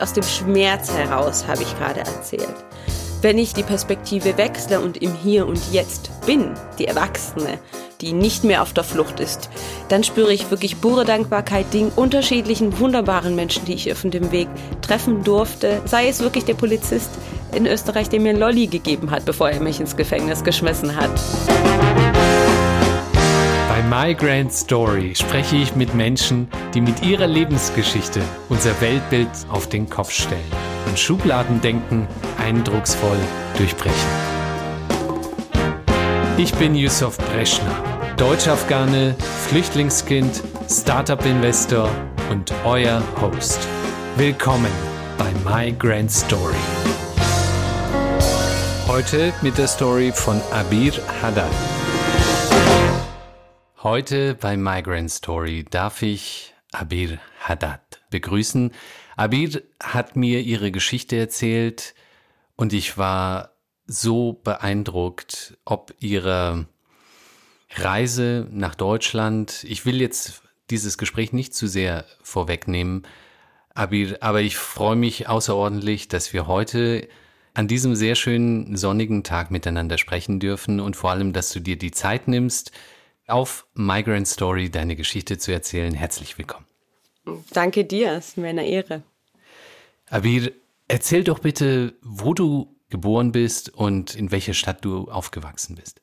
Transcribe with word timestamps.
aus 0.00 0.12
dem 0.12 0.24
Schmerz 0.24 0.92
heraus 0.92 1.46
habe 1.46 1.62
ich 1.62 1.78
gerade 1.78 2.00
erzählt. 2.00 2.54
Wenn 3.22 3.36
ich 3.36 3.52
die 3.52 3.62
Perspektive 3.62 4.38
wechsle 4.38 4.80
und 4.80 4.96
im 4.96 5.14
Hier 5.14 5.46
und 5.46 5.60
Jetzt 5.72 6.10
bin, 6.24 6.54
die 6.78 6.86
Erwachsene, 6.86 7.58
die 8.00 8.12
nicht 8.12 8.44
mehr 8.44 8.62
auf 8.62 8.72
der 8.72 8.84
Flucht 8.84 9.20
ist, 9.20 9.50
dann 9.88 10.02
spüre 10.04 10.32
ich 10.32 10.50
wirklich 10.50 10.80
pure 10.80 11.04
Dankbarkeit 11.04 11.66
den 11.74 11.90
unterschiedlichen, 11.90 12.78
wunderbaren 12.78 13.34
Menschen, 13.36 13.66
die 13.66 13.74
ich 13.74 13.92
auf 13.92 14.00
dem 14.02 14.32
Weg 14.32 14.48
treffen 14.80 15.22
durfte. 15.22 15.82
Sei 15.84 16.08
es 16.08 16.20
wirklich 16.20 16.46
der 16.46 16.54
Polizist 16.54 17.10
in 17.54 17.66
Österreich, 17.66 18.08
der 18.08 18.20
mir 18.20 18.32
Lolli 18.32 18.68
gegeben 18.68 19.10
hat, 19.10 19.26
bevor 19.26 19.50
er 19.50 19.60
mich 19.60 19.80
ins 19.80 19.96
Gefängnis 19.96 20.42
geschmissen 20.42 20.96
hat. 20.96 21.10
My 23.90 24.14
Grand 24.14 24.52
Story 24.52 25.16
spreche 25.16 25.56
ich 25.56 25.74
mit 25.74 25.96
Menschen, 25.96 26.46
die 26.74 26.80
mit 26.80 27.02
ihrer 27.02 27.26
Lebensgeschichte 27.26 28.22
unser 28.48 28.80
Weltbild 28.80 29.28
auf 29.48 29.68
den 29.68 29.90
Kopf 29.90 30.12
stellen 30.12 30.52
und 30.86 30.96
Schubladendenken 30.96 32.06
eindrucksvoll 32.38 33.18
durchbrechen. 33.58 34.08
Ich 36.38 36.54
bin 36.54 36.76
Yusuf 36.76 37.18
Breschner, 37.18 37.82
Deutsch-Afghane, 38.16 39.16
Flüchtlingskind, 39.48 40.40
Startup-Investor 40.70 41.90
und 42.30 42.54
euer 42.64 43.02
Host. 43.20 43.58
Willkommen 44.16 44.70
bei 45.18 45.32
My 45.44 45.72
Grand 45.72 46.12
Story. 46.12 46.54
Heute 48.86 49.32
mit 49.42 49.58
der 49.58 49.66
Story 49.66 50.12
von 50.14 50.40
Abir 50.52 50.92
Haddad. 51.20 51.50
Heute 53.82 54.34
bei 54.34 54.58
My 54.58 54.82
Grand 54.82 55.10
Story 55.10 55.64
darf 55.70 56.02
ich 56.02 56.52
Abir 56.70 57.18
Haddad 57.38 58.02
begrüßen. 58.10 58.72
Abir 59.16 59.62
hat 59.82 60.16
mir 60.16 60.40
ihre 60.40 60.70
Geschichte 60.70 61.16
erzählt 61.16 61.94
und 62.56 62.74
ich 62.74 62.98
war 62.98 63.52
so 63.86 64.34
beeindruckt, 64.44 65.56
ob 65.64 65.94
ihre 65.98 66.66
Reise 67.70 68.46
nach 68.50 68.74
Deutschland. 68.74 69.64
Ich 69.64 69.86
will 69.86 69.98
jetzt 69.98 70.42
dieses 70.68 70.98
Gespräch 70.98 71.32
nicht 71.32 71.54
zu 71.54 71.66
sehr 71.66 72.04
vorwegnehmen, 72.22 73.06
aber 73.72 74.42
ich 74.42 74.58
freue 74.58 74.96
mich 74.96 75.26
außerordentlich, 75.26 76.08
dass 76.08 76.34
wir 76.34 76.46
heute 76.46 77.08
an 77.54 77.66
diesem 77.66 77.94
sehr 77.94 78.14
schönen 78.14 78.76
sonnigen 78.76 79.24
Tag 79.24 79.50
miteinander 79.50 79.96
sprechen 79.96 80.38
dürfen 80.38 80.80
und 80.80 80.96
vor 80.96 81.12
allem, 81.12 81.32
dass 81.32 81.50
du 81.50 81.60
dir 81.60 81.78
die 81.78 81.92
Zeit 81.92 82.28
nimmst, 82.28 82.72
auf 83.30 83.66
Migrant 83.74 84.28
Story 84.28 84.70
deine 84.70 84.96
Geschichte 84.96 85.38
zu 85.38 85.52
erzählen. 85.52 85.94
Herzlich 85.94 86.36
willkommen. 86.38 86.66
Danke 87.52 87.84
dir, 87.84 88.12
es 88.12 88.28
ist 88.28 88.38
mir 88.38 88.48
eine 88.48 88.66
Ehre. 88.66 89.02
Abir, 90.08 90.52
erzähl 90.88 91.24
doch 91.24 91.38
bitte, 91.38 91.94
wo 92.02 92.34
du 92.34 92.74
geboren 92.88 93.32
bist 93.32 93.72
und 93.72 94.14
in 94.14 94.32
welcher 94.32 94.54
Stadt 94.54 94.84
du 94.84 95.08
aufgewachsen 95.10 95.76
bist. 95.76 96.00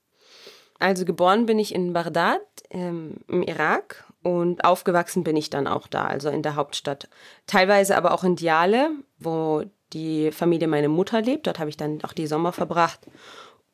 Also 0.80 1.05
geboren 1.05 1.45
bin 1.45 1.59
ich 1.59 1.73
in 1.73 1.94
Bagdad 1.94 2.42
ähm, 2.70 3.17
im 3.28 3.44
Irak 3.44 4.05
und 4.23 4.64
aufgewachsen 4.64 5.23
bin 5.23 5.36
ich 5.36 5.50
dann 5.50 5.67
auch 5.67 5.88
da, 5.88 6.05
also 6.05 6.30
in 6.30 6.44
der 6.44 6.55
Hauptstadt. 6.55 7.09
Teilweise 7.48 7.98
aber 7.98 8.14
auch 8.14 8.23
in 8.23 8.36
Diale, 8.36 8.92
wo 9.17 9.64
die 9.94 10.31
Familie 10.31 10.67
meiner 10.67 10.88
Mutter 10.88 11.22
lebt. 11.22 11.48
Dort 11.48 11.59
habe 11.59 11.70
ich 11.70 11.78
dann 11.78 12.03
auch 12.03 12.14
die 12.14 12.28
Sommer 12.28 12.52
verbracht. 12.52 13.00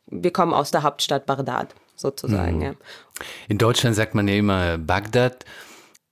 Wir 0.05 0.31
kommen 0.31 0.53
aus 0.53 0.71
der 0.71 0.83
Hauptstadt 0.83 1.25
Bagdad 1.25 1.75
sozusagen. 2.03 2.57
Mhm. 2.57 2.61
Ja. 2.61 2.73
In 3.47 3.57
Deutschland 3.57 3.95
sagt 3.95 4.13
man 4.13 4.27
ja 4.27 4.35
immer 4.35 4.77
Bagdad. 4.77 5.45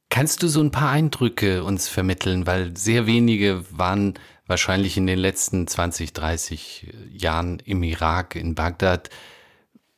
Kannst 0.10 0.42
du 0.44 0.48
so 0.48 0.60
ein 0.62 0.72
paar 0.72 0.90
Eindrücke 0.90 1.64
uns 1.64 1.88
vermitteln, 1.88 2.48
weil 2.48 2.76
sehr 2.76 3.06
wenige 3.06 3.64
waren 3.70 4.16
wahrscheinlich 4.48 4.98
in 4.98 5.08
den 5.08 5.20
letzten 5.20 5.68
20, 5.68 6.12
30 6.12 6.94
Jahren 7.12 7.62
im 7.64 7.84
Irak, 7.84 8.36
in 8.36 8.56
Bagdad. 8.56 9.10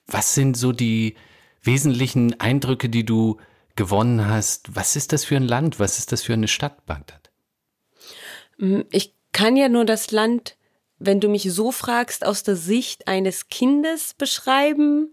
Was 0.05 0.35
sind 0.35 0.55
so 0.55 0.71
die 0.71 1.15
wesentlichen 1.63 2.39
Eindrücke, 2.39 2.89
die 2.89 3.05
du 3.05 3.39
gewonnen 3.75 4.27
hast? 4.27 4.75
Was 4.75 4.95
ist 4.95 5.13
das 5.13 5.25
für 5.25 5.35
ein 5.35 5.47
Land? 5.47 5.79
Was 5.79 5.97
ist 5.97 6.11
das 6.11 6.21
für 6.21 6.33
eine 6.33 6.47
Stadt, 6.47 6.85
Bagdad? 6.85 7.31
Mm, 8.57 8.81
ich 8.91 9.15
kann 9.31 9.57
ja 9.57 9.69
nur 9.69 9.85
das 9.85 10.11
Land, 10.11 10.57
wenn 10.99 11.19
du 11.19 11.27
mich 11.27 11.51
so 11.51 11.71
fragst, 11.71 12.25
aus 12.25 12.43
der 12.43 12.55
Sicht 12.55 13.07
eines 13.07 13.49
Kindes 13.49 14.13
beschreiben, 14.13 15.11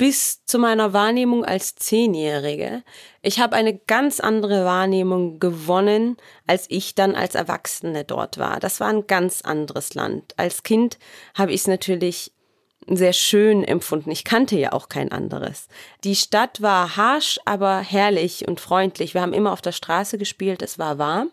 bis 0.00 0.46
zu 0.46 0.58
meiner 0.58 0.94
Wahrnehmung 0.94 1.44
als 1.44 1.74
Zehnjährige. 1.74 2.84
Ich 3.20 3.38
habe 3.38 3.54
eine 3.54 3.76
ganz 3.76 4.18
andere 4.18 4.64
Wahrnehmung 4.64 5.38
gewonnen, 5.40 6.16
als 6.46 6.64
ich 6.70 6.94
dann 6.94 7.14
als 7.14 7.34
Erwachsene 7.34 8.04
dort 8.04 8.38
war. 8.38 8.60
Das 8.60 8.80
war 8.80 8.88
ein 8.88 9.06
ganz 9.06 9.42
anderes 9.42 9.92
Land. 9.92 10.32
Als 10.38 10.62
Kind 10.62 10.98
habe 11.34 11.52
ich 11.52 11.60
es 11.60 11.66
natürlich 11.66 12.32
sehr 12.86 13.12
schön 13.12 13.62
empfunden. 13.62 14.10
Ich 14.10 14.24
kannte 14.24 14.56
ja 14.56 14.72
auch 14.72 14.88
kein 14.88 15.12
anderes. 15.12 15.68
Die 16.02 16.16
Stadt 16.16 16.62
war 16.62 16.96
harsch, 16.96 17.38
aber 17.44 17.80
herrlich 17.80 18.48
und 18.48 18.58
freundlich. 18.58 19.12
Wir 19.12 19.20
haben 19.20 19.34
immer 19.34 19.52
auf 19.52 19.60
der 19.60 19.72
Straße 19.72 20.16
gespielt, 20.16 20.62
es 20.62 20.78
war 20.78 20.96
warm. 20.96 21.30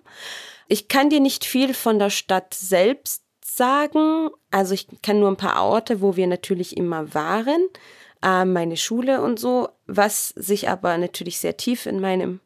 Ich 0.67 0.89
kann 0.89 1.09
dir 1.09 1.21
nicht 1.21 1.45
viel 1.45 1.73
von 1.73 1.99
der 1.99 2.09
Stadt 2.09 2.53
selbst 2.53 3.23
sagen. 3.45 4.29
Also 4.51 4.73
ich 4.73 4.87
kann 5.01 5.21
nur 5.21 5.31
ein 5.31 5.37
paar 5.37 5.63
Orte, 5.63 6.01
wo 6.01 6.17
wir 6.17 6.27
natürlich 6.27 6.75
immer 6.75 7.13
waren 7.13 7.65
äh, 8.23 8.45
meine 8.45 8.77
Schule 8.77 9.21
und 9.21 9.39
so, 9.39 9.69
was 9.85 10.29
sich 10.29 10.69
aber 10.69 10.97
natürlich 10.97 11.39
sehr 11.39 11.57
tief 11.57 11.85
in 11.85 11.99
meinem 11.99 12.39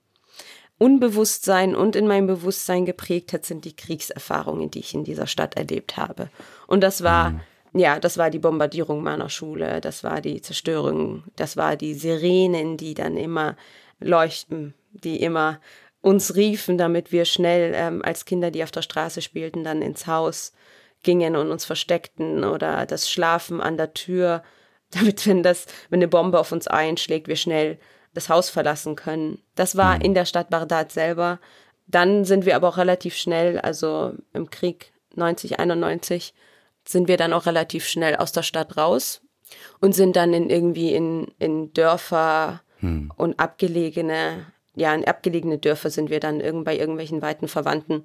Unbewusstsein 0.77 1.75
und 1.75 1.95
in 1.95 2.07
meinem 2.07 2.25
Bewusstsein 2.25 2.85
geprägt 2.85 3.33
hat, 3.33 3.45
sind 3.45 3.65
die 3.65 3.75
Kriegserfahrungen, 3.75 4.71
die 4.71 4.79
ich 4.79 4.95
in 4.95 5.03
dieser 5.03 5.27
Stadt 5.27 5.55
erlebt 5.55 5.95
habe. 5.95 6.29
Und 6.65 6.81
das 6.81 7.03
war, 7.03 7.31
mhm. 7.31 7.41
ja, 7.73 7.99
das 7.99 8.17
war 8.17 8.31
die 8.31 8.39
Bombardierung 8.39 9.03
meiner 9.03 9.29
Schule, 9.29 9.79
das 9.79 10.03
war 10.03 10.21
die 10.21 10.41
Zerstörung, 10.41 11.23
das 11.35 11.55
war 11.55 11.75
die 11.75 11.93
Sirenen, 11.93 12.77
die 12.77 12.95
dann 12.95 13.15
immer 13.15 13.55
leuchten, 13.99 14.73
die 14.91 15.21
immer 15.21 15.59
uns 16.01 16.35
riefen, 16.35 16.79
damit 16.79 17.11
wir 17.11 17.25
schnell 17.25 17.73
ähm, 17.75 18.01
als 18.03 18.25
Kinder, 18.25 18.49
die 18.49 18.63
auf 18.63 18.71
der 18.71 18.81
Straße 18.81 19.21
spielten, 19.21 19.63
dann 19.63 19.83
ins 19.83 20.07
Haus 20.07 20.51
gingen 21.03 21.35
und 21.35 21.51
uns 21.51 21.65
versteckten 21.65 22.43
oder 22.43 22.85
das 22.85 23.09
Schlafen 23.09 23.61
an 23.61 23.77
der 23.77 23.93
Tür 23.93 24.43
damit, 24.99 25.25
wenn 25.27 25.43
das, 25.43 25.65
wenn 25.89 25.99
eine 25.99 26.07
Bombe 26.07 26.39
auf 26.39 26.51
uns 26.51 26.67
einschlägt, 26.67 27.27
wir 27.27 27.35
schnell 27.35 27.79
das 28.13 28.29
Haus 28.29 28.49
verlassen 28.49 28.95
können. 28.95 29.39
Das 29.55 29.77
war 29.77 29.95
mhm. 29.95 30.01
in 30.01 30.13
der 30.13 30.25
Stadt 30.25 30.49
Bagdad 30.49 30.91
selber. 30.91 31.39
Dann 31.87 32.25
sind 32.25 32.45
wir 32.45 32.55
aber 32.55 32.69
auch 32.69 32.77
relativ 32.77 33.15
schnell, 33.15 33.59
also 33.59 34.13
im 34.33 34.49
Krieg 34.49 34.93
90, 35.15 35.59
91, 35.59 36.33
sind 36.85 37.07
wir 37.07 37.17
dann 37.17 37.33
auch 37.33 37.45
relativ 37.45 37.85
schnell 37.85 38.15
aus 38.15 38.31
der 38.31 38.43
Stadt 38.43 38.77
raus 38.77 39.21
und 39.79 39.93
sind 39.93 40.15
dann 40.15 40.33
in 40.33 40.49
irgendwie 40.49 40.93
in, 40.93 41.27
in 41.37 41.73
Dörfer 41.73 42.61
hm. 42.79 43.11
und 43.17 43.39
abgelegene, 43.39 44.45
ja, 44.75 44.93
in 44.93 45.05
abgelegene 45.05 45.57
Dörfer 45.57 45.89
sind 45.89 46.09
wir 46.09 46.19
dann 46.19 46.39
irgend 46.39 46.65
bei 46.65 46.77
irgendwelchen 46.77 47.21
weiten 47.21 47.47
Verwandten 47.47 48.03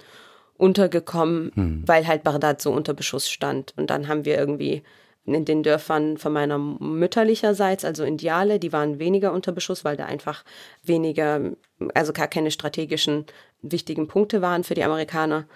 untergekommen, 0.57 1.53
hm. 1.55 1.83
weil 1.87 2.07
halt 2.07 2.25
Bagdad 2.25 2.61
so 2.61 2.73
unter 2.73 2.95
Beschuss 2.95 3.29
stand. 3.31 3.73
Und 3.77 3.91
dann 3.91 4.09
haben 4.09 4.25
wir 4.25 4.37
irgendwie 4.37 4.83
in 5.27 5.45
den 5.45 5.63
Dörfern 5.63 6.17
von 6.19 6.33
meiner 6.33 6.57
mütterlicherseits, 6.59 7.85
also 7.85 8.05
in 8.05 8.17
Diale, 8.17 8.59
die 8.59 8.73
waren 8.73 8.99
weniger 8.99 9.33
unter 9.33 9.53
Beschuss, 9.53 9.85
weil 9.85 9.97
da 9.97 10.07
einfach 10.07 10.45
weniger, 10.83 11.53
also 11.95 12.13
gar 12.13 12.29
keine 12.29 12.51
strategischen 12.51 13.27
wichtigen 13.63 14.07
Punkte 14.07 14.41
waren 14.41 14.65
für 14.65 14.75
die 14.75 14.85
Amerikaner. 14.85 15.47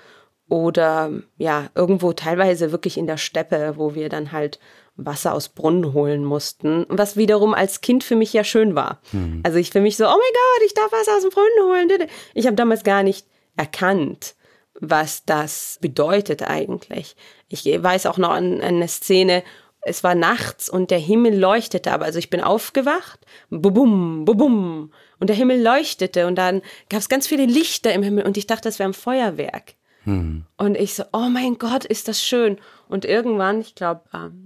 Oder 0.48 1.12
ja, 1.38 1.70
irgendwo 1.76 2.12
teilweise 2.12 2.72
wirklich 2.72 2.98
in 2.98 3.06
der 3.06 3.18
Steppe, 3.18 3.74
wo 3.76 3.94
wir 3.94 4.08
dann 4.08 4.32
halt 4.32 4.58
Wasser 4.96 5.32
aus 5.32 5.48
Brunnen 5.48 5.92
holen 5.92 6.24
mussten, 6.24 6.86
was 6.88 7.16
wiederum 7.16 7.54
als 7.54 7.80
Kind 7.80 8.02
für 8.02 8.16
mich 8.16 8.32
ja 8.32 8.42
schön 8.42 8.74
war. 8.74 9.00
Mhm. 9.12 9.40
Also 9.44 9.58
ich 9.58 9.70
für 9.70 9.80
mich 9.80 9.96
so, 9.96 10.04
oh 10.04 10.08
mein 10.08 10.18
Gott, 10.18 10.66
ich 10.66 10.74
darf 10.74 10.90
Wasser 10.90 11.16
aus 11.16 11.22
dem 11.22 11.30
Brunnen 11.30 11.62
holen. 11.62 12.08
Ich 12.34 12.46
habe 12.46 12.56
damals 12.56 12.82
gar 12.82 13.04
nicht 13.04 13.26
erkannt, 13.56 14.34
was 14.74 15.24
das 15.24 15.78
bedeutet 15.80 16.42
eigentlich. 16.42 17.14
Ich 17.50 17.64
weiß 17.64 18.06
auch 18.06 18.16
noch 18.16 18.30
an, 18.30 18.54
an 18.60 18.76
eine 18.76 18.88
Szene, 18.88 19.42
es 19.82 20.04
war 20.04 20.14
nachts 20.14 20.68
und 20.68 20.90
der 20.90 20.98
Himmel 20.98 21.38
leuchtete, 21.38 21.92
aber 21.92 22.04
also 22.04 22.18
ich 22.18 22.30
bin 22.30 22.40
aufgewacht, 22.40 23.20
bubum, 23.48 24.24
bubum, 24.24 24.92
und 25.18 25.28
der 25.28 25.36
Himmel 25.36 25.62
leuchtete 25.62 26.26
und 26.26 26.36
dann 26.36 26.62
gab 26.88 27.00
es 27.00 27.08
ganz 27.08 27.26
viele 27.26 27.46
Lichter 27.46 27.92
im 27.92 28.02
Himmel 28.02 28.24
und 28.24 28.36
ich 28.36 28.46
dachte, 28.46 28.68
das 28.68 28.78
wäre 28.78 28.88
ein 28.88 28.94
Feuerwerk. 28.94 29.74
Hm. 30.04 30.44
Und 30.56 30.76
ich 30.76 30.94
so, 30.94 31.04
oh 31.12 31.28
mein 31.30 31.58
Gott, 31.58 31.84
ist 31.84 32.08
das 32.08 32.22
schön. 32.22 32.58
Und 32.88 33.04
irgendwann, 33.04 33.60
ich 33.60 33.74
glaube 33.74 34.02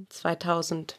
2000, 0.09 0.99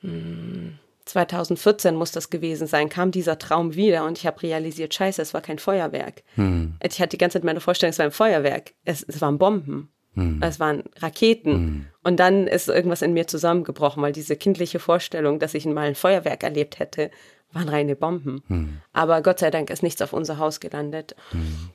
hm, 0.00 0.78
2014 1.04 1.96
muss 1.96 2.12
das 2.12 2.30
gewesen 2.30 2.66
sein, 2.66 2.88
kam 2.88 3.10
dieser 3.10 3.38
Traum 3.38 3.74
wieder 3.74 4.04
und 4.04 4.18
ich 4.18 4.26
habe 4.26 4.42
realisiert, 4.42 4.94
scheiße, 4.94 5.22
es 5.22 5.34
war 5.34 5.40
kein 5.40 5.58
Feuerwerk. 5.58 6.22
Hm. 6.34 6.74
Ich 6.82 7.00
hatte 7.00 7.10
die 7.10 7.18
ganze 7.18 7.38
Zeit 7.38 7.44
meine 7.44 7.60
Vorstellung, 7.60 7.90
es 7.90 7.98
war 7.98 8.06
ein 8.06 8.12
Feuerwerk. 8.12 8.74
Es, 8.84 9.02
es 9.02 9.20
waren 9.20 9.38
Bomben. 9.38 9.90
Hm. 10.14 10.40
Es 10.42 10.58
waren 10.58 10.84
Raketen. 10.98 11.52
Hm. 11.52 11.86
Und 12.02 12.18
dann 12.18 12.46
ist 12.46 12.68
irgendwas 12.68 13.02
in 13.02 13.12
mir 13.12 13.26
zusammengebrochen, 13.26 14.02
weil 14.02 14.12
diese 14.12 14.36
kindliche 14.36 14.78
Vorstellung, 14.78 15.38
dass 15.38 15.54
ich 15.54 15.66
mal 15.66 15.86
ein 15.86 15.94
Feuerwerk 15.94 16.42
erlebt 16.42 16.78
hätte, 16.78 17.10
waren 17.52 17.68
reine 17.68 17.96
Bomben. 17.96 18.42
Hm. 18.48 18.80
Aber 18.92 19.22
Gott 19.22 19.38
sei 19.38 19.50
Dank 19.50 19.70
ist 19.70 19.82
nichts 19.82 20.02
auf 20.02 20.12
unser 20.12 20.38
Haus 20.38 20.60
gelandet. 20.60 21.14
Hm. 21.30 21.70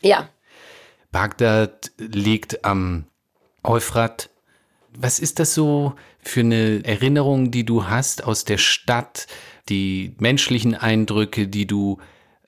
Ja. 0.00 0.28
Bagdad 1.10 1.92
liegt 1.98 2.64
am 2.64 3.06
Euphrat. 3.62 4.30
Was 4.96 5.18
ist 5.18 5.38
das 5.38 5.54
so 5.54 5.94
für 6.20 6.40
eine 6.40 6.84
Erinnerung, 6.84 7.50
die 7.50 7.64
du 7.64 7.86
hast 7.86 8.24
aus 8.24 8.44
der 8.44 8.58
Stadt, 8.58 9.26
die 9.68 10.14
menschlichen 10.18 10.74
Eindrücke, 10.74 11.46
die 11.48 11.66
du 11.66 11.98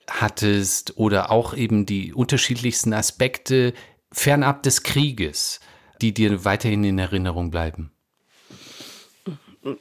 hattest 0.09 0.97
oder 0.97 1.31
auch 1.31 1.55
eben 1.55 1.85
die 1.85 2.13
unterschiedlichsten 2.13 2.93
Aspekte 2.93 3.73
fernab 4.11 4.63
des 4.63 4.83
Krieges, 4.83 5.59
die 6.01 6.13
dir 6.13 6.45
weiterhin 6.45 6.83
in 6.83 6.99
Erinnerung 6.99 7.51
bleiben? 7.51 7.91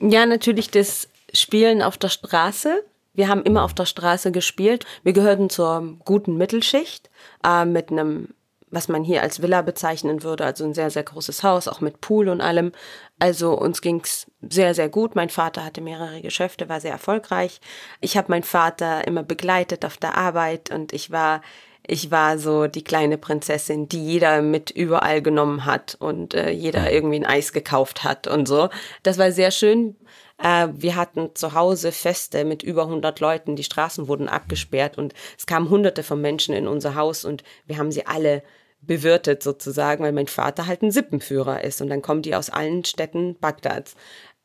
Ja, 0.01 0.27
natürlich 0.27 0.71
das 0.71 1.09
Spielen 1.33 1.83
auf 1.83 1.97
der 1.97 2.09
Straße. 2.09 2.85
Wir 3.15 3.29
haben 3.29 3.43
immer 3.43 3.65
auf 3.65 3.75
der 3.75 3.87
Straße 3.87 4.31
gespielt. 4.33 4.85
Wir 5.03 5.13
gehörten 5.13 5.51
zur 5.51 5.99
guten 6.05 6.37
Mittelschicht 6.37 7.11
äh, 7.45 7.65
mit 7.65 7.91
einem, 7.91 8.35
was 8.71 8.89
man 8.89 9.03
hier 9.05 9.23
als 9.23 9.43
Villa 9.43 9.63
bezeichnen 9.63 10.23
würde, 10.23 10.45
also 10.45 10.65
ein 10.65 10.75
sehr, 10.75 10.91
sehr 10.91 11.03
großes 11.03 11.43
Haus, 11.43 11.67
auch 11.67 11.81
mit 11.81 12.01
Pool 12.01 12.29
und 12.29 12.41
allem. 12.41 12.73
Also 13.19 13.59
uns 13.59 13.83
ging's 13.83 14.27
sehr, 14.43 14.75
sehr 14.75 14.89
gut. 14.89 15.17
Mein 15.17 15.29
Vater 15.29 15.65
hatte 15.65 15.81
mehrere 15.81 16.21
Geschäfte, 16.21 16.69
war 16.69 16.81
sehr 16.81 16.93
erfolgreich. 16.93 17.61
Ich 18.01 18.17
habe 18.17 18.31
meinen 18.31 18.45
Vater 18.45 19.07
immer 19.07 19.23
begleitet 19.23 19.85
auf 19.85 19.97
der 19.97 20.17
Arbeit 20.17 20.71
und 20.71 20.93
ich 20.93 21.11
war 21.11 21.43
ich 21.87 22.11
war 22.11 22.39
so 22.39 22.67
die 22.67 22.85
kleine 22.85 23.19
Prinzessin, 23.19 23.89
die 23.89 24.05
jeder 24.05 24.43
mit 24.43 24.71
überall 24.71 25.23
genommen 25.23 25.65
hat 25.65 25.97
und 25.99 26.35
äh, 26.35 26.51
jeder 26.51 26.93
irgendwie 26.93 27.17
ein 27.17 27.27
Eis 27.27 27.53
gekauft 27.53 28.05
hat 28.05 28.27
und 28.27 28.47
so. 28.47 28.69
Das 29.03 29.19
war 29.19 29.33
sehr 29.33 29.51
schön. 29.51 29.97
Äh, 30.39 30.69
wir 30.73 30.97
hatten 30.97 31.31
zu 31.35 31.55
Hause 31.55 31.93
Feste 31.93 32.45
mit 32.45 32.63
über 32.63 32.83
100 32.83 33.19
Leuten. 33.21 33.57
Die 33.57 33.65
Straßen 33.65 34.09
wurden 34.09 34.29
abgesperrt 34.29 34.99
und 34.99 35.15
es 35.39 35.47
kamen 35.47 35.71
hunderte 35.71 36.03
von 36.03 36.21
Menschen 36.21 36.55
in 36.55 36.67
unser 36.67 36.95
Haus 36.95 37.25
und 37.25 37.43
wir 37.67 37.79
haben 37.79 37.93
sie 37.93 38.07
alle 38.07 38.43
bewirtet 38.83 39.43
sozusagen, 39.43 40.03
weil 40.03 40.13
mein 40.13 40.27
Vater 40.27 40.67
halt 40.67 40.83
ein 40.83 40.91
Sippenführer 40.91 41.63
ist 41.65 41.83
und 41.83 41.89
dann 41.89 42.03
kommen 42.03 42.23
die 42.23 42.35
aus 42.35 42.51
allen 42.51 42.85
Städten 42.85 43.37
Bagdads. 43.39 43.95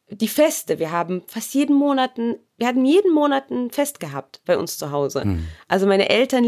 Die 0.09 0.27
Feste, 0.27 0.77
wir 0.77 0.91
haben 0.91 1.23
fast 1.25 1.53
jeden 1.55 1.75
Monat, 1.75 2.17
wir 2.17 2.67
hatten 2.67 2.85
jeden 2.85 3.13
Monat 3.13 3.49
ein 3.49 3.71
Fest 3.71 3.99
gehabt 3.99 4.41
bei 4.45 4.57
uns 4.57 4.77
zu 4.77 4.91
Hause. 4.91 5.25
Mhm. 5.25 5.47
Also 5.67 5.87
meine 5.87 6.09
Eltern 6.09 6.43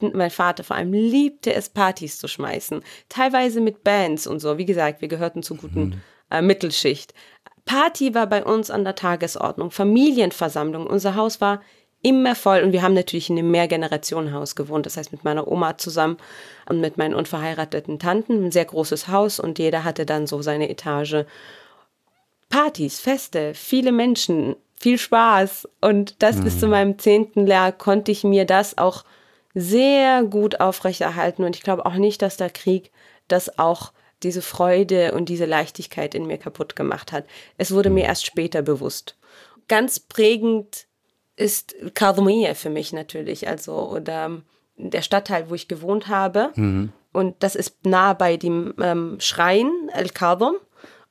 liebten, 0.00 0.16
mein 0.16 0.30
Vater 0.30 0.64
vor 0.64 0.76
allem 0.76 0.92
liebte 0.92 1.54
es, 1.54 1.68
Partys 1.68 2.18
zu 2.18 2.28
schmeißen. 2.28 2.82
Teilweise 3.08 3.60
mit 3.60 3.84
Bands 3.84 4.26
und 4.26 4.40
so. 4.40 4.58
Wie 4.58 4.66
gesagt, 4.66 5.00
wir 5.00 5.08
gehörten 5.08 5.42
zur 5.42 5.56
guten 5.56 5.80
mhm. 5.80 6.00
äh, 6.30 6.42
Mittelschicht. 6.42 7.14
Party 7.64 8.14
war 8.14 8.26
bei 8.26 8.44
uns 8.44 8.70
an 8.70 8.84
der 8.84 8.94
Tagesordnung, 8.94 9.70
Familienversammlung. 9.70 10.86
Unser 10.86 11.16
Haus 11.16 11.40
war 11.40 11.60
immer 12.02 12.36
voll 12.36 12.60
und 12.60 12.72
wir 12.72 12.82
haben 12.82 12.94
natürlich 12.94 13.30
in 13.30 13.38
einem 13.38 13.50
Mehrgenerationenhaus 13.50 14.54
gewohnt, 14.54 14.86
das 14.86 14.96
heißt 14.96 15.10
mit 15.10 15.24
meiner 15.24 15.48
Oma 15.48 15.76
zusammen 15.76 16.18
und 16.68 16.80
mit 16.80 16.98
meinen 16.98 17.14
unverheirateten 17.14 17.98
Tanten, 17.98 18.44
ein 18.44 18.52
sehr 18.52 18.66
großes 18.66 19.08
Haus 19.08 19.40
und 19.40 19.58
jeder 19.58 19.82
hatte 19.82 20.06
dann 20.06 20.28
so 20.28 20.40
seine 20.42 20.68
Etage. 20.68 21.24
Partys, 22.48 23.00
Feste, 23.00 23.54
viele 23.54 23.90
Menschen, 23.90 24.54
viel 24.78 24.98
Spaß 24.98 25.68
und 25.80 26.22
das 26.22 26.36
mhm. 26.36 26.44
bis 26.44 26.60
zu 26.60 26.68
meinem 26.68 26.96
zehnten 26.98 27.44
Lehr 27.44 27.72
konnte 27.72 28.12
ich 28.12 28.22
mir 28.22 28.44
das 28.44 28.78
auch 28.78 29.02
sehr 29.58 30.22
gut 30.22 30.60
aufrechterhalten 30.60 31.42
und 31.42 31.56
ich 31.56 31.62
glaube 31.62 31.86
auch 31.86 31.94
nicht, 31.94 32.20
dass 32.20 32.36
der 32.36 32.50
Krieg 32.50 32.92
das 33.26 33.58
auch 33.58 33.92
diese 34.22 34.42
Freude 34.42 35.12
und 35.12 35.30
diese 35.30 35.46
Leichtigkeit 35.46 36.14
in 36.14 36.26
mir 36.26 36.36
kaputt 36.36 36.76
gemacht 36.76 37.10
hat. 37.10 37.24
Es 37.56 37.72
wurde 37.72 37.88
mir 37.88 38.04
erst 38.04 38.26
später 38.26 38.60
bewusst. 38.60 39.16
Ganz 39.66 39.98
prägend 39.98 40.86
ist 41.36 41.74
Kadhmiye 41.94 42.54
für 42.54 42.68
mich 42.68 42.92
natürlich, 42.92 43.48
also 43.48 43.90
oder 43.90 44.42
der 44.76 45.00
Stadtteil, 45.00 45.48
wo 45.48 45.54
ich 45.54 45.68
gewohnt 45.68 46.08
habe. 46.08 46.50
Mhm. 46.54 46.92
Und 47.14 47.42
das 47.42 47.56
ist 47.56 47.86
nah 47.86 48.12
bei 48.12 48.36
dem 48.36 48.74
ähm, 48.78 49.16
Schrein 49.20 49.70
El-Kadhom. 49.94 50.56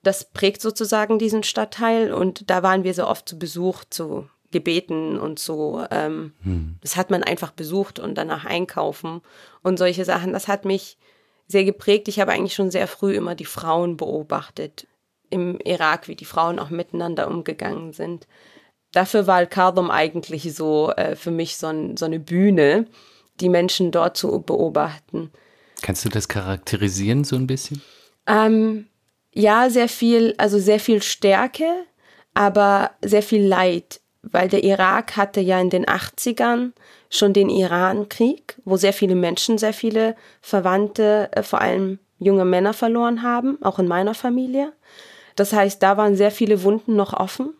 Das 0.04 0.32
prägt 0.32 0.62
sozusagen 0.62 1.18
diesen 1.18 1.42
Stadtteil 1.42 2.14
und 2.14 2.48
da 2.52 2.62
waren 2.62 2.84
wir 2.84 2.94
so 2.94 3.08
oft 3.08 3.28
zu 3.28 3.40
Besuch, 3.40 3.86
zu 3.90 4.30
Gebeten 4.56 5.20
und 5.20 5.38
so. 5.38 5.86
Ähm, 5.92 6.32
mhm. 6.46 6.78
Das 6.80 6.96
hat 6.96 7.10
man 7.10 7.24
einfach 7.24 7.52
besucht 7.52 8.00
und 8.00 8.16
danach 8.16 8.46
einkaufen 8.46 9.20
und 9.64 9.78
solche 9.78 10.06
Sachen. 10.06 10.32
Das 10.32 10.48
hat 10.48 10.64
mich 10.64 10.98
sehr 11.46 11.66
geprägt. 11.66 12.08
Ich 12.08 12.22
habe 12.22 12.32
eigentlich 12.32 12.54
schon 12.54 12.72
sehr 12.72 12.88
früh 12.88 13.16
immer 13.16 13.36
die 13.36 13.44
Frauen 13.44 13.98
beobachtet 13.98 14.88
im 15.30 15.60
Irak, 15.60 16.08
wie 16.08 16.16
die 16.16 16.24
Frauen 16.24 16.58
auch 16.58 16.70
miteinander 16.70 17.28
umgegangen 17.28 17.92
sind. 17.92 18.28
Dafür 18.94 19.28
war 19.28 19.36
Al-Kadhum 19.36 19.92
eigentlich 19.92 20.56
so 20.56 20.90
äh, 20.92 21.18
für 21.18 21.32
mich 21.32 21.58
so, 21.58 21.68
ein, 21.68 21.98
so 21.98 22.06
eine 22.06 22.22
Bühne, 22.22 22.86
die 23.42 23.50
Menschen 23.50 23.92
dort 23.92 24.16
zu 24.16 24.42
beobachten. 24.42 25.32
Kannst 25.82 26.06
du 26.06 26.10
das 26.10 26.30
charakterisieren 26.30 27.26
so 27.26 27.36
ein 27.36 27.46
bisschen? 27.46 27.82
Ähm, 28.26 28.88
ja, 29.34 29.70
sehr 29.70 29.90
viel, 29.90 30.34
also 30.38 30.60
sehr 30.60 30.80
viel 30.80 31.02
Stärke, 31.02 31.66
aber 32.34 32.92
sehr 33.04 33.22
viel 33.22 33.46
Leid, 33.46 34.00
weil 34.32 34.50
der 34.50 34.64
Irak 34.64 35.18
hatte 35.18 35.40
ja 35.42 35.60
in 35.60 35.70
den 35.70 35.86
80ern 35.86 36.72
schon 37.10 37.34
den 37.34 37.50
Irankrieg, 37.50 38.56
wo 38.66 38.78
sehr 38.78 38.94
viele 38.94 39.16
Menschen, 39.16 39.58
sehr 39.58 39.74
viele 39.74 40.16
Verwandte, 40.42 41.30
äh, 41.32 41.44
vor 41.44 41.62
allem 41.62 42.00
junge 42.18 42.46
Männer 42.46 42.74
verloren 42.74 43.22
haben, 43.24 43.58
auch 43.62 43.80
in 43.80 43.88
meiner 43.88 44.14
Familie. 44.14 44.74
Das 45.36 45.54
heißt, 45.54 45.84
da 45.84 45.98
waren 45.98 46.16
sehr 46.16 46.32
viele 46.32 46.64
Wunden 46.64 46.96
noch 46.96 47.14
offen. 47.14 47.54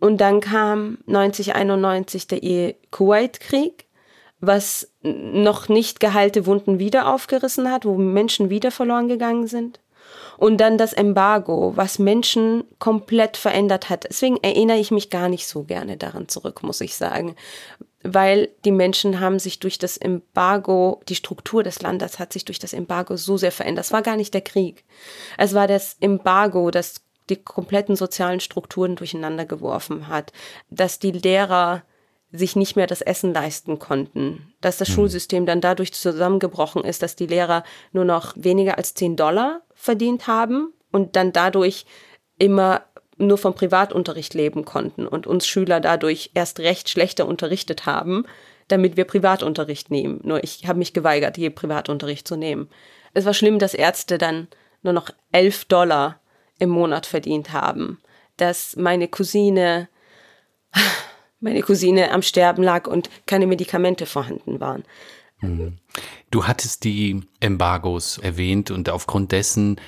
Und 0.00 0.20
dann 0.20 0.40
kam 0.40 0.98
1991 1.06 2.26
der 2.28 2.74
Kuwait-Krieg, 2.90 3.86
was 4.40 4.92
noch 5.02 5.68
nicht 5.68 5.98
geheilte 5.98 6.46
Wunden 6.46 6.78
wieder 6.78 7.12
aufgerissen 7.12 7.70
hat, 7.70 7.84
wo 7.84 7.96
Menschen 7.96 8.50
wieder 8.50 8.70
verloren 8.70 9.08
gegangen 9.08 9.48
sind. 9.48 9.80
Und 10.38 10.58
dann 10.58 10.78
das 10.78 10.92
Embargo, 10.92 11.72
was 11.74 11.98
Menschen 11.98 12.64
komplett 12.78 13.36
verändert 13.36 13.90
hat. 13.90 14.06
Deswegen 14.08 14.36
erinnere 14.36 14.78
ich 14.78 14.92
mich 14.92 15.10
gar 15.10 15.28
nicht 15.28 15.46
so 15.48 15.64
gerne 15.64 15.96
daran 15.96 16.28
zurück, 16.28 16.62
muss 16.62 16.80
ich 16.80 16.94
sagen. 16.94 17.34
Weil 18.04 18.48
die 18.64 18.70
Menschen 18.70 19.18
haben 19.18 19.40
sich 19.40 19.58
durch 19.58 19.78
das 19.78 19.96
Embargo, 19.96 21.00
die 21.08 21.16
Struktur 21.16 21.64
des 21.64 21.82
Landes 21.82 22.20
hat 22.20 22.32
sich 22.32 22.44
durch 22.44 22.60
das 22.60 22.72
Embargo 22.72 23.16
so 23.16 23.36
sehr 23.36 23.50
verändert. 23.50 23.86
Es 23.86 23.92
war 23.92 24.02
gar 24.02 24.16
nicht 24.16 24.32
der 24.32 24.40
Krieg. 24.40 24.84
Es 25.36 25.54
war 25.54 25.66
das 25.66 25.96
Embargo, 26.00 26.70
das 26.70 27.02
die 27.28 27.36
kompletten 27.36 27.96
sozialen 27.96 28.40
Strukturen 28.40 28.96
durcheinander 28.96 29.44
geworfen 29.44 30.08
hat, 30.08 30.32
dass 30.70 30.98
die 30.98 31.12
Lehrer 31.12 31.82
sich 32.30 32.56
nicht 32.56 32.76
mehr 32.76 32.86
das 32.86 33.00
Essen 33.00 33.32
leisten 33.32 33.78
konnten, 33.78 34.52
dass 34.60 34.76
das 34.76 34.90
mhm. 34.90 34.94
Schulsystem 34.94 35.46
dann 35.46 35.60
dadurch 35.60 35.92
zusammengebrochen 35.92 36.84
ist, 36.84 37.02
dass 37.02 37.16
die 37.16 37.26
Lehrer 37.26 37.64
nur 37.92 38.04
noch 38.04 38.34
weniger 38.36 38.76
als 38.76 38.94
10 38.94 39.16
Dollar 39.16 39.62
verdient 39.74 40.26
haben 40.26 40.72
und 40.92 41.16
dann 41.16 41.32
dadurch 41.32 41.86
immer 42.38 42.82
nur 43.16 43.38
vom 43.38 43.54
Privatunterricht 43.54 44.34
leben 44.34 44.64
konnten 44.64 45.06
und 45.06 45.26
uns 45.26 45.46
Schüler 45.46 45.80
dadurch 45.80 46.30
erst 46.34 46.60
recht 46.60 46.88
schlechter 46.88 47.26
unterrichtet 47.26 47.86
haben, 47.86 48.24
damit 48.68 48.96
wir 48.96 49.04
Privatunterricht 49.04 49.90
nehmen. 49.90 50.20
Nur 50.22 50.44
ich 50.44 50.66
habe 50.66 50.78
mich 50.78 50.92
geweigert, 50.92 51.36
je 51.38 51.50
Privatunterricht 51.50 52.28
zu 52.28 52.36
nehmen. 52.36 52.68
Es 53.14 53.24
war 53.24 53.34
schlimm, 53.34 53.58
dass 53.58 53.74
Ärzte 53.74 54.18
dann 54.18 54.48
nur 54.82 54.92
noch 54.92 55.10
11 55.32 55.64
Dollar 55.64 56.20
im 56.58 56.68
Monat 56.68 57.06
verdient 57.06 57.52
haben, 57.52 58.00
dass 58.36 58.76
meine 58.76 59.08
Cousine 59.08 59.88
meine 61.40 61.62
Cousine 61.62 62.10
am 62.10 62.22
Sterben 62.22 62.62
lag 62.62 62.86
und 62.86 63.10
keine 63.26 63.46
Medikamente 63.46 64.06
vorhanden 64.06 64.60
waren. 64.60 64.84
Mhm. 65.40 65.78
Du 66.30 66.46
hattest 66.46 66.84
die 66.84 67.20
Embargos 67.40 68.18
erwähnt 68.18 68.70
und 68.70 68.88
aufgrund 68.88 69.32
dessen, 69.32 69.80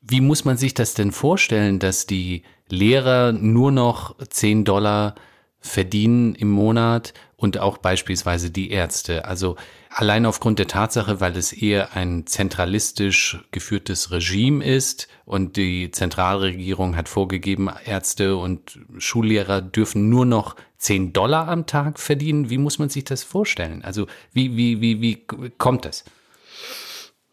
wie 0.00 0.20
muss 0.20 0.44
man 0.44 0.56
sich 0.56 0.74
das 0.74 0.94
denn 0.94 1.12
vorstellen, 1.12 1.78
dass 1.78 2.06
die 2.06 2.42
Lehrer 2.68 3.32
nur 3.32 3.72
noch 3.72 4.16
10 4.26 4.64
Dollar 4.64 5.14
verdienen 5.60 6.34
im 6.34 6.50
Monat 6.50 7.12
und 7.36 7.58
auch 7.58 7.78
beispielsweise 7.78 8.50
die 8.50 8.70
Ärzte. 8.70 9.26
Also 9.26 9.56
allein 9.90 10.24
aufgrund 10.24 10.58
der 10.58 10.68
Tatsache, 10.68 11.20
weil 11.20 11.36
es 11.36 11.52
eher 11.52 11.94
ein 11.94 12.26
zentralistisch 12.26 13.38
geführtes 13.50 14.10
Regime 14.10 14.64
ist 14.64 15.08
und 15.24 15.56
die 15.56 15.90
Zentralregierung 15.90 16.96
hat 16.96 17.08
vorgegeben, 17.08 17.70
Ärzte 17.84 18.36
und 18.36 18.78
Schullehrer 18.98 19.60
dürfen 19.60 20.08
nur 20.08 20.24
noch 20.24 20.56
10 20.80 21.12
Dollar 21.12 21.46
am 21.48 21.66
Tag 21.66 22.00
verdienen. 22.00 22.50
Wie 22.50 22.58
muss 22.58 22.78
man 22.78 22.88
sich 22.88 23.04
das 23.04 23.22
vorstellen? 23.22 23.82
Also 23.84 24.06
wie, 24.32 24.56
wie, 24.56 24.80
wie, 24.80 25.00
wie 25.00 25.26
kommt 25.58 25.84
das? 25.84 26.04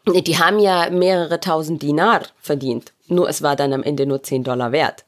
Die 0.05 0.37
haben 0.37 0.59
ja 0.59 0.89
mehrere 0.89 1.39
tausend 1.39 1.81
Dinar 1.81 2.23
verdient. 2.39 2.93
Nur 3.07 3.29
es 3.29 3.41
war 3.41 3.55
dann 3.55 3.73
am 3.73 3.83
Ende 3.83 4.05
nur 4.05 4.21
10 4.21 4.43
Dollar 4.43 4.71
wert. 4.71 5.05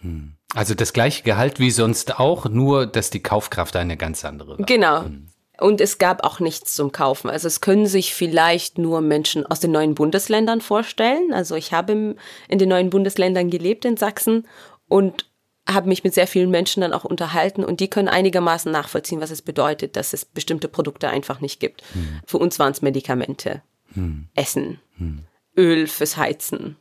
Hm. 0.00 0.32
Also 0.54 0.74
das 0.74 0.92
gleiche 0.92 1.22
Gehalt 1.22 1.60
wie 1.60 1.70
sonst 1.70 2.18
auch, 2.18 2.46
nur 2.46 2.86
dass 2.86 3.10
die 3.10 3.22
Kaufkraft 3.22 3.76
eine 3.76 3.96
ganz 3.96 4.24
andere 4.24 4.58
war. 4.58 4.66
Genau. 4.66 5.04
Hm. 5.04 5.28
Und 5.58 5.80
es 5.80 5.98
gab 5.98 6.24
auch 6.24 6.40
nichts 6.40 6.74
zum 6.74 6.92
Kaufen. 6.92 7.30
Also 7.30 7.46
es 7.46 7.60
können 7.60 7.86
sich 7.86 8.14
vielleicht 8.14 8.78
nur 8.78 9.00
Menschen 9.00 9.46
aus 9.46 9.60
den 9.60 9.72
neuen 9.72 9.94
Bundesländern 9.94 10.60
vorstellen. 10.60 11.32
Also 11.32 11.56
ich 11.56 11.72
habe 11.72 12.16
in 12.48 12.58
den 12.58 12.68
neuen 12.68 12.90
Bundesländern 12.90 13.50
gelebt 13.50 13.84
in 13.84 13.96
Sachsen 13.96 14.46
und 14.88 15.25
habe 15.68 15.88
mich 15.88 16.04
mit 16.04 16.14
sehr 16.14 16.26
vielen 16.26 16.50
Menschen 16.50 16.80
dann 16.80 16.92
auch 16.92 17.04
unterhalten 17.04 17.64
und 17.64 17.80
die 17.80 17.88
können 17.88 18.08
einigermaßen 18.08 18.70
nachvollziehen, 18.70 19.20
was 19.20 19.30
es 19.30 19.42
bedeutet, 19.42 19.96
dass 19.96 20.12
es 20.12 20.24
bestimmte 20.24 20.68
Produkte 20.68 21.08
einfach 21.08 21.40
nicht 21.40 21.60
gibt. 21.60 21.82
Hm. 21.92 22.20
Für 22.26 22.38
uns 22.38 22.58
waren 22.58 22.72
es 22.72 22.82
Medikamente. 22.82 23.62
hm. 23.94 24.28
Essen, 24.34 24.80
hm. 24.98 25.24
Öl 25.56 25.86
fürs 25.86 26.16
Heizen, 26.16 26.76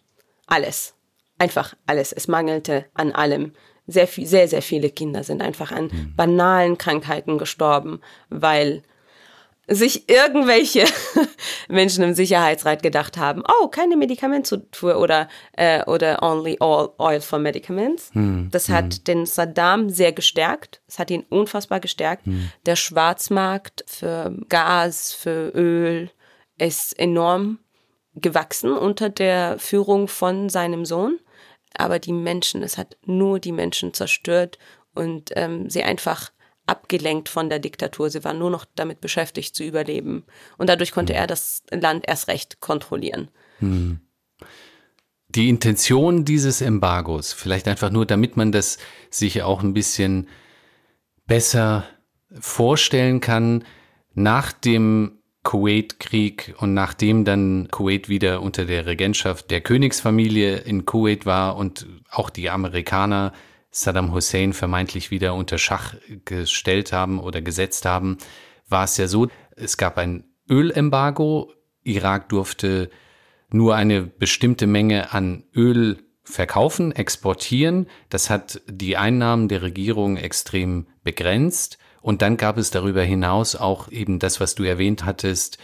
alles. 0.47 0.93
Einfach 1.37 1.75
alles. 1.85 2.13
Es 2.13 2.27
mangelte 2.27 2.85
an 2.93 3.11
allem. 3.11 3.53
Sehr, 3.87 4.07
viel, 4.07 4.25
sehr, 4.25 4.47
sehr 4.47 4.61
viele 4.61 4.89
Kinder 4.89 5.23
sind 5.23 5.41
einfach 5.41 5.71
an 5.71 5.91
hm. 5.91 6.13
banalen 6.15 6.77
Krankheiten 6.77 7.37
gestorben, 7.37 8.01
weil 8.29 8.83
sich 9.67 10.09
irgendwelche 10.09 10.85
Menschen 11.67 12.03
im 12.03 12.13
Sicherheitsrat 12.13 12.83
gedacht 12.83 13.17
haben, 13.17 13.43
oh, 13.61 13.67
keine 13.67 13.97
Medikamentenzufuhr 13.97 14.99
oder, 14.99 15.27
äh, 15.53 15.83
oder 15.85 16.21
only 16.21 16.57
all 16.59 16.89
oil 16.99 17.19
for 17.19 17.39
medicaments. 17.39 18.11
Hm, 18.13 18.49
das 18.51 18.69
hat 18.69 18.93
hm. 18.93 19.03
den 19.05 19.25
Saddam 19.25 19.89
sehr 19.89 20.11
gestärkt. 20.11 20.81
Es 20.87 20.99
hat 20.99 21.09
ihn 21.09 21.25
unfassbar 21.29 21.79
gestärkt. 21.79 22.25
Hm. 22.25 22.51
Der 22.65 22.75
Schwarzmarkt 22.75 23.83
für 23.87 24.35
Gas, 24.49 25.13
für 25.13 25.49
Öl 25.55 26.11
ist 26.57 26.97
enorm 26.99 27.59
gewachsen 28.13 28.71
unter 28.71 29.09
der 29.09 29.57
Führung 29.59 30.07
von 30.07 30.49
seinem 30.49 30.85
Sohn. 30.85 31.19
Aber 31.77 31.99
die 31.99 32.13
Menschen, 32.13 32.63
es 32.63 32.77
hat 32.77 32.97
nur 33.05 33.39
die 33.39 33.51
Menschen 33.51 33.93
zerstört 33.93 34.57
und 34.93 35.31
ähm, 35.35 35.69
sie 35.69 35.83
einfach 35.83 36.31
abgelenkt 36.67 37.29
von 37.29 37.49
der 37.49 37.59
Diktatur. 37.59 38.09
Sie 38.09 38.23
waren 38.23 38.39
nur 38.39 38.49
noch 38.49 38.65
damit 38.75 39.01
beschäftigt 39.01 39.55
zu 39.55 39.63
überleben. 39.63 40.23
Und 40.57 40.69
dadurch 40.69 40.91
konnte 40.91 41.13
hm. 41.13 41.19
er 41.19 41.27
das 41.27 41.63
Land 41.71 42.05
erst 42.07 42.27
recht 42.27 42.59
kontrollieren. 42.59 43.29
Hm. 43.59 43.99
Die 45.29 45.49
Intention 45.49 46.23
dieses 46.23 46.61
Embargos, 46.61 47.33
vielleicht 47.33 47.67
einfach 47.67 47.89
nur, 47.89 48.05
damit 48.05 48.37
man 48.37 48.51
das 48.51 48.77
sich 49.09 49.43
auch 49.43 49.63
ein 49.63 49.73
bisschen 49.73 50.29
besser 51.25 51.85
vorstellen 52.39 53.19
kann, 53.19 53.65
nach 54.13 54.53
dem 54.53 55.19
Kuwait-Krieg 55.43 56.55
und 56.57 56.73
nachdem 56.73 57.23
dann 57.23 57.67
Kuwait 57.69 58.09
wieder 58.09 58.41
unter 58.41 58.65
der 58.65 58.85
Regentschaft 58.85 59.51
der 59.51 59.61
Königsfamilie 59.61 60.57
in 60.57 60.85
Kuwait 60.85 61.25
war 61.25 61.55
und 61.57 61.85
auch 62.09 62.29
die 62.29 62.49
Amerikaner 62.49 63.33
Saddam 63.77 64.13
Hussein 64.13 64.53
vermeintlich 64.53 65.11
wieder 65.11 65.33
unter 65.33 65.57
Schach 65.57 65.95
gestellt 66.23 66.93
haben 66.93 67.19
oder 67.19 67.41
gesetzt 67.41 67.85
haben, 67.85 68.17
war 68.69 68.85
es 68.85 68.95
ja 68.95 69.09
so, 69.09 69.27
es 69.57 69.75
gab 69.75 69.97
ein 69.97 70.23
Ölembargo. 70.49 71.51
Irak 71.83 72.29
durfte 72.29 72.89
nur 73.49 73.75
eine 73.75 74.03
bestimmte 74.03 74.65
Menge 74.65 75.11
an 75.11 75.43
Öl 75.53 75.97
verkaufen, 76.23 76.93
exportieren. 76.93 77.87
Das 78.07 78.29
hat 78.29 78.61
die 78.65 78.95
Einnahmen 78.95 79.49
der 79.49 79.61
Regierung 79.61 80.15
extrem 80.15 80.87
begrenzt. 81.03 81.77
Und 82.01 82.21
dann 82.21 82.37
gab 82.37 82.57
es 82.57 82.71
darüber 82.71 83.03
hinaus 83.03 83.57
auch 83.57 83.91
eben 83.91 84.19
das, 84.19 84.39
was 84.39 84.55
du 84.55 84.63
erwähnt 84.63 85.03
hattest, 85.03 85.57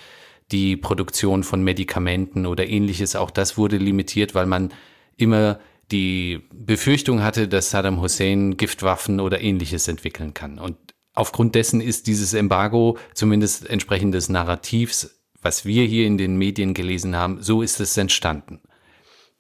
die 0.52 0.76
Produktion 0.76 1.46
von 1.46 1.64
Medikamenten 1.64 2.46
oder 2.46 2.68
ähnliches. 2.68 3.16
Auch 3.16 3.32
das 3.32 3.58
wurde 3.58 3.78
limitiert, 3.78 4.36
weil 4.36 4.48
man 4.48 4.74
immer 5.16 5.60
die 5.92 6.42
Befürchtung 6.54 7.22
hatte, 7.22 7.48
dass 7.48 7.72
Saddam 7.72 8.02
Hussein 8.02 8.58
Giftwaffen 8.58 9.20
oder 9.20 9.42
ähnliches 9.42 9.88
entwickeln 9.88 10.34
kann. 10.34 10.60
Und 10.60 10.78
aufgrund 11.14 11.56
dessen 11.56 11.82
ist 11.82 12.08
dieses 12.08 12.34
Embargo, 12.34 12.98
zumindest 13.14 13.70
entsprechend 13.70 14.14
des 14.14 14.30
Narrativs, 14.30 15.22
was 15.42 15.66
wir 15.66 15.86
hier 15.86 16.06
in 16.06 16.18
den 16.18 16.38
Medien 16.38 16.74
gelesen 16.74 17.16
haben, 17.16 17.42
so 17.42 17.62
ist 17.62 17.80
es 17.80 17.98
entstanden. 17.98 18.62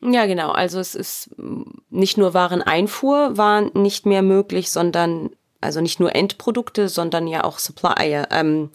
Ja, 0.03 0.25
genau. 0.25 0.51
Also 0.51 0.79
es 0.79 0.95
ist 0.95 1.29
nicht 1.89 2.17
nur 2.17 2.33
Wareneinfuhr 2.33 3.37
war 3.37 3.77
nicht 3.77 4.05
mehr 4.05 4.23
möglich, 4.23 4.71
sondern 4.71 5.29
also 5.61 5.79
nicht 5.79 5.99
nur 5.99 6.15
Endprodukte, 6.15 6.89
sondern 6.89 7.27
ja 7.27 7.43
auch 7.43 7.59
Supplier, 7.59 8.27
ähm, 8.31 8.71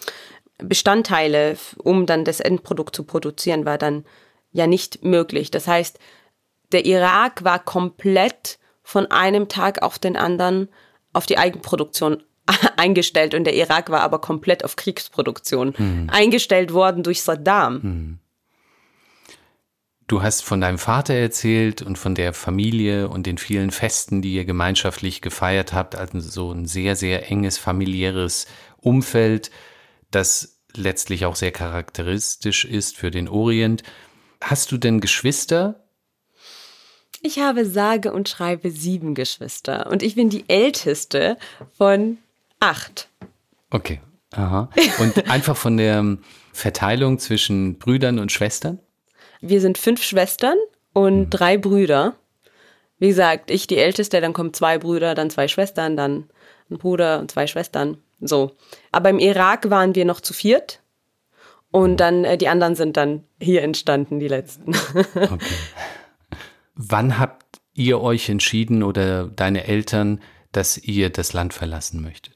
Bestandteile, 0.59 1.57
um 1.79 2.07
dann 2.07 2.25
das 2.25 2.41
Endprodukt 2.41 2.95
zu 2.95 3.03
produzieren, 3.03 3.67
war 3.67 3.77
dann 3.77 4.05
ja 4.53 4.67
nicht 4.67 5.05
möglich. 5.05 5.51
Das 5.51 5.67
heißt, 5.67 5.99
der 6.77 6.85
Irak 6.85 7.43
war 7.43 7.59
komplett 7.59 8.59
von 8.83 9.11
einem 9.11 9.49
Tag 9.49 9.81
auf 9.81 9.99
den 9.99 10.15
anderen 10.15 10.69
auf 11.15 11.25
die 11.25 11.39
Eigenproduktion 11.39 12.23
eingestellt 12.77 13.33
und 13.33 13.45
der 13.45 13.55
Irak 13.55 13.89
war 13.89 14.03
aber 14.03 14.21
komplett 14.21 14.63
auf 14.63 14.77
Kriegsproduktion 14.77 15.73
hm. 15.75 16.11
eingestellt 16.13 16.75
worden 16.75 17.03
durch 17.03 17.23
Saddam. 17.23 17.83
Hm. 17.83 18.19
Du 20.07 20.23
hast 20.23 20.45
von 20.45 20.61
deinem 20.61 20.77
Vater 20.77 21.15
erzählt 21.15 21.81
und 21.81 21.97
von 21.97 22.15
der 22.15 22.35
Familie 22.35 23.09
und 23.09 23.25
den 23.25 23.39
vielen 23.39 23.71
Festen, 23.71 24.21
die 24.21 24.35
ihr 24.35 24.45
gemeinschaftlich 24.45 25.23
gefeiert 25.23 25.73
habt, 25.73 25.97
also 25.97 26.21
so 26.21 26.53
ein 26.53 26.67
sehr, 26.67 26.95
sehr 26.95 27.31
enges 27.31 27.57
familiäres 27.57 28.47
Umfeld, 28.77 29.51
das 30.11 30.61
letztlich 30.75 31.25
auch 31.25 31.37
sehr 31.37 31.53
charakteristisch 31.53 32.67
ist 32.67 32.99
für 32.99 33.11
den 33.11 33.29
Orient. 33.29 33.83
Hast 34.43 34.73
du 34.73 34.77
denn 34.77 35.01
Geschwister? 35.01 35.86
Ich 37.23 37.39
habe 37.39 37.65
sage 37.65 38.13
und 38.13 38.29
schreibe 38.29 38.71
sieben 38.71 39.15
Geschwister 39.15 39.89
und 39.91 40.03
ich 40.03 40.15
bin 40.15 40.31
die 40.31 40.45
älteste 40.49 41.37
von 41.77 42.19
acht. 42.61 43.09
Okay. 43.71 44.01
Aha. 44.33 44.69
Und 44.99 45.31
einfach 45.31 45.57
von 45.57 45.77
der 45.77 46.19
Verteilung 46.53 47.19
zwischen 47.19 47.79
Brüdern 47.79 48.19
und 48.19 48.33
Schwestern? 48.33 48.79
Wir 49.41 49.61
sind 49.61 49.79
fünf 49.79 50.03
Schwestern 50.03 50.57
und 50.93 51.19
mhm. 51.19 51.31
drei 51.31 51.59
Brüder. 51.59 52.15
Wie 52.99 53.09
gesagt, 53.09 53.51
ich 53.51 53.67
die 53.67 53.77
Älteste, 53.77 54.21
dann 54.21 54.33
kommen 54.33 54.55
zwei 54.55 54.79
Brüder, 54.79 55.15
dann 55.15 55.31
zwei 55.31 55.49
Schwestern, 55.49 55.97
dann 55.97 56.31
ein 56.71 56.79
Bruder 56.79 57.21
und 57.21 57.31
zwei 57.31 57.47
Schwestern. 57.47 57.99
So. 58.21 58.53
Aber 58.93 59.11
im 59.11 59.19
Irak 59.19 59.69
waren 59.69 59.95
wir 59.95 60.05
noch 60.05 60.21
zu 60.21 60.33
viert. 60.33 60.81
Und 61.71 61.93
mhm. 61.93 61.97
dann, 61.99 62.25
äh, 62.25 62.39
die 62.39 62.49
anderen 62.49 62.75
sind 62.75 62.97
dann 62.97 63.25
hier 63.41 63.63
entstanden, 63.63 64.19
die 64.19 64.29
letzten. 64.29 64.75
Okay. 65.15 65.39
Wann 66.77 67.19
habt 67.19 67.61
ihr 67.75 68.01
euch 68.01 68.29
entschieden 68.29 68.83
oder 68.83 69.27
deine 69.29 69.67
Eltern, 69.67 70.21
dass 70.53 70.77
ihr 70.77 71.11
das 71.11 71.33
Land 71.33 71.55
verlassen 71.55 72.03
möchtet? 72.03 72.35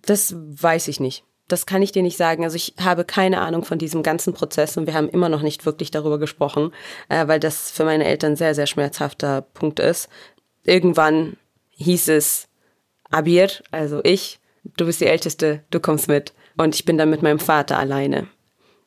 Das 0.00 0.34
weiß 0.36 0.88
ich 0.88 1.00
nicht. 1.00 1.24
Das 1.48 1.66
kann 1.66 1.82
ich 1.82 1.92
dir 1.92 2.02
nicht 2.02 2.16
sagen. 2.16 2.44
Also 2.44 2.56
ich 2.56 2.74
habe 2.80 3.04
keine 3.04 3.40
Ahnung 3.40 3.64
von 3.64 3.78
diesem 3.78 4.02
ganzen 4.02 4.32
Prozess 4.32 4.76
und 4.76 4.86
wir 4.86 4.94
haben 4.94 5.08
immer 5.08 5.28
noch 5.28 5.42
nicht 5.42 5.66
wirklich 5.66 5.90
darüber 5.90 6.18
gesprochen, 6.18 6.72
äh, 7.08 7.26
weil 7.26 7.40
das 7.40 7.70
für 7.70 7.84
meine 7.84 8.04
Eltern 8.04 8.36
sehr, 8.36 8.54
sehr 8.54 8.66
schmerzhafter 8.66 9.42
Punkt 9.42 9.80
ist. 9.80 10.08
Irgendwann 10.62 11.36
hieß 11.70 12.08
es, 12.08 12.48
Abir, 13.10 13.50
also 13.70 14.00
ich, 14.04 14.38
du 14.76 14.86
bist 14.86 15.00
die 15.00 15.06
Älteste, 15.06 15.64
du 15.70 15.80
kommst 15.80 16.08
mit. 16.08 16.32
Und 16.56 16.74
ich 16.76 16.84
bin 16.84 16.96
dann 16.96 17.10
mit 17.10 17.22
meinem 17.22 17.40
Vater 17.40 17.78
alleine 17.78 18.28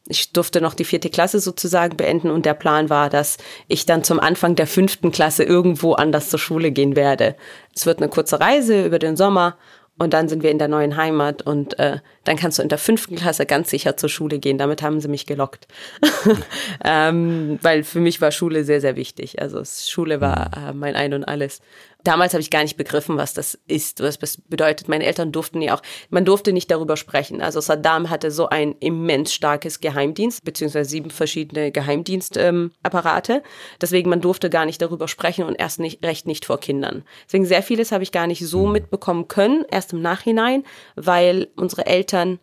ich 0.10 0.32
durfte 0.32 0.62
noch 0.62 0.74
die 0.74 0.86
vierte 0.86 1.10
Klasse 1.10 1.40
sozusagen 1.40 1.98
beenden 1.98 2.32
und 2.32 2.46
der 2.46 2.54
Plan 2.54 2.90
war, 2.90 3.10
dass 3.10 3.38
ich 3.68 3.86
dann 3.86 4.04
zum 4.04 4.20
Anfang 4.20 4.56
der 4.56 4.68
fünften 4.68 5.12
Klasse 5.12 5.44
irgendwo 5.44 5.94
anders 5.94 6.30
zur 6.30 6.40
Schule 6.40 6.72
gehen 6.72 6.96
werde. 6.96 7.36
Es 7.76 7.86
wird 7.86 8.00
eine 8.00 8.10
kurze 8.10 8.40
Reise 8.40 8.86
über 8.86 9.00
den 9.00 9.18
Sommer 9.18 9.58
und 10.00 10.14
dann 10.14 10.30
sind 10.30 10.44
wir 10.44 10.52
in 10.52 10.60
der 10.60 10.68
neuen 10.68 10.96
Heimat 10.96 11.42
und 11.42 11.80
äh, 11.80 11.98
dann 12.24 12.38
kannst 12.38 12.60
du 12.60 12.64
in 12.64 12.70
der 12.70 12.78
fünften 12.78 13.16
Klasse 13.16 13.48
ganz 13.48 13.70
sicher 13.72 13.98
zur 13.98 14.10
Schule 14.10 14.38
gehen. 14.38 14.60
Damit 14.60 14.84
haben 14.84 15.02
sie 15.02 15.08
mich 15.08 15.26
gelockt. 15.26 15.68
ähm, 16.84 17.58
weil 17.64 17.84
für 17.84 18.00
mich 18.00 18.22
war 18.22 18.32
Schule 18.32 18.64
sehr, 18.64 18.80
sehr 18.80 18.96
wichtig. 18.96 19.42
Also 19.42 19.64
Schule 19.66 20.22
war 20.22 20.52
äh, 20.56 20.74
mein 20.74 20.96
Ein 20.96 21.16
und 21.16 21.24
alles 21.24 21.62
damals 22.04 22.34
habe 22.34 22.42
ich 22.42 22.50
gar 22.50 22.64
nicht 22.64 22.78
begriffen, 22.78 23.18
was 23.18 23.34
das 23.34 23.58
ist, 23.68 24.02
was 24.02 24.18
das 24.20 24.38
bedeutet. 24.38 24.88
Meine 24.88 25.06
Eltern 25.06 25.32
durften 25.32 25.62
ja 25.62 25.76
auch, 25.76 25.82
man 26.10 26.26
durfte 26.26 26.54
nicht 26.54 26.72
darüber 26.72 26.98
sprechen. 26.98 27.42
Also 27.42 27.60
Saddam 27.60 28.10
hatte 28.10 28.32
so 28.32 28.50
ein 28.50 28.76
immens 28.80 29.34
starkes 29.34 29.80
Geheimdienst, 29.80 30.44
beziehungsweise 30.44 30.90
sieben 30.90 31.10
verschiedene 31.10 31.72
Geheimdienstapparate. 31.72 33.34
Ähm, 33.34 33.42
Deswegen, 33.82 34.10
man 34.10 34.22
durfte 34.22 34.50
gar 34.50 34.66
nicht 34.66 34.82
darüber 34.82 35.08
sprechen 35.08 35.46
und 35.46 35.56
erst 35.56 35.80
nicht, 35.80 36.04
recht 36.04 36.28
nicht 36.28 36.46
vor 36.46 36.60
Kindern. 36.60 37.04
Deswegen 37.26 37.46
sehr 37.46 37.64
vieles 37.64 37.92
habe 37.92 38.04
ich 38.04 38.12
gar 38.12 38.28
nicht 38.28 38.46
so 38.46 38.68
mitbekommen 38.68 39.28
können, 39.28 39.66
erst 39.70 39.94
im 39.94 40.02
Nachhinein, 40.02 40.64
weil 40.96 41.50
unsere 41.56 41.86
Eltern 41.86 42.40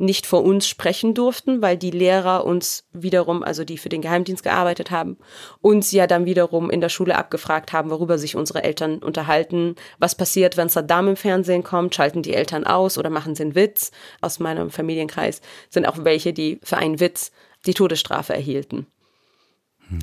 nicht 0.00 0.26
vor 0.26 0.44
uns 0.44 0.66
sprechen 0.66 1.14
durften, 1.14 1.62
weil 1.62 1.76
die 1.76 1.90
Lehrer 1.90 2.44
uns 2.44 2.84
wiederum, 2.92 3.42
also 3.42 3.64
die 3.64 3.78
für 3.78 3.88
den 3.88 4.02
Geheimdienst 4.02 4.42
gearbeitet 4.42 4.90
haben, 4.90 5.18
uns 5.60 5.92
ja 5.92 6.06
dann 6.06 6.26
wiederum 6.26 6.70
in 6.70 6.80
der 6.80 6.88
Schule 6.88 7.16
abgefragt 7.16 7.72
haben, 7.72 7.90
worüber 7.90 8.18
sich 8.18 8.36
unsere 8.36 8.64
Eltern 8.64 8.98
unterhalten, 8.98 9.76
was 9.98 10.14
passiert, 10.14 10.56
wenn 10.56 10.68
Saddam 10.68 11.08
im 11.08 11.16
Fernsehen 11.16 11.64
kommt, 11.64 11.94
schalten 11.94 12.22
die 12.22 12.34
Eltern 12.34 12.64
aus 12.64 12.98
oder 12.98 13.10
machen 13.10 13.34
sie 13.34 13.42
einen 13.42 13.54
Witz. 13.54 13.90
Aus 14.20 14.38
meinem 14.38 14.70
Familienkreis 14.70 15.40
sind 15.70 15.86
auch 15.86 16.04
welche, 16.04 16.32
die 16.32 16.60
für 16.62 16.76
einen 16.76 17.00
Witz 17.00 17.32
die 17.66 17.74
Todesstrafe 17.74 18.34
erhielten. 18.34 18.86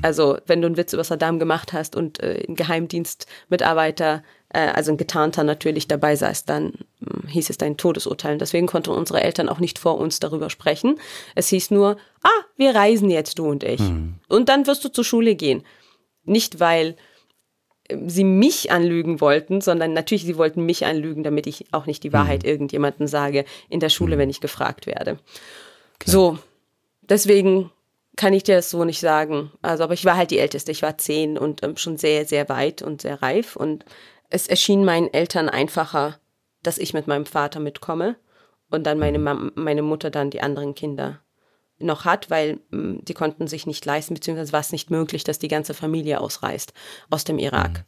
Also 0.02 0.38
wenn 0.46 0.60
du 0.60 0.66
einen 0.66 0.76
Witz 0.76 0.92
über 0.92 1.04
Saddam 1.04 1.38
gemacht 1.38 1.72
hast 1.72 1.94
und 1.94 2.20
äh, 2.20 2.44
ein 2.48 2.56
Geheimdienstmitarbeiter, 2.56 4.22
also 4.58 4.92
ein 4.92 4.96
Getarnter 4.96 5.44
natürlich 5.44 5.88
dabei 5.88 6.16
saß, 6.16 6.44
dann 6.44 6.72
äh, 7.00 7.28
hieß 7.28 7.50
es 7.50 7.58
dein 7.58 7.76
Todesurteil. 7.76 8.34
Und 8.34 8.40
deswegen 8.40 8.66
konnten 8.66 8.90
unsere 8.90 9.22
Eltern 9.22 9.48
auch 9.48 9.58
nicht 9.58 9.78
vor 9.78 9.98
uns 9.98 10.20
darüber 10.20 10.50
sprechen. 10.50 10.98
Es 11.34 11.48
hieß 11.48 11.70
nur, 11.70 11.96
ah, 12.22 12.44
wir 12.56 12.74
reisen 12.74 13.10
jetzt, 13.10 13.38
du 13.38 13.48
und 13.48 13.64
ich. 13.64 13.80
Mhm. 13.80 14.14
Und 14.28 14.48
dann 14.48 14.66
wirst 14.66 14.84
du 14.84 14.88
zur 14.88 15.04
Schule 15.04 15.34
gehen. 15.34 15.64
Nicht, 16.24 16.60
weil 16.60 16.96
äh, 17.88 17.98
sie 18.06 18.24
mich 18.24 18.70
anlügen 18.70 19.20
wollten, 19.20 19.60
sondern 19.60 19.92
natürlich, 19.92 20.24
sie 20.24 20.36
wollten 20.36 20.64
mich 20.64 20.86
anlügen, 20.86 21.22
damit 21.22 21.46
ich 21.46 21.66
auch 21.72 21.86
nicht 21.86 22.02
die 22.02 22.12
Wahrheit 22.12 22.42
mhm. 22.42 22.48
irgendjemandem 22.48 23.06
sage 23.06 23.44
in 23.68 23.80
der 23.80 23.90
Schule, 23.90 24.16
mhm. 24.16 24.20
wenn 24.20 24.30
ich 24.30 24.40
gefragt 24.40 24.86
werde. 24.86 25.18
Klar. 25.98 26.12
So, 26.12 26.38
deswegen 27.02 27.70
kann 28.16 28.32
ich 28.32 28.42
dir 28.42 28.56
das 28.56 28.70
so 28.70 28.84
nicht 28.84 29.00
sagen. 29.00 29.52
Also, 29.62 29.84
aber 29.84 29.94
ich 29.94 30.04
war 30.04 30.16
halt 30.16 30.30
die 30.30 30.38
Älteste. 30.38 30.72
Ich 30.72 30.82
war 30.82 30.98
zehn 30.98 31.38
und 31.38 31.62
ähm, 31.62 31.76
schon 31.76 31.98
sehr, 31.98 32.24
sehr 32.24 32.48
weit 32.48 32.82
und 32.82 33.02
sehr 33.02 33.22
reif. 33.22 33.56
Und 33.56 33.84
es 34.30 34.46
erschien 34.46 34.84
meinen 34.84 35.12
Eltern 35.12 35.48
einfacher, 35.48 36.18
dass 36.62 36.78
ich 36.78 36.94
mit 36.94 37.06
meinem 37.06 37.26
Vater 37.26 37.60
mitkomme 37.60 38.16
und 38.70 38.84
dann 38.84 38.98
meine, 38.98 39.18
Mam 39.18 39.52
meine 39.54 39.82
Mutter 39.82 40.10
dann 40.10 40.30
die 40.30 40.40
anderen 40.40 40.74
Kinder 40.74 41.20
noch 41.78 42.04
hat, 42.04 42.30
weil 42.30 42.60
mh, 42.70 42.78
mm, 42.78 43.04
die 43.04 43.14
konnten 43.14 43.46
sich 43.46 43.66
nicht 43.66 43.84
leisten, 43.84 44.14
beziehungsweise 44.14 44.52
war 44.52 44.60
es 44.60 44.72
nicht 44.72 44.90
möglich, 44.90 45.24
dass 45.24 45.38
die 45.38 45.48
ganze 45.48 45.74
Familie 45.74 46.20
ausreist 46.20 46.72
aus 47.10 47.24
dem 47.24 47.38
Irak. 47.38 47.70
Mhm. 47.70 47.84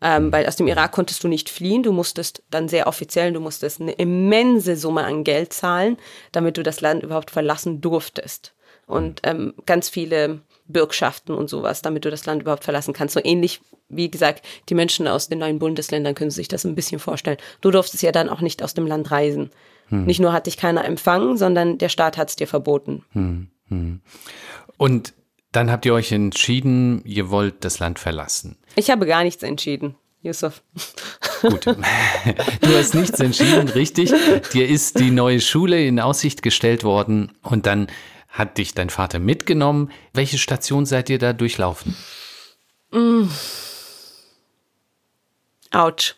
Ähm, 0.00 0.32
weil 0.32 0.46
aus 0.46 0.56
dem 0.56 0.66
Irak 0.66 0.92
konntest 0.92 1.24
du 1.24 1.28
nicht 1.28 1.48
fliehen, 1.48 1.82
du 1.82 1.92
musstest 1.92 2.42
dann 2.50 2.68
sehr 2.68 2.86
offiziell, 2.86 3.32
du 3.32 3.40
musstest 3.40 3.80
eine 3.80 3.92
immense 3.92 4.76
Summe 4.76 5.04
an 5.04 5.24
Geld 5.24 5.52
zahlen, 5.52 5.96
damit 6.32 6.56
du 6.58 6.62
das 6.62 6.80
Land 6.80 7.02
überhaupt 7.02 7.30
verlassen 7.30 7.80
durftest. 7.80 8.54
Und 8.86 9.20
ähm, 9.22 9.54
ganz 9.64 9.88
viele 9.88 10.42
Bürgschaften 10.66 11.34
und 11.34 11.48
sowas, 11.48 11.80
damit 11.80 12.04
du 12.04 12.10
das 12.10 12.26
Land 12.26 12.42
überhaupt 12.42 12.64
verlassen 12.64 12.92
kannst. 12.92 13.14
So 13.14 13.20
ähnlich, 13.22 13.62
wie 13.88 14.10
gesagt, 14.10 14.44
die 14.68 14.74
Menschen 14.74 15.06
aus 15.06 15.28
den 15.28 15.38
neuen 15.38 15.58
Bundesländern 15.58 16.14
können 16.14 16.30
sich 16.30 16.48
das 16.48 16.64
ein 16.64 16.74
bisschen 16.74 16.98
vorstellen. 16.98 17.38
Du 17.60 17.70
durftest 17.70 18.02
ja 18.02 18.12
dann 18.12 18.28
auch 18.28 18.40
nicht 18.40 18.62
aus 18.62 18.74
dem 18.74 18.86
Land 18.86 19.10
reisen. 19.10 19.50
Hm. 19.88 20.04
Nicht 20.04 20.20
nur 20.20 20.32
hat 20.32 20.46
dich 20.46 20.56
keiner 20.56 20.84
empfangen, 20.84 21.36
sondern 21.36 21.78
der 21.78 21.88
Staat 21.88 22.16
hat 22.16 22.30
es 22.30 22.36
dir 22.36 22.46
verboten. 22.46 23.04
Hm, 23.12 23.48
hm. 23.68 24.00
Und 24.76 25.14
dann 25.52 25.70
habt 25.70 25.86
ihr 25.86 25.94
euch 25.94 26.10
entschieden, 26.10 27.02
ihr 27.04 27.30
wollt 27.30 27.64
das 27.64 27.78
Land 27.78 27.98
verlassen. 27.98 28.56
Ich 28.74 28.90
habe 28.90 29.06
gar 29.06 29.22
nichts 29.22 29.42
entschieden. 29.42 29.94
Yusuf. 30.22 30.62
Gut. 31.42 31.66
Du 32.62 32.74
hast 32.74 32.94
nichts 32.94 33.20
entschieden, 33.20 33.68
richtig. 33.68 34.10
Dir 34.54 34.66
ist 34.66 34.98
die 34.98 35.10
neue 35.10 35.40
Schule 35.40 35.86
in 35.86 36.00
Aussicht 36.00 36.42
gestellt 36.42 36.82
worden 36.82 37.32
und 37.42 37.66
dann 37.66 37.88
hat 38.30 38.56
dich 38.56 38.72
dein 38.72 38.88
Vater 38.88 39.18
mitgenommen. 39.18 39.90
Welche 40.14 40.38
Station 40.38 40.86
seid 40.86 41.10
ihr 41.10 41.18
da 41.18 41.34
durchlaufen? 41.34 41.94
Mm. 42.90 43.24
Autsch. 45.74 46.14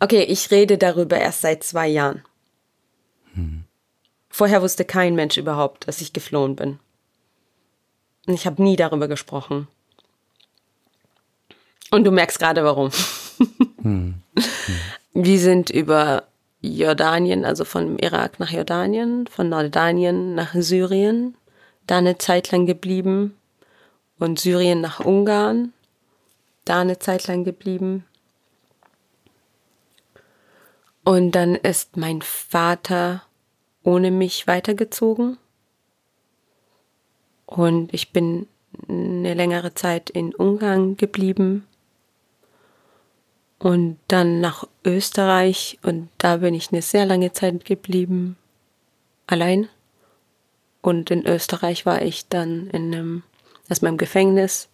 Okay, 0.00 0.22
ich 0.22 0.50
rede 0.50 0.78
darüber 0.78 1.18
erst 1.18 1.40
seit 1.40 1.64
zwei 1.64 1.88
Jahren. 1.88 2.22
Hm. 3.34 3.64
Vorher 4.28 4.62
wusste 4.62 4.84
kein 4.84 5.14
Mensch 5.14 5.36
überhaupt, 5.36 5.88
dass 5.88 6.00
ich 6.00 6.12
geflohen 6.12 6.56
bin. 6.56 6.78
Und 8.26 8.34
ich 8.34 8.46
habe 8.46 8.62
nie 8.62 8.76
darüber 8.76 9.08
gesprochen. 9.08 9.68
Und 11.90 12.04
du 12.04 12.10
merkst 12.10 12.38
gerade 12.38 12.64
warum. 12.64 12.90
Hm. 13.82 14.14
Hm. 14.34 14.76
Wir 15.12 15.38
sind 15.38 15.68
über 15.68 16.24
Jordanien, 16.62 17.44
also 17.44 17.66
vom 17.66 17.98
Irak 17.98 18.40
nach 18.40 18.50
Jordanien, 18.50 19.26
von 19.26 19.50
Jordanien 19.50 20.34
nach 20.34 20.54
Syrien, 20.54 21.36
da 21.86 21.98
eine 21.98 22.16
Zeit 22.16 22.50
lang 22.50 22.64
geblieben 22.64 23.36
und 24.18 24.40
Syrien 24.40 24.80
nach 24.80 25.00
Ungarn, 25.00 25.74
da 26.64 26.80
eine 26.80 26.98
Zeit 26.98 27.26
lang 27.26 27.44
geblieben 27.44 28.04
und 31.04 31.32
dann 31.32 31.54
ist 31.54 31.98
mein 31.98 32.22
Vater 32.22 33.22
ohne 33.82 34.10
mich 34.10 34.46
weitergezogen. 34.46 35.36
Und 37.44 37.92
ich 37.92 38.10
bin 38.10 38.48
eine 38.88 39.34
längere 39.34 39.74
Zeit 39.74 40.08
in 40.08 40.34
Ungarn 40.34 40.96
geblieben. 40.96 41.66
Und 43.58 43.98
dann 44.08 44.40
nach 44.40 44.66
Österreich. 44.84 45.78
Und 45.82 46.08
da 46.16 46.38
bin 46.38 46.54
ich 46.54 46.72
eine 46.72 46.80
sehr 46.80 47.04
lange 47.04 47.32
Zeit 47.32 47.66
geblieben. 47.66 48.36
Allein. 49.26 49.68
Und 50.80 51.10
in 51.10 51.26
Österreich 51.26 51.84
war 51.84 52.00
ich 52.00 52.28
dann 52.28 52.68
in 52.70 52.94
einem, 52.94 53.22
erstmal 53.68 53.92
im 53.92 53.98
Gefängnis, 53.98 54.68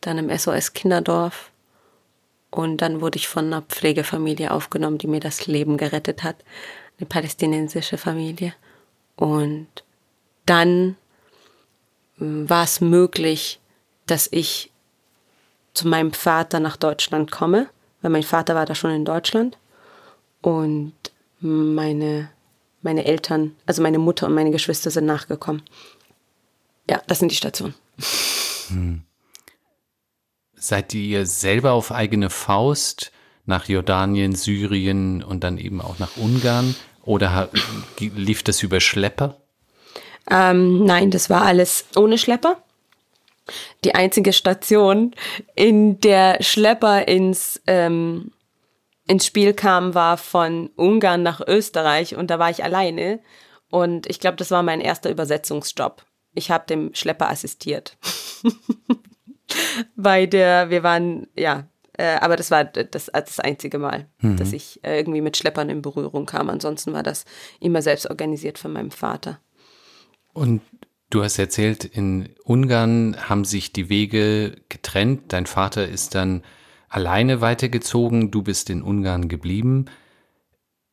dann 0.00 0.18
im 0.18 0.36
SOS 0.36 0.72
Kinderdorf 0.72 1.50
und 2.50 2.78
dann 2.78 3.00
wurde 3.00 3.16
ich 3.16 3.28
von 3.28 3.46
einer 3.46 3.62
Pflegefamilie 3.62 4.50
aufgenommen, 4.50 4.98
die 4.98 5.06
mir 5.06 5.20
das 5.20 5.46
Leben 5.46 5.76
gerettet 5.76 6.22
hat. 6.22 6.36
Eine 6.98 7.06
palästinensische 7.06 7.96
Familie. 7.96 8.54
Und 9.16 9.68
dann 10.46 10.96
hm, 12.18 12.50
war 12.50 12.64
es 12.64 12.80
möglich, 12.80 13.60
dass 14.06 14.28
ich 14.32 14.72
zu 15.74 15.86
meinem 15.86 16.12
Vater 16.12 16.58
nach 16.58 16.76
Deutschland 16.76 17.30
komme, 17.30 17.68
weil 18.02 18.10
mein 18.10 18.24
Vater 18.24 18.54
war 18.56 18.66
da 18.66 18.74
schon 18.74 18.90
in 18.90 19.04
Deutschland. 19.04 19.56
Und 20.42 20.94
meine, 21.38 22.30
meine 22.82 23.04
Eltern, 23.04 23.54
also 23.66 23.82
meine 23.82 23.98
Mutter 23.98 24.26
und 24.26 24.34
meine 24.34 24.50
Geschwister 24.50 24.90
sind 24.90 25.06
nachgekommen. 25.06 25.62
Ja, 26.88 27.00
das 27.06 27.20
sind 27.20 27.30
die 27.30 27.36
Stationen. 27.36 27.74
Hm. 28.68 29.02
Seid 30.60 30.92
ihr 30.92 31.24
selber 31.24 31.72
auf 31.72 31.90
eigene 31.90 32.28
Faust 32.28 33.12
nach 33.46 33.66
Jordanien, 33.66 34.34
Syrien 34.34 35.22
und 35.22 35.42
dann 35.42 35.56
eben 35.56 35.80
auch 35.80 35.98
nach 35.98 36.18
Ungarn? 36.18 36.76
Oder 37.02 37.48
lief 37.98 38.42
das 38.42 38.62
über 38.62 38.78
Schlepper? 38.78 39.38
Ähm, 40.30 40.84
nein, 40.84 41.10
das 41.10 41.30
war 41.30 41.42
alles 41.42 41.86
ohne 41.96 42.18
Schlepper. 42.18 42.62
Die 43.84 43.94
einzige 43.94 44.34
Station, 44.34 45.14
in 45.54 45.98
der 46.00 46.42
Schlepper 46.42 47.08
ins, 47.08 47.62
ähm, 47.66 48.30
ins 49.08 49.24
Spiel 49.24 49.54
kam, 49.54 49.94
war 49.94 50.18
von 50.18 50.68
Ungarn 50.76 51.22
nach 51.22 51.40
Österreich 51.40 52.16
und 52.16 52.30
da 52.30 52.38
war 52.38 52.50
ich 52.50 52.62
alleine. 52.62 53.20
Und 53.70 54.06
ich 54.10 54.20
glaube, 54.20 54.36
das 54.36 54.50
war 54.50 54.62
mein 54.62 54.82
erster 54.82 55.10
Übersetzungsjob. 55.10 56.04
Ich 56.34 56.50
habe 56.50 56.66
dem 56.66 56.94
Schlepper 56.94 57.30
assistiert. 57.30 57.96
bei 59.96 60.26
der, 60.26 60.70
wir 60.70 60.82
waren, 60.82 61.26
ja, 61.36 61.66
äh, 62.00 62.16
aber 62.20 62.36
das 62.36 62.50
war 62.50 62.64
das, 62.64 63.10
das 63.12 63.40
einzige 63.40 63.78
Mal, 63.78 64.06
mhm. 64.20 64.36
dass 64.36 64.52
ich 64.52 64.82
äh, 64.82 64.98
irgendwie 64.98 65.20
mit 65.20 65.36
Schleppern 65.36 65.68
in 65.68 65.82
Berührung 65.82 66.26
kam. 66.26 66.48
Ansonsten 66.48 66.92
war 66.92 67.02
das 67.02 67.24
immer 67.60 67.82
selbst 67.82 68.08
organisiert 68.08 68.58
von 68.58 68.72
meinem 68.72 68.90
Vater. 68.90 69.38
Und 70.32 70.62
du 71.10 71.22
hast 71.22 71.38
erzählt, 71.38 71.84
in 71.84 72.30
Ungarn 72.44 73.16
haben 73.28 73.44
sich 73.44 73.72
die 73.72 73.88
Wege 73.88 74.56
getrennt. 74.68 75.32
Dein 75.32 75.46
Vater 75.46 75.86
ist 75.86 76.14
dann 76.14 76.42
alleine 76.88 77.40
weitergezogen, 77.40 78.30
du 78.30 78.42
bist 78.42 78.70
in 78.70 78.82
Ungarn 78.82 79.28
geblieben. 79.28 79.86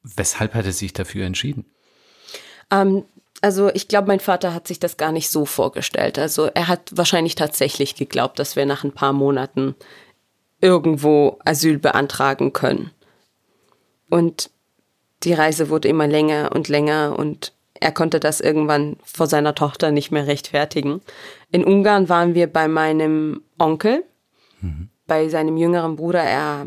Weshalb 0.04 0.54
hat 0.54 0.66
er 0.66 0.74
sich 0.74 0.94
dafür 0.94 1.26
entschieden? 1.26 1.66
Ähm, 2.72 3.06
also 3.42 3.70
ich 3.74 3.88
glaube, 3.88 4.08
mein 4.08 4.20
Vater 4.20 4.54
hat 4.54 4.68
sich 4.68 4.80
das 4.80 4.98
gar 4.98 5.12
nicht 5.12 5.30
so 5.30 5.46
vorgestellt. 5.46 6.18
Also 6.18 6.46
er 6.54 6.68
hat 6.68 6.92
wahrscheinlich 6.96 7.36
tatsächlich 7.36 7.96
geglaubt, 7.96 8.40
dass 8.40 8.56
wir 8.56 8.66
nach 8.66 8.84
ein 8.84 8.92
paar 8.92 9.14
Monaten 9.14 9.76
irgendwo 10.60 11.40
Asyl 11.46 11.78
beantragen 11.78 12.54
können. 12.54 12.92
Und 14.10 14.50
die 15.24 15.34
Reise 15.34 15.70
wurde 15.70 15.88
immer 15.88 16.08
länger 16.08 16.52
und 16.54 16.68
länger 16.68 17.18
und 17.18 17.54
er 17.80 17.92
konnte 17.92 18.20
das 18.20 18.42
irgendwann 18.42 18.98
vor 19.04 19.28
seiner 19.28 19.54
Tochter 19.54 19.92
nicht 19.92 20.12
mehr 20.12 20.26
rechtfertigen. 20.26 21.02
In 21.52 21.64
Ungarn 21.64 22.10
waren 22.10 22.34
wir 22.34 22.48
bei 22.48 22.68
meinem 22.68 23.44
Onkel, 23.60 24.04
mhm. 24.62 24.90
bei 25.06 25.30
seinem 25.30 25.58
jüngeren 25.58 25.96
Bruder. 25.96 26.24
Er 26.24 26.66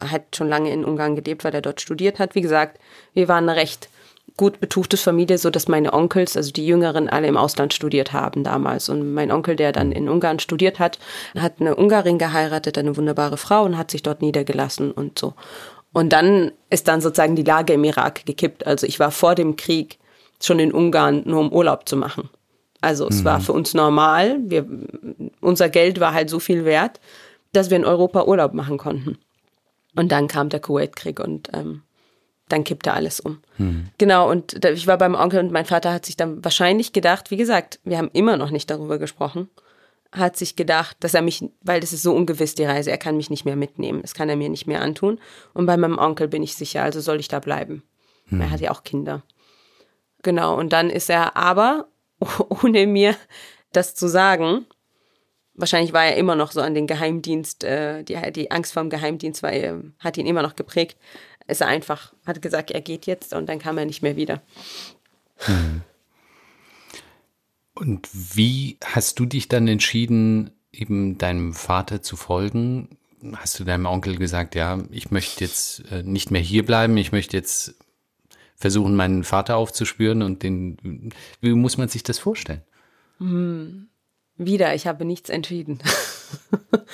hat 0.00 0.34
schon 0.34 0.48
lange 0.48 0.72
in 0.72 0.84
Ungarn 0.84 1.14
gelebt, 1.14 1.44
weil 1.44 1.54
er 1.54 1.60
dort 1.60 1.82
studiert 1.82 2.18
hat. 2.18 2.34
Wie 2.34 2.40
gesagt, 2.40 2.80
wir 3.12 3.28
waren 3.28 3.50
recht 3.50 3.90
gut 4.40 4.58
betuchtes 4.58 5.02
Familie, 5.02 5.36
so 5.36 5.50
dass 5.50 5.68
meine 5.68 5.92
Onkels, 5.92 6.34
also 6.34 6.50
die 6.50 6.66
Jüngeren, 6.66 7.10
alle 7.10 7.26
im 7.26 7.36
Ausland 7.36 7.74
studiert 7.74 8.14
haben 8.14 8.42
damals. 8.42 8.88
Und 8.88 9.12
mein 9.12 9.30
Onkel, 9.30 9.54
der 9.54 9.70
dann 9.72 9.92
in 9.92 10.08
Ungarn 10.08 10.38
studiert 10.38 10.78
hat, 10.78 10.98
hat 11.38 11.60
eine 11.60 11.76
Ungarin 11.76 12.16
geheiratet, 12.16 12.78
eine 12.78 12.96
wunderbare 12.96 13.36
Frau 13.36 13.64
und 13.64 13.76
hat 13.76 13.90
sich 13.90 14.02
dort 14.02 14.22
niedergelassen 14.22 14.92
und 14.92 15.18
so. 15.18 15.34
Und 15.92 16.14
dann 16.14 16.52
ist 16.70 16.88
dann 16.88 17.02
sozusagen 17.02 17.36
die 17.36 17.42
Lage 17.42 17.74
im 17.74 17.84
Irak 17.84 18.24
gekippt. 18.24 18.66
Also 18.66 18.86
ich 18.86 18.98
war 18.98 19.10
vor 19.10 19.34
dem 19.34 19.56
Krieg 19.56 19.98
schon 20.42 20.58
in 20.58 20.72
Ungarn, 20.72 21.20
nur 21.26 21.40
um 21.40 21.52
Urlaub 21.52 21.86
zu 21.86 21.98
machen. 21.98 22.30
Also 22.80 23.06
es 23.08 23.20
mhm. 23.20 23.24
war 23.26 23.40
für 23.42 23.52
uns 23.52 23.74
normal. 23.74 24.38
Wir, 24.42 24.64
unser 25.42 25.68
Geld 25.68 26.00
war 26.00 26.14
halt 26.14 26.30
so 26.30 26.40
viel 26.40 26.64
wert, 26.64 26.98
dass 27.52 27.68
wir 27.68 27.76
in 27.76 27.84
Europa 27.84 28.24
Urlaub 28.24 28.54
machen 28.54 28.78
konnten. 28.78 29.18
Und 29.96 30.10
dann 30.10 30.28
kam 30.28 30.48
der 30.48 30.60
Kuwait-Krieg 30.60 31.20
und 31.20 31.50
ähm, 31.52 31.82
dann 32.52 32.64
kippte 32.64 32.92
alles 32.92 33.20
um. 33.20 33.40
Hm. 33.56 33.88
Genau, 33.98 34.30
und 34.30 34.64
ich 34.64 34.86
war 34.86 34.98
beim 34.98 35.14
Onkel 35.14 35.40
und 35.40 35.52
mein 35.52 35.64
Vater 35.64 35.92
hat 35.92 36.06
sich 36.06 36.16
dann 36.16 36.44
wahrscheinlich 36.44 36.92
gedacht, 36.92 37.30
wie 37.30 37.36
gesagt, 37.36 37.80
wir 37.84 37.98
haben 37.98 38.10
immer 38.12 38.36
noch 38.36 38.50
nicht 38.50 38.70
darüber 38.70 38.98
gesprochen, 38.98 39.48
hat 40.12 40.36
sich 40.36 40.56
gedacht, 40.56 40.96
dass 41.00 41.14
er 41.14 41.22
mich, 41.22 41.44
weil 41.62 41.80
das 41.80 41.92
ist 41.92 42.02
so 42.02 42.14
ungewiss 42.14 42.54
die 42.54 42.64
Reise, 42.64 42.90
er 42.90 42.98
kann 42.98 43.16
mich 43.16 43.30
nicht 43.30 43.44
mehr 43.44 43.56
mitnehmen, 43.56 44.02
das 44.02 44.14
kann 44.14 44.28
er 44.28 44.36
mir 44.36 44.48
nicht 44.48 44.66
mehr 44.66 44.82
antun. 44.82 45.20
Und 45.54 45.66
bei 45.66 45.76
meinem 45.76 45.98
Onkel 45.98 46.28
bin 46.28 46.42
ich 46.42 46.56
sicher, 46.56 46.82
also 46.82 47.00
soll 47.00 47.20
ich 47.20 47.28
da 47.28 47.38
bleiben. 47.38 47.82
Hm. 48.28 48.40
Er 48.40 48.50
hat 48.50 48.60
ja 48.60 48.70
auch 48.72 48.82
Kinder. 48.82 49.22
Genau, 50.22 50.58
und 50.58 50.72
dann 50.72 50.90
ist 50.90 51.08
er 51.10 51.36
aber, 51.36 51.88
ohne 52.62 52.86
mir 52.86 53.14
das 53.72 53.94
zu 53.94 54.08
sagen, 54.08 54.66
wahrscheinlich 55.54 55.92
war 55.92 56.04
er 56.04 56.16
immer 56.16 56.34
noch 56.34 56.52
so 56.52 56.60
an 56.60 56.74
den 56.74 56.86
Geheimdienst, 56.86 57.64
äh, 57.64 58.02
die, 58.02 58.18
die 58.32 58.50
Angst 58.50 58.72
vor 58.72 58.82
dem 58.82 58.90
Geheimdienst 58.90 59.42
war, 59.42 59.52
äh, 59.52 59.74
hat 60.00 60.16
ihn 60.16 60.26
immer 60.26 60.42
noch 60.42 60.56
geprägt 60.56 60.96
ist 61.50 61.60
er 61.60 61.68
einfach, 61.68 62.12
hat 62.26 62.42
gesagt, 62.42 62.70
er 62.70 62.80
geht 62.80 63.06
jetzt 63.06 63.34
und 63.34 63.48
dann 63.48 63.58
kam 63.58 63.78
er 63.78 63.84
nicht 63.84 64.02
mehr 64.02 64.16
wieder. 64.16 64.42
Hm. 65.38 65.82
Und 67.74 68.08
wie 68.12 68.76
hast 68.84 69.18
du 69.18 69.26
dich 69.26 69.48
dann 69.48 69.66
entschieden, 69.66 70.50
eben 70.72 71.18
deinem 71.18 71.54
Vater 71.54 72.02
zu 72.02 72.16
folgen? 72.16 72.98
Hast 73.36 73.58
du 73.58 73.64
deinem 73.64 73.86
Onkel 73.86 74.16
gesagt, 74.16 74.54
ja, 74.54 74.78
ich 74.90 75.10
möchte 75.10 75.44
jetzt 75.44 75.84
äh, 75.90 76.02
nicht 76.02 76.30
mehr 76.30 76.40
hier 76.40 76.64
bleiben, 76.64 76.96
ich 76.96 77.12
möchte 77.12 77.36
jetzt 77.36 77.74
versuchen, 78.56 78.94
meinen 78.94 79.24
Vater 79.24 79.56
aufzuspüren 79.56 80.22
und 80.22 80.42
den, 80.42 81.12
wie 81.40 81.52
muss 81.52 81.78
man 81.78 81.88
sich 81.88 82.02
das 82.02 82.18
vorstellen? 82.18 82.62
Hm. 83.18 83.88
Wieder, 84.36 84.74
ich 84.74 84.86
habe 84.86 85.04
nichts 85.04 85.28
entschieden. 85.28 85.80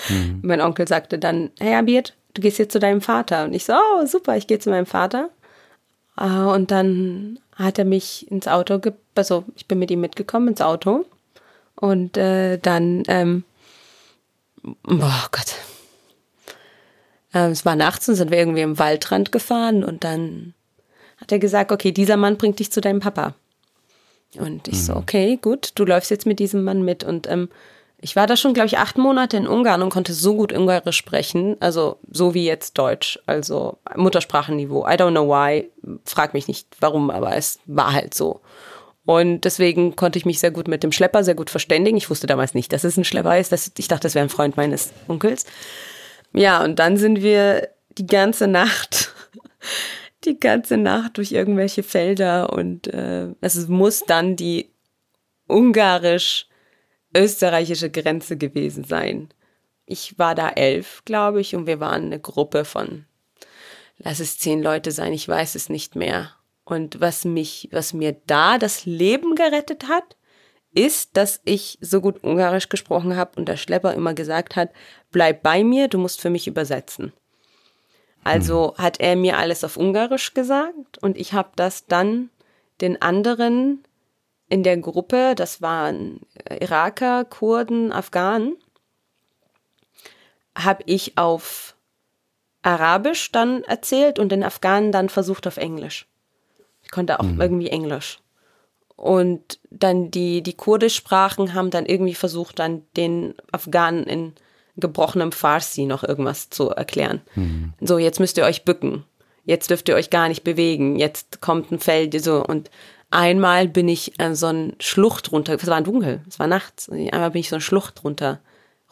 mhm. 0.08 0.40
Mein 0.42 0.60
Onkel 0.60 0.88
sagte 0.88 1.18
dann, 1.18 1.50
hey 1.58 1.74
Abid, 1.74 2.16
du 2.36 2.42
gehst 2.42 2.58
jetzt 2.58 2.72
zu 2.72 2.78
deinem 2.78 3.00
Vater. 3.00 3.44
Und 3.44 3.54
ich 3.54 3.64
so, 3.64 3.72
oh, 3.72 4.06
super, 4.06 4.36
ich 4.36 4.46
gehe 4.46 4.58
zu 4.58 4.70
meinem 4.70 4.86
Vater. 4.86 5.30
Ah, 6.14 6.54
und 6.54 6.70
dann 6.70 7.38
hat 7.54 7.78
er 7.78 7.84
mich 7.84 8.30
ins 8.30 8.48
Auto, 8.48 8.78
ge 8.78 8.92
also 9.14 9.44
ich 9.56 9.66
bin 9.66 9.78
mit 9.78 9.90
ihm 9.90 10.00
mitgekommen 10.00 10.48
ins 10.48 10.60
Auto. 10.60 11.04
Und 11.74 12.16
äh, 12.16 12.58
dann, 12.58 13.02
ähm, 13.08 13.44
boah 14.62 15.28
Gott, 15.30 15.54
äh, 17.34 17.50
es 17.50 17.64
war 17.64 17.76
nachts 17.76 18.08
und 18.08 18.14
sind 18.14 18.30
wir 18.30 18.38
irgendwie 18.38 18.62
im 18.62 18.78
Waldrand 18.78 19.32
gefahren 19.32 19.84
und 19.84 20.04
dann 20.04 20.54
hat 21.18 21.32
er 21.32 21.38
gesagt, 21.38 21.72
okay, 21.72 21.92
dieser 21.92 22.16
Mann 22.16 22.36
bringt 22.36 22.58
dich 22.58 22.70
zu 22.70 22.80
deinem 22.80 23.00
Papa. 23.00 23.34
Und 24.34 24.68
ich 24.68 24.74
mhm. 24.74 24.80
so, 24.80 24.96
okay, 24.96 25.38
gut, 25.40 25.72
du 25.76 25.84
läufst 25.84 26.10
jetzt 26.10 26.26
mit 26.26 26.38
diesem 26.38 26.64
Mann 26.64 26.82
mit. 26.82 27.04
Und 27.04 27.28
ähm, 27.30 27.48
ich 28.06 28.14
war 28.14 28.28
da 28.28 28.36
schon, 28.36 28.54
glaube 28.54 28.68
ich, 28.68 28.78
acht 28.78 28.98
Monate 28.98 29.36
in 29.36 29.48
Ungarn 29.48 29.82
und 29.82 29.90
konnte 29.90 30.12
so 30.12 30.36
gut 30.36 30.52
Ungarisch 30.52 30.96
sprechen, 30.96 31.56
also 31.58 31.98
so 32.08 32.34
wie 32.34 32.46
jetzt 32.46 32.78
Deutsch, 32.78 33.18
also 33.26 33.78
Muttersprachenniveau. 33.96 34.86
I 34.86 34.92
don't 34.92 35.10
know 35.10 35.26
why, 35.26 35.68
frag 36.04 36.32
mich 36.32 36.46
nicht 36.46 36.68
warum, 36.78 37.10
aber 37.10 37.34
es 37.34 37.58
war 37.66 37.92
halt 37.92 38.14
so. 38.14 38.42
Und 39.06 39.40
deswegen 39.40 39.96
konnte 39.96 40.20
ich 40.20 40.24
mich 40.24 40.38
sehr 40.38 40.52
gut 40.52 40.68
mit 40.68 40.84
dem 40.84 40.92
Schlepper 40.92 41.24
sehr 41.24 41.34
gut 41.34 41.50
verständigen. 41.50 41.96
Ich 41.96 42.08
wusste 42.08 42.28
damals 42.28 42.54
nicht, 42.54 42.72
dass 42.72 42.84
es 42.84 42.96
ein 42.96 43.02
Schlepper 43.02 43.40
ist. 43.40 43.50
Das, 43.50 43.72
ich 43.76 43.88
dachte, 43.88 44.02
das 44.02 44.14
wäre 44.14 44.24
ein 44.24 44.30
Freund 44.30 44.56
meines 44.56 44.92
Onkels. 45.08 45.44
Ja, 46.32 46.62
und 46.62 46.78
dann 46.78 46.96
sind 46.98 47.24
wir 47.24 47.70
die 47.98 48.06
ganze 48.06 48.46
Nacht, 48.46 49.12
die 50.24 50.38
ganze 50.38 50.76
Nacht 50.76 51.16
durch 51.16 51.32
irgendwelche 51.32 51.82
Felder 51.82 52.52
und 52.52 52.86
äh, 52.86 53.30
es 53.40 53.66
muss 53.66 54.04
dann 54.06 54.36
die 54.36 54.70
ungarisch-österreichische 57.16 57.90
Grenze 57.90 58.36
gewesen 58.36 58.84
sein. 58.84 59.28
Ich 59.86 60.18
war 60.18 60.34
da 60.34 60.50
elf, 60.50 61.02
glaube 61.04 61.40
ich, 61.40 61.54
und 61.54 61.66
wir 61.66 61.80
waren 61.80 62.06
eine 62.06 62.20
Gruppe 62.20 62.64
von, 62.64 63.06
lass 63.98 64.20
es 64.20 64.38
zehn 64.38 64.62
Leute 64.62 64.90
sein, 64.90 65.12
ich 65.12 65.28
weiß 65.28 65.54
es 65.54 65.68
nicht 65.68 65.96
mehr. 65.96 66.32
Und 66.64 67.00
was 67.00 67.24
mich, 67.24 67.68
was 67.72 67.92
mir 67.92 68.16
da 68.26 68.58
das 68.58 68.84
Leben 68.84 69.36
gerettet 69.36 69.88
hat, 69.88 70.16
ist, 70.74 71.16
dass 71.16 71.40
ich 71.44 71.78
so 71.80 72.00
gut 72.00 72.22
Ungarisch 72.22 72.68
gesprochen 72.68 73.16
habe 73.16 73.32
und 73.36 73.48
der 73.48 73.56
Schlepper 73.56 73.94
immer 73.94 74.12
gesagt 74.12 74.56
hat, 74.56 74.70
bleib 75.10 75.42
bei 75.42 75.64
mir, 75.64 75.88
du 75.88 75.98
musst 75.98 76.20
für 76.20 76.28
mich 76.28 76.46
übersetzen. 76.46 77.12
Also 78.24 78.74
hm. 78.76 78.82
hat 78.82 79.00
er 79.00 79.16
mir 79.16 79.38
alles 79.38 79.62
auf 79.64 79.76
Ungarisch 79.76 80.34
gesagt 80.34 80.98
und 81.00 81.16
ich 81.16 81.32
habe 81.32 81.50
das 81.56 81.86
dann 81.86 82.30
den 82.80 83.00
anderen 83.00 83.84
in 84.48 84.62
der 84.62 84.76
Gruppe, 84.76 85.34
das 85.34 85.60
waren 85.60 86.20
Iraker, 86.60 87.24
Kurden, 87.24 87.92
Afghanen, 87.92 88.56
habe 90.56 90.82
ich 90.86 91.18
auf 91.18 91.74
Arabisch 92.62 93.30
dann 93.32 93.62
erzählt 93.64 94.18
und 94.18 94.30
den 94.30 94.42
Afghanen 94.42 94.92
dann 94.92 95.08
versucht 95.08 95.46
auf 95.46 95.56
Englisch. 95.56 96.06
Ich 96.82 96.90
konnte 96.90 97.20
auch 97.20 97.24
mhm. 97.24 97.40
irgendwie 97.40 97.70
Englisch. 97.70 98.20
Und 98.96 99.60
dann 99.70 100.10
die, 100.10 100.42
die 100.42 100.54
Kurdischsprachen 100.54 101.52
haben 101.52 101.70
dann 101.70 101.84
irgendwie 101.84 102.14
versucht, 102.14 102.58
dann 102.58 102.82
den 102.96 103.34
Afghanen 103.52 104.04
in 104.04 104.32
gebrochenem 104.76 105.32
Farsi 105.32 105.84
noch 105.84 106.02
irgendwas 106.02 106.50
zu 106.50 106.70
erklären. 106.70 107.20
Mhm. 107.34 107.74
So, 107.80 107.98
jetzt 107.98 108.20
müsst 108.20 108.38
ihr 108.38 108.44
euch 108.44 108.64
bücken. 108.64 109.04
Jetzt 109.44 109.70
dürft 109.70 109.88
ihr 109.88 109.94
euch 109.94 110.10
gar 110.10 110.28
nicht 110.28 110.44
bewegen. 110.44 110.96
Jetzt 110.96 111.40
kommt 111.40 111.70
ein 111.70 111.78
Feld, 111.78 112.20
so. 112.22 112.44
Und 112.44 112.70
einmal 113.10 113.68
bin 113.68 113.88
ich 113.88 114.20
an 114.20 114.34
so 114.34 114.46
einen 114.46 114.74
Schlucht 114.80 115.32
runter, 115.32 115.54
es 115.54 115.66
war 115.66 115.80
dunkel, 115.80 116.22
es 116.28 116.38
war 116.38 116.46
nachts. 116.46 116.88
Einmal 116.90 117.30
bin 117.30 117.40
ich 117.40 117.48
so 117.48 117.56
eine 117.56 117.62
Schlucht 117.62 118.02
runter, 118.04 118.40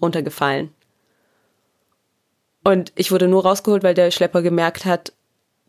runtergefallen. 0.01 0.71
Und 2.65 2.93
ich 2.95 3.13
wurde 3.13 3.29
nur 3.29 3.43
rausgeholt, 3.43 3.83
weil 3.83 3.95
der 3.95 4.11
Schlepper 4.11 4.43
gemerkt 4.43 4.85
hat, 4.85 5.13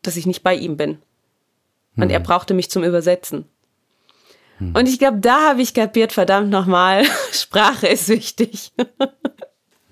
dass 0.02 0.16
ich 0.16 0.26
nicht 0.26 0.44
bei 0.44 0.56
ihm 0.56 0.78
bin. 0.78 1.00
Und 1.98 2.06
mhm. 2.06 2.12
er 2.12 2.20
brauchte 2.20 2.54
mich 2.54 2.70
zum 2.70 2.84
Übersetzen. 2.84 3.46
Mhm. 4.60 4.76
Und 4.76 4.88
ich 4.88 5.00
glaube, 5.00 5.20
da 5.20 5.50
habe 5.50 5.62
ich 5.62 5.74
kapiert, 5.74 6.14
verdammt 6.14 6.50
nochmal, 6.50 7.04
Sprache 7.32 7.88
ist 7.88 8.08
wichtig. 8.08 8.72
Mhm. 8.78 8.86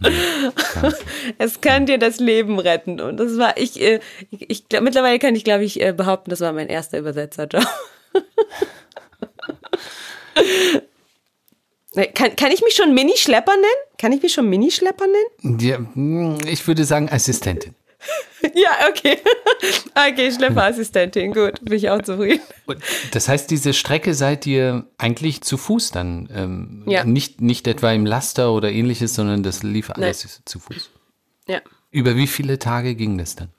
es 1.38 1.62
kann 1.62 1.86
dir 1.86 1.98
das 1.98 2.20
Leben 2.20 2.60
retten. 2.60 3.00
Und 3.00 3.18
das 3.18 3.38
war, 3.38 3.58
ich, 3.58 3.82
äh, 3.82 4.00
ich, 4.32 4.50
ich 4.50 4.66
mittlerweile 4.82 5.20
kann 5.20 5.36
ich, 5.36 5.44
glaube 5.44 5.64
ich, 5.64 5.82
äh, 5.82 5.94
behaupten, 5.94 6.30
das 6.30 6.42
war 6.42 6.54
mein 6.54 6.68
erster 6.68 7.00
Übersetzerjob. 7.00 7.66
Kann, 12.16 12.36
kann 12.36 12.52
ich 12.52 12.62
mich 12.64 12.74
schon 12.76 12.94
Mini-Schlepper 12.94 13.54
nennen? 13.54 13.66
Kann 14.00 14.12
ich 14.12 14.22
mich 14.24 14.34
schon 14.34 14.50
Mini-Schlepper 14.50 15.06
nennen? 15.06 15.60
Ja, 15.60 15.78
hm, 15.78 16.40
ich 16.48 16.68
würde 16.68 16.86
sagen 16.86 17.10
Assistentin. 17.10 17.76
ja, 18.54 18.90
okay. 18.90 19.18
Okay, 19.96 20.32
Schlepperassistentin, 20.32 21.34
gut, 21.34 21.64
bin 21.64 21.74
ich 21.74 21.90
auch 21.90 22.02
zufrieden. 22.02 22.42
Das 23.12 23.30
heißt, 23.30 23.50
diese 23.50 23.74
Strecke 23.74 24.14
seid 24.14 24.46
ihr 24.46 24.88
eigentlich 24.98 25.42
zu 25.42 25.56
Fuß 25.56 25.92
dann? 25.92 26.28
Ähm, 26.34 26.84
ja. 26.88 27.06
Nicht, 27.06 27.40
nicht 27.40 27.68
etwa 27.68 27.92
im 27.94 28.06
Laster 28.06 28.52
oder 28.52 28.72
ähnliches, 28.72 29.16
sondern 29.16 29.44
das 29.44 29.64
lief 29.64 29.92
alles 29.92 30.26
nein. 30.26 30.34
zu 30.46 30.60
Fuß. 30.60 30.90
Ja. 31.48 31.62
Über 31.92 32.18
wie 32.18 32.28
viele 32.28 32.60
Tage 32.60 32.96
ging 32.96 33.18
das 33.18 33.36
dann? 33.36 33.50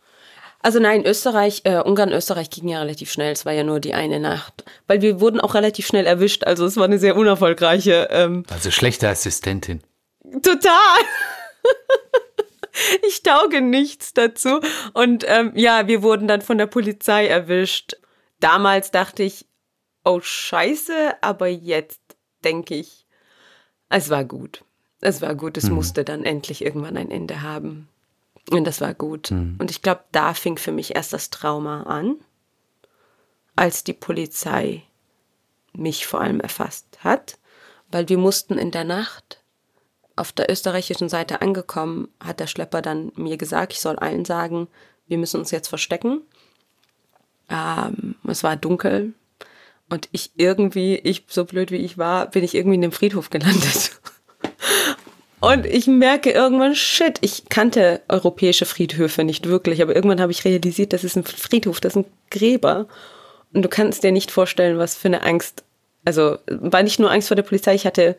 Also 0.65 0.79
nein, 0.79 1.05
Österreich, 1.05 1.61
äh, 1.65 1.83
Ungarn, 1.83 2.11
Österreich 2.11 2.49
ging 2.49 2.69
ja 2.69 2.79
relativ 2.79 3.13
schnell. 3.13 3.33
Es 3.33 3.45
war 3.45 3.53
ja 3.53 3.65
nur 3.65 3.81
die 3.81 3.93
eine 3.93 4.19
Nacht. 4.19 4.65
Weil 4.87 5.03
wir 5.03 5.21
wurden 5.21 5.39
auch 5.39 5.53
relativ 5.53 5.87
schnell 5.87 6.07
erwischt. 6.07 6.45
Also 6.45 6.65
es 6.65 6.79
war 6.79 6.85
eine 6.85 6.99
sehr 6.99 7.17
unerfolgreiche. 7.17 8.09
Ähm, 8.11 8.45
also 8.49 8.71
schlechte 8.71 9.07
Assistentin. 9.07 9.83
Total. 10.23 11.01
ich 13.07 13.23
tauge 13.23 13.61
nichts 13.61 14.15
dazu. 14.15 14.61
Und 14.95 15.27
ähm, 15.29 15.53
ja, 15.55 15.87
wir 15.87 16.03
wurden 16.03 16.29
dann 16.29 16.41
von 16.41 16.57
der 16.57 16.67
Polizei 16.67 17.27
erwischt. 17.27 17.99
Damals 18.41 18.91
dachte 18.91 19.23
ich, 19.23 19.45
oh 20.03 20.21
scheiße, 20.23 21.17
aber 21.21 21.47
jetzt 21.47 22.01
denke 22.43 22.77
ich, 22.77 23.05
es 23.91 24.09
war 24.09 24.25
gut. 24.25 24.65
Es 25.03 25.21
war 25.21 25.35
gut, 25.35 25.59
es 25.59 25.65
mhm. 25.65 25.75
musste 25.75 26.05
dann 26.05 26.25
endlich 26.25 26.65
irgendwann 26.65 26.97
ein 26.97 27.11
Ende 27.11 27.43
haben. 27.43 27.91
Und 28.51 28.65
das 28.65 28.81
war 28.81 28.95
gut. 28.95 29.31
Mhm. 29.31 29.57
Und 29.59 29.71
ich 29.71 29.83
glaube, 29.83 30.05
da 30.13 30.35
fing 30.35 30.59
für 30.59 30.73
mich 30.73 30.95
erst 30.95 31.13
das 31.13 31.31
Trauma 31.31 31.85
an, 31.85 32.17
als 33.57 33.85
die 33.85 33.93
Polizei 33.93 34.83
mich 35.73 36.07
vor 36.07 36.21
allem 36.21 36.41
erfasst 36.41 36.99
hat, 37.01 37.39
weil 37.91 38.09
wir 38.09 38.19
mussten 38.19 38.59
in 38.59 38.71
der 38.71 38.85
Nacht 38.85 39.41
auf 40.17 40.33
der 40.33 40.51
österreichischen 40.51 41.09
Seite 41.09 41.43
angekommen, 41.43 42.09
hat 42.23 42.41
der 42.41 42.47
Schlepper 42.47 42.83
dann 42.83 43.13
mir 43.17 43.37
gesagt, 43.37 43.73
ich 43.73 43.81
soll 43.81 43.97
allen 43.97 44.25
sagen, 44.25 44.69
wir 45.07 45.19
müssen 45.19 45.41
uns 45.41 45.51
jetzt 45.51 45.69
verstecken. 45.69 46.23
Ähm, 47.51 48.15
es 48.25 48.43
war 48.45 48.57
dunkel 48.57 49.15
und 49.91 50.09
ich 50.13 50.33
irgendwie, 50.37 50.97
ich 50.97 51.25
so 51.29 51.45
blöd 51.45 51.71
wie 51.71 51.77
ich 51.77 51.99
war, 51.99 52.31
bin 52.31 52.45
ich 52.45 52.55
irgendwie 52.55 52.77
in 52.77 52.83
dem 52.83 52.93
Friedhof 52.93 53.31
gelandet. 53.31 54.01
Und 55.53 55.67
ich 55.67 55.87
merke 55.87 56.31
irgendwann, 56.31 56.75
shit, 56.75 57.19
ich 57.21 57.49
kannte 57.49 58.01
europäische 58.09 58.67
Friedhöfe 58.67 59.25
nicht 59.25 59.49
wirklich, 59.49 59.83
aber 59.83 59.95
irgendwann 59.95 60.21
habe 60.21 60.33
ich 60.33 60.45
realisiert, 60.45 60.93
das 60.93 61.05
ist 61.05 61.17
ein 61.17 61.25
Friedhof, 61.25 61.81
das 61.81 61.95
sind 61.95 62.07
Gräber. 62.31 62.87
Und 63.53 63.63
du 63.63 63.69
kannst 63.69 64.03
dir 64.03 64.13
nicht 64.13 64.31
vorstellen, 64.31 64.79
was 64.79 64.97
für 64.97 65.09
eine 65.09 65.23
Angst. 65.23 65.65
Also 66.05 66.39
war 66.47 66.83
nicht 66.83 66.99
nur 66.99 67.11
Angst 67.11 67.29
vor 67.29 67.37
der 67.37 67.45
Polizei, 67.45 67.75
ich 67.75 67.87
hatte 67.87 68.17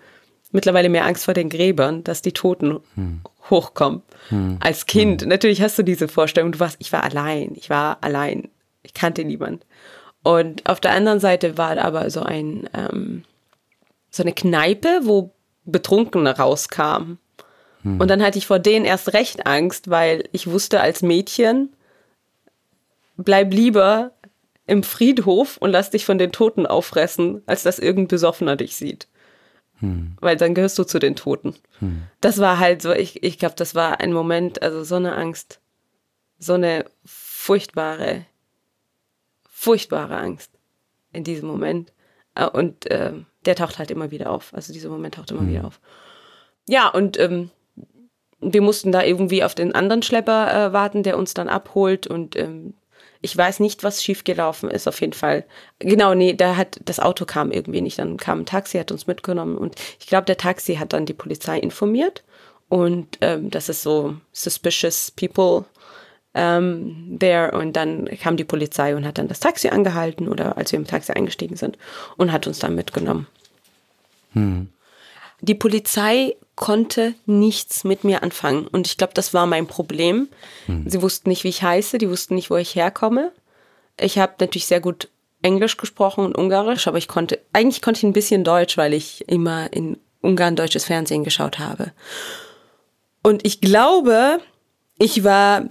mittlerweile 0.51 0.89
mehr 0.89 1.05
Angst 1.05 1.25
vor 1.25 1.33
den 1.33 1.49
Gräbern, 1.49 2.03
dass 2.03 2.21
die 2.21 2.31
Toten 2.31 2.79
hm. 2.95 3.21
hochkommen. 3.49 4.01
Hm. 4.29 4.57
Als 4.61 4.85
Kind, 4.85 5.21
hm. 5.21 5.29
natürlich 5.29 5.61
hast 5.61 5.77
du 5.77 5.83
diese 5.83 6.07
Vorstellung, 6.07 6.53
du 6.53 6.59
warst, 6.59 6.77
ich 6.79 6.91
war 6.91 7.03
allein, 7.03 7.53
ich 7.55 7.69
war 7.69 7.97
allein, 8.01 8.49
ich 8.83 8.93
kannte 8.93 9.25
niemand. 9.25 9.65
Und 10.23 10.67
auf 10.67 10.79
der 10.79 10.91
anderen 10.91 11.19
Seite 11.19 11.57
war 11.57 11.77
aber 11.77 12.09
so 12.09 12.23
ein, 12.23 12.67
ähm, 12.73 13.23
so 14.09 14.23
eine 14.23 14.33
Kneipe, 14.33 15.01
wo 15.03 15.34
Betrunkene 15.65 16.37
rauskamen. 16.37 17.19
Hm. 17.81 17.99
Und 17.99 18.09
dann 18.09 18.23
hatte 18.23 18.37
ich 18.37 18.47
vor 18.47 18.59
denen 18.59 18.85
erst 18.85 19.13
recht 19.13 19.45
Angst, 19.45 19.89
weil 19.89 20.27
ich 20.31 20.47
wusste 20.47 20.81
als 20.81 21.01
Mädchen, 21.01 21.75
bleib 23.17 23.53
lieber 23.53 24.11
im 24.67 24.83
Friedhof 24.83 25.57
und 25.57 25.71
lass 25.71 25.91
dich 25.91 26.05
von 26.05 26.17
den 26.17 26.31
Toten 26.31 26.65
auffressen, 26.65 27.43
als 27.45 27.63
dass 27.63 27.79
irgendein 27.79 28.07
Besoffener 28.07 28.55
dich 28.55 28.75
sieht. 28.75 29.07
Hm. 29.79 30.15
Weil 30.21 30.37
dann 30.37 30.53
gehörst 30.55 30.79
du 30.79 30.83
zu 30.83 30.99
den 30.99 31.15
Toten. 31.15 31.55
Hm. 31.79 32.03
Das 32.21 32.39
war 32.39 32.59
halt 32.59 32.81
so, 32.81 32.91
ich, 32.93 33.23
ich 33.23 33.37
glaube, 33.37 33.55
das 33.55 33.75
war 33.75 33.99
ein 33.99 34.13
Moment, 34.13 34.61
also 34.61 34.83
so 34.83 34.95
eine 34.95 35.15
Angst, 35.15 35.59
so 36.39 36.53
eine 36.53 36.85
furchtbare, 37.03 38.25
furchtbare 39.49 40.17
Angst 40.17 40.51
in 41.11 41.23
diesem 41.23 41.47
Moment. 41.47 41.93
Äh, 42.35 42.47
und 42.47 42.89
äh, 42.89 43.13
der 43.45 43.55
taucht 43.55 43.79
halt 43.79 43.91
immer 43.91 44.11
wieder 44.11 44.31
auf. 44.31 44.53
Also 44.53 44.73
dieser 44.73 44.89
Moment 44.89 45.15
taucht 45.15 45.31
immer 45.31 45.41
mhm. 45.41 45.49
wieder 45.49 45.65
auf. 45.65 45.79
Ja, 46.67 46.87
und 46.87 47.19
ähm, 47.19 47.51
wir 48.39 48.61
mussten 48.61 48.91
da 48.91 49.03
irgendwie 49.03 49.43
auf 49.43 49.55
den 49.55 49.73
anderen 49.73 50.01
Schlepper 50.01 50.67
äh, 50.67 50.73
warten, 50.73 51.03
der 51.03 51.17
uns 51.17 51.33
dann 51.33 51.49
abholt. 51.49 52.07
Und 52.07 52.35
ähm, 52.35 52.73
ich 53.21 53.35
weiß 53.35 53.59
nicht, 53.59 53.83
was 53.83 54.03
schiefgelaufen 54.03 54.69
ist, 54.69 54.87
auf 54.87 55.01
jeden 55.01 55.13
Fall. 55.13 55.45
Genau, 55.79 56.13
nee, 56.13 56.33
da 56.33 56.55
hat 56.55 56.79
das 56.85 56.99
Auto 56.99 57.25
kam 57.25 57.51
irgendwie 57.51 57.81
nicht. 57.81 57.99
Dann 57.99 58.17
kam 58.17 58.41
ein 58.41 58.45
Taxi, 58.45 58.77
hat 58.77 58.91
uns 58.91 59.07
mitgenommen 59.07 59.57
und 59.57 59.75
ich 59.99 60.07
glaube, 60.07 60.25
der 60.25 60.37
Taxi 60.37 60.75
hat 60.75 60.93
dann 60.93 61.05
die 61.05 61.13
Polizei 61.13 61.59
informiert. 61.59 62.23
Und 62.67 63.17
ähm, 63.21 63.51
das 63.51 63.69
ist 63.69 63.83
so 63.83 64.15
suspicious 64.31 65.11
people 65.11 65.65
ähm, 66.33 67.17
there. 67.19 67.51
Und 67.51 67.73
dann 67.73 68.05
kam 68.21 68.37
die 68.37 68.43
Polizei 68.43 68.95
und 68.95 69.05
hat 69.05 69.17
dann 69.17 69.27
das 69.27 69.39
Taxi 69.39 69.69
angehalten 69.69 70.27
oder 70.27 70.57
als 70.57 70.71
wir 70.71 70.79
im 70.79 70.87
Taxi 70.87 71.13
eingestiegen 71.13 71.55
sind 71.55 71.77
und 72.17 72.31
hat 72.31 72.47
uns 72.47 72.59
dann 72.59 72.75
mitgenommen. 72.75 73.27
Hm. 74.35 74.69
Die 75.41 75.55
Polizei 75.55 76.35
konnte 76.55 77.13
nichts 77.25 77.83
mit 77.83 78.03
mir 78.03 78.23
anfangen. 78.23 78.67
Und 78.67 78.87
ich 78.87 78.97
glaube, 78.97 79.13
das 79.13 79.33
war 79.33 79.45
mein 79.45 79.67
Problem. 79.67 80.29
Hm. 80.67 80.87
Sie 80.87 81.01
wussten 81.01 81.29
nicht, 81.29 81.43
wie 81.43 81.49
ich 81.49 81.63
heiße, 81.63 81.97
die 81.97 82.09
wussten 82.09 82.35
nicht, 82.35 82.49
wo 82.49 82.55
ich 82.55 82.75
herkomme. 82.75 83.31
Ich 83.99 84.17
habe 84.17 84.33
natürlich 84.39 84.65
sehr 84.67 84.81
gut 84.81 85.09
Englisch 85.41 85.77
gesprochen 85.77 86.25
und 86.25 86.37
Ungarisch, 86.37 86.87
aber 86.87 86.97
ich 86.97 87.07
konnte, 87.07 87.39
eigentlich 87.53 87.81
konnte 87.81 87.99
ich 87.99 88.03
ein 88.03 88.13
bisschen 88.13 88.43
Deutsch, 88.43 88.77
weil 88.77 88.93
ich 88.93 89.27
immer 89.27 89.71
in 89.71 89.97
Ungarn 90.21 90.55
deutsches 90.55 90.85
Fernsehen 90.85 91.23
geschaut 91.23 91.59
habe. 91.59 91.91
Und 93.21 93.45
ich 93.45 93.61
glaube, 93.61 94.39
ich 94.97 95.23
war 95.23 95.65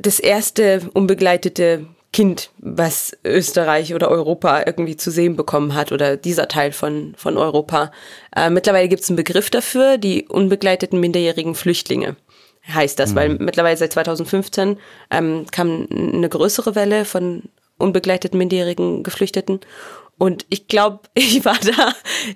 das 0.00 0.20
erste 0.20 0.88
unbegleitete 0.94 1.86
Kind, 2.12 2.50
was 2.58 3.16
Österreich 3.24 3.94
oder 3.94 4.10
Europa 4.10 4.62
irgendwie 4.66 4.96
zu 4.96 5.10
sehen 5.10 5.36
bekommen 5.36 5.74
hat 5.74 5.92
oder 5.92 6.16
dieser 6.16 6.48
Teil 6.48 6.72
von, 6.72 7.14
von 7.16 7.36
Europa. 7.36 7.92
Äh, 8.34 8.50
mittlerweile 8.50 8.88
gibt 8.88 9.02
es 9.02 9.10
einen 9.10 9.16
Begriff 9.16 9.50
dafür, 9.50 9.98
die 9.98 10.26
unbegleiteten 10.26 10.98
minderjährigen 11.00 11.54
Flüchtlinge 11.54 12.16
heißt 12.72 12.98
das, 12.98 13.10
mhm. 13.10 13.16
weil 13.16 13.28
mittlerweile 13.38 13.76
seit 13.76 13.92
2015 13.92 14.78
ähm, 15.10 15.46
kam 15.50 15.88
eine 15.90 16.28
größere 16.28 16.74
Welle 16.74 17.04
von 17.04 17.44
unbegleiteten 17.78 18.38
minderjährigen 18.38 19.02
Geflüchteten. 19.02 19.60
Und 20.18 20.46
ich 20.48 20.66
glaube, 20.66 21.00
ich 21.14 21.44
war 21.44 21.58
da 21.58 21.94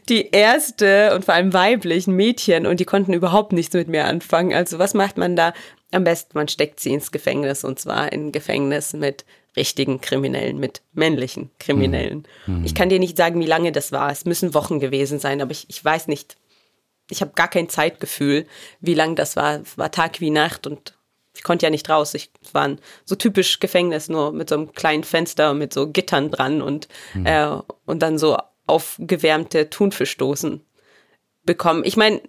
die 0.08 0.30
erste 0.30 1.14
und 1.14 1.24
vor 1.24 1.34
allem 1.34 1.52
weiblichen 1.52 2.14
Mädchen 2.14 2.66
und 2.66 2.80
die 2.80 2.84
konnten 2.84 3.12
überhaupt 3.12 3.52
nichts 3.52 3.74
mit 3.74 3.88
mir 3.88 4.04
anfangen. 4.04 4.54
Also 4.54 4.78
was 4.78 4.94
macht 4.94 5.18
man 5.18 5.36
da? 5.36 5.52
Am 5.94 6.04
besten, 6.04 6.30
man 6.38 6.48
steckt 6.48 6.80
sie 6.80 6.94
ins 6.94 7.12
Gefängnis 7.12 7.64
und 7.64 7.78
zwar 7.78 8.12
in 8.12 8.32
Gefängnis 8.32 8.94
mit 8.94 9.26
richtigen 9.56 10.00
Kriminellen, 10.00 10.58
mit 10.58 10.82
männlichen 10.92 11.50
Kriminellen. 11.58 12.26
Mhm. 12.46 12.64
Ich 12.64 12.74
kann 12.74 12.88
dir 12.88 12.98
nicht 12.98 13.16
sagen, 13.16 13.40
wie 13.40 13.46
lange 13.46 13.72
das 13.72 13.92
war. 13.92 14.10
Es 14.10 14.24
müssen 14.24 14.54
Wochen 14.54 14.80
gewesen 14.80 15.18
sein, 15.18 15.40
aber 15.40 15.50
ich, 15.50 15.66
ich 15.68 15.84
weiß 15.84 16.08
nicht. 16.08 16.36
Ich 17.10 17.20
habe 17.20 17.32
gar 17.34 17.48
kein 17.48 17.68
Zeitgefühl, 17.68 18.46
wie 18.80 18.94
lang 18.94 19.16
das 19.16 19.36
war. 19.36 19.60
Es 19.60 19.76
war 19.76 19.90
Tag 19.90 20.20
wie 20.20 20.30
Nacht 20.30 20.66
und 20.66 20.94
ich 21.34 21.42
konnte 21.42 21.66
ja 21.66 21.70
nicht 21.70 21.88
raus. 21.88 22.14
Ich 22.14 22.30
war 22.52 22.62
ein 22.62 22.78
so 23.04 23.14
typisch 23.14 23.60
Gefängnis, 23.60 24.08
nur 24.08 24.32
mit 24.32 24.48
so 24.48 24.54
einem 24.54 24.72
kleinen 24.72 25.04
Fenster 25.04 25.54
mit 25.54 25.72
so 25.72 25.90
Gittern 25.90 26.30
dran 26.30 26.62
und, 26.62 26.88
mhm. 27.14 27.26
äh, 27.26 27.58
und 27.84 28.02
dann 28.02 28.18
so 28.18 28.38
aufgewärmte 28.66 29.68
Thunfischdosen 29.70 30.64
bekommen. 31.44 31.82
Ich 31.84 31.96
meine, 31.96 32.22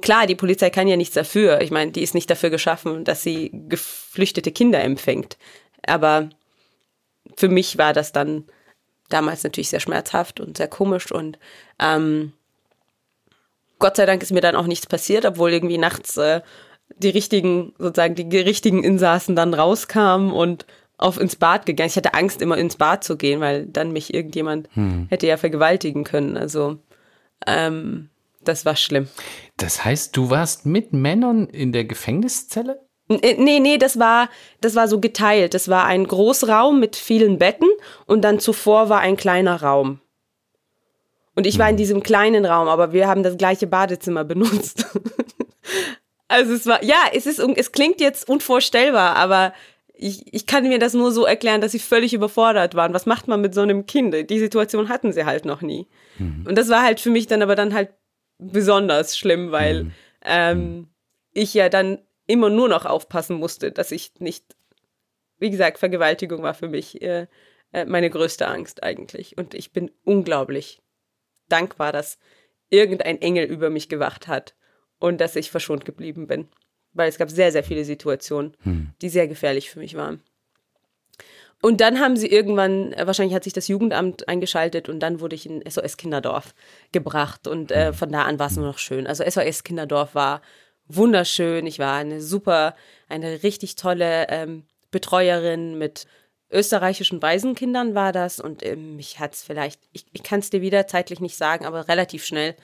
klar, 0.00 0.26
die 0.26 0.34
Polizei 0.34 0.70
kann 0.70 0.88
ja 0.88 0.96
nichts 0.96 1.14
dafür. 1.14 1.60
Ich 1.60 1.70
meine, 1.70 1.92
die 1.92 2.02
ist 2.02 2.14
nicht 2.14 2.30
dafür 2.30 2.50
geschaffen, 2.50 3.04
dass 3.04 3.22
sie 3.22 3.50
geflüchtete 3.68 4.52
Kinder 4.52 4.82
empfängt. 4.82 5.38
Aber 5.86 6.30
für 7.36 7.48
mich 7.48 7.78
war 7.78 7.92
das 7.92 8.12
dann 8.12 8.44
damals 9.08 9.44
natürlich 9.44 9.68
sehr 9.68 9.80
schmerzhaft 9.80 10.40
und 10.40 10.56
sehr 10.56 10.68
komisch 10.68 11.12
und 11.12 11.38
ähm, 11.78 12.32
Gott 13.78 13.96
sei 13.96 14.06
Dank 14.06 14.22
ist 14.22 14.32
mir 14.32 14.40
dann 14.40 14.56
auch 14.56 14.66
nichts 14.66 14.86
passiert, 14.86 15.26
obwohl 15.26 15.52
irgendwie 15.52 15.78
nachts 15.78 16.16
äh, 16.16 16.40
die 16.96 17.10
richtigen, 17.10 17.74
sozusagen 17.78 18.14
die 18.14 18.38
richtigen 18.38 18.84
Insassen 18.84 19.36
dann 19.36 19.52
rauskamen 19.52 20.32
und 20.32 20.66
auf 20.96 21.18
ins 21.18 21.36
Bad 21.36 21.66
gegangen. 21.66 21.88
Ich 21.88 21.96
hatte 21.96 22.14
Angst, 22.14 22.40
immer 22.40 22.56
ins 22.56 22.76
Bad 22.76 23.04
zu 23.04 23.16
gehen, 23.16 23.40
weil 23.40 23.66
dann 23.66 23.92
mich 23.92 24.14
irgendjemand 24.14 24.68
hm. 24.74 25.08
hätte 25.10 25.26
ja 25.26 25.36
vergewaltigen 25.36 26.04
können. 26.04 26.36
Also 26.36 26.78
ähm, 27.46 28.10
das 28.42 28.64
war 28.64 28.76
schlimm. 28.76 29.08
Das 29.56 29.84
heißt, 29.84 30.16
du 30.16 30.30
warst 30.30 30.66
mit 30.66 30.92
Männern 30.92 31.46
in 31.46 31.72
der 31.72 31.84
Gefängniszelle? 31.84 32.80
Äh, 33.08 33.34
nee, 33.38 33.60
nee, 33.60 33.78
das 33.78 33.98
war, 33.98 34.28
das 34.60 34.74
war 34.74 34.88
so 34.88 35.00
geteilt. 35.00 35.54
Das 35.54 35.68
war 35.68 35.84
ein 35.84 36.06
Großraum 36.06 36.80
mit 36.80 36.96
vielen 36.96 37.38
Betten 37.38 37.68
und 38.06 38.22
dann 38.22 38.38
zuvor 38.38 38.88
war 38.88 39.00
ein 39.00 39.16
kleiner 39.16 39.62
Raum. 39.62 40.00
Und 41.36 41.46
ich 41.46 41.58
war 41.58 41.66
in 41.66 41.72
hm. 41.72 41.78
diesem 41.78 42.02
kleinen 42.02 42.46
Raum, 42.46 42.68
aber 42.68 42.92
wir 42.92 43.08
haben 43.08 43.22
das 43.22 43.36
gleiche 43.36 43.66
Badezimmer 43.66 44.24
benutzt. 44.24 44.86
also 46.28 46.52
es 46.54 46.66
war, 46.66 46.82
ja, 46.82 47.02
es 47.12 47.26
ist, 47.26 47.38
es 47.38 47.72
klingt 47.72 48.00
jetzt 48.00 48.28
unvorstellbar, 48.28 49.16
aber 49.16 49.52
ich, 49.96 50.32
ich 50.34 50.46
kann 50.46 50.68
mir 50.68 50.78
das 50.78 50.92
nur 50.94 51.12
so 51.12 51.24
erklären, 51.24 51.60
dass 51.60 51.72
sie 51.72 51.78
völlig 51.78 52.14
überfordert 52.14 52.74
waren. 52.74 52.94
Was 52.94 53.06
macht 53.06 53.28
man 53.28 53.40
mit 53.40 53.54
so 53.54 53.60
einem 53.60 53.86
Kind? 53.86 54.28
Die 54.28 54.38
Situation 54.38 54.88
hatten 54.88 55.12
sie 55.12 55.24
halt 55.24 55.44
noch 55.44 55.62
nie. 55.62 55.86
Mhm. 56.18 56.44
Und 56.48 56.58
das 56.58 56.68
war 56.68 56.82
halt 56.82 57.00
für 57.00 57.10
mich 57.10 57.26
dann 57.26 57.42
aber 57.42 57.54
dann 57.54 57.74
halt 57.74 57.90
besonders 58.38 59.16
schlimm, 59.16 59.52
weil 59.52 59.84
mhm. 59.84 59.92
ähm, 60.24 60.58
hm. 60.58 60.88
ich 61.32 61.54
ja 61.54 61.68
dann 61.68 61.98
immer 62.26 62.50
nur 62.50 62.68
noch 62.68 62.84
aufpassen 62.86 63.36
musste, 63.36 63.72
dass 63.72 63.92
ich 63.92 64.12
nicht, 64.18 64.56
wie 65.38 65.50
gesagt, 65.50 65.78
Vergewaltigung 65.78 66.42
war 66.42 66.54
für 66.54 66.68
mich 66.68 67.02
äh, 67.02 67.26
äh, 67.72 67.84
meine 67.84 68.08
größte 68.08 68.46
Angst 68.46 68.82
eigentlich. 68.82 69.36
Und 69.36 69.52
ich 69.54 69.72
bin 69.72 69.90
unglaublich 70.04 70.80
dankbar, 71.48 71.92
dass 71.92 72.18
irgendein 72.70 73.20
Engel 73.20 73.44
über 73.44 73.68
mich 73.68 73.88
gewacht 73.88 74.28
hat 74.28 74.54
und 74.98 75.20
dass 75.20 75.36
ich 75.36 75.50
verschont 75.50 75.84
geblieben 75.84 76.26
bin. 76.26 76.48
Weil 76.92 77.08
es 77.08 77.18
gab 77.18 77.30
sehr, 77.30 77.52
sehr 77.52 77.64
viele 77.64 77.84
Situationen, 77.84 78.56
hm. 78.62 78.92
die 79.02 79.08
sehr 79.08 79.26
gefährlich 79.26 79.70
für 79.70 79.80
mich 79.80 79.96
waren. 79.96 80.22
Und 81.60 81.80
dann 81.80 81.98
haben 81.98 82.16
sie 82.16 82.28
irgendwann, 82.30 82.92
äh, 82.92 83.06
wahrscheinlich 83.06 83.34
hat 83.34 83.44
sich 83.44 83.52
das 83.52 83.68
Jugendamt 83.68 84.28
eingeschaltet 84.28 84.88
und 84.88 85.00
dann 85.00 85.20
wurde 85.20 85.34
ich 85.34 85.46
in 85.46 85.62
SOS 85.68 85.96
Kinderdorf 85.96 86.54
gebracht 86.92 87.48
und 87.48 87.72
äh, 87.72 87.86
hm. 87.86 87.94
von 87.94 88.12
da 88.12 88.22
an 88.22 88.38
war 88.38 88.46
es 88.46 88.56
nur 88.56 88.66
noch 88.66 88.78
schön. 88.78 89.06
Also 89.06 89.24
SOS 89.28 89.64
Kinderdorf 89.64 90.14
war 90.14 90.42
wunderschön. 90.88 91.66
Ich 91.66 91.78
war 91.78 91.96
eine 91.96 92.20
super, 92.20 92.74
eine 93.08 93.42
richtig 93.42 93.76
tolle 93.76 94.28
ähm, 94.28 94.64
Betreuerin 94.90 95.78
mit 95.78 96.06
österreichischen 96.50 97.20
Waisenkindern 97.20 97.94
war 97.94 98.12
das 98.12 98.38
und 98.38 98.64
ähm, 98.64 98.96
mich 98.96 99.18
hat's 99.18 99.42
vielleicht, 99.42 99.80
ich, 99.92 100.06
ich 100.12 100.22
kann 100.22 100.40
es 100.40 100.50
dir 100.50 100.60
wieder 100.60 100.86
zeitlich 100.86 101.20
nicht 101.20 101.36
sagen, 101.36 101.66
aber 101.66 101.88
relativ 101.88 102.24
schnell 102.24 102.54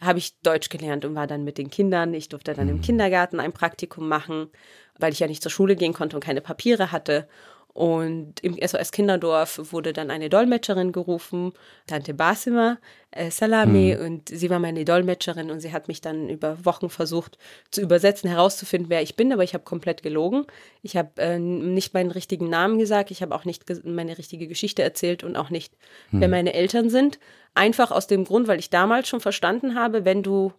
habe 0.00 0.18
ich 0.18 0.38
Deutsch 0.40 0.68
gelernt 0.68 1.04
und 1.04 1.14
war 1.14 1.26
dann 1.26 1.44
mit 1.44 1.56
den 1.56 1.70
Kindern. 1.70 2.12
Ich 2.12 2.28
durfte 2.28 2.54
dann 2.54 2.68
im 2.68 2.76
mhm. 2.76 2.82
Kindergarten 2.82 3.40
ein 3.40 3.52
Praktikum 3.52 4.08
machen, 4.08 4.50
weil 4.98 5.12
ich 5.12 5.20
ja 5.20 5.26
nicht 5.26 5.42
zur 5.42 5.52
Schule 5.52 5.76
gehen 5.76 5.94
konnte 5.94 6.16
und 6.16 6.24
keine 6.24 6.40
Papiere 6.40 6.92
hatte. 6.92 7.28
Und 7.76 8.40
im 8.40 8.56
SOS 8.56 8.90
Kinderdorf 8.90 9.60
wurde 9.70 9.92
dann 9.92 10.10
eine 10.10 10.30
Dolmetscherin 10.30 10.92
gerufen, 10.92 11.52
Tante 11.86 12.14
Basima 12.14 12.78
äh, 13.10 13.30
Salami, 13.30 13.94
mhm. 13.94 14.02
und 14.02 14.28
sie 14.30 14.48
war 14.48 14.58
meine 14.58 14.86
Dolmetscherin 14.86 15.50
und 15.50 15.60
sie 15.60 15.74
hat 15.74 15.86
mich 15.86 16.00
dann 16.00 16.30
über 16.30 16.64
Wochen 16.64 16.88
versucht 16.88 17.36
zu 17.70 17.82
übersetzen, 17.82 18.30
herauszufinden, 18.30 18.88
wer 18.88 19.02
ich 19.02 19.14
bin, 19.14 19.30
aber 19.30 19.44
ich 19.44 19.52
habe 19.52 19.64
komplett 19.64 20.02
gelogen. 20.02 20.46
Ich 20.80 20.96
habe 20.96 21.20
äh, 21.20 21.38
nicht 21.38 21.92
meinen 21.92 22.12
richtigen 22.12 22.48
Namen 22.48 22.78
gesagt, 22.78 23.10
ich 23.10 23.20
habe 23.20 23.34
auch 23.34 23.44
nicht 23.44 23.64
meine 23.84 24.16
richtige 24.16 24.48
Geschichte 24.48 24.82
erzählt 24.82 25.22
und 25.22 25.36
auch 25.36 25.50
nicht, 25.50 25.74
mhm. 26.12 26.22
wer 26.22 26.28
meine 26.28 26.54
Eltern 26.54 26.88
sind. 26.88 27.18
Einfach 27.54 27.90
aus 27.90 28.06
dem 28.06 28.24
Grund, 28.24 28.48
weil 28.48 28.58
ich 28.58 28.70
damals 28.70 29.06
schon 29.06 29.20
verstanden 29.20 29.74
habe, 29.74 30.06
wenn 30.06 30.22
du 30.22 30.50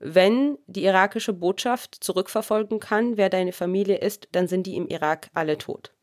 wenn 0.00 0.58
die 0.66 0.84
irakische 0.84 1.32
Botschaft 1.32 1.94
zurückverfolgen 2.04 2.78
kann, 2.78 3.16
wer 3.16 3.30
deine 3.30 3.52
Familie 3.52 3.96
ist, 3.96 4.28
dann 4.32 4.48
sind 4.48 4.66
die 4.66 4.76
im 4.76 4.86
Irak 4.86 5.30
alle 5.32 5.56
tot 5.56 5.94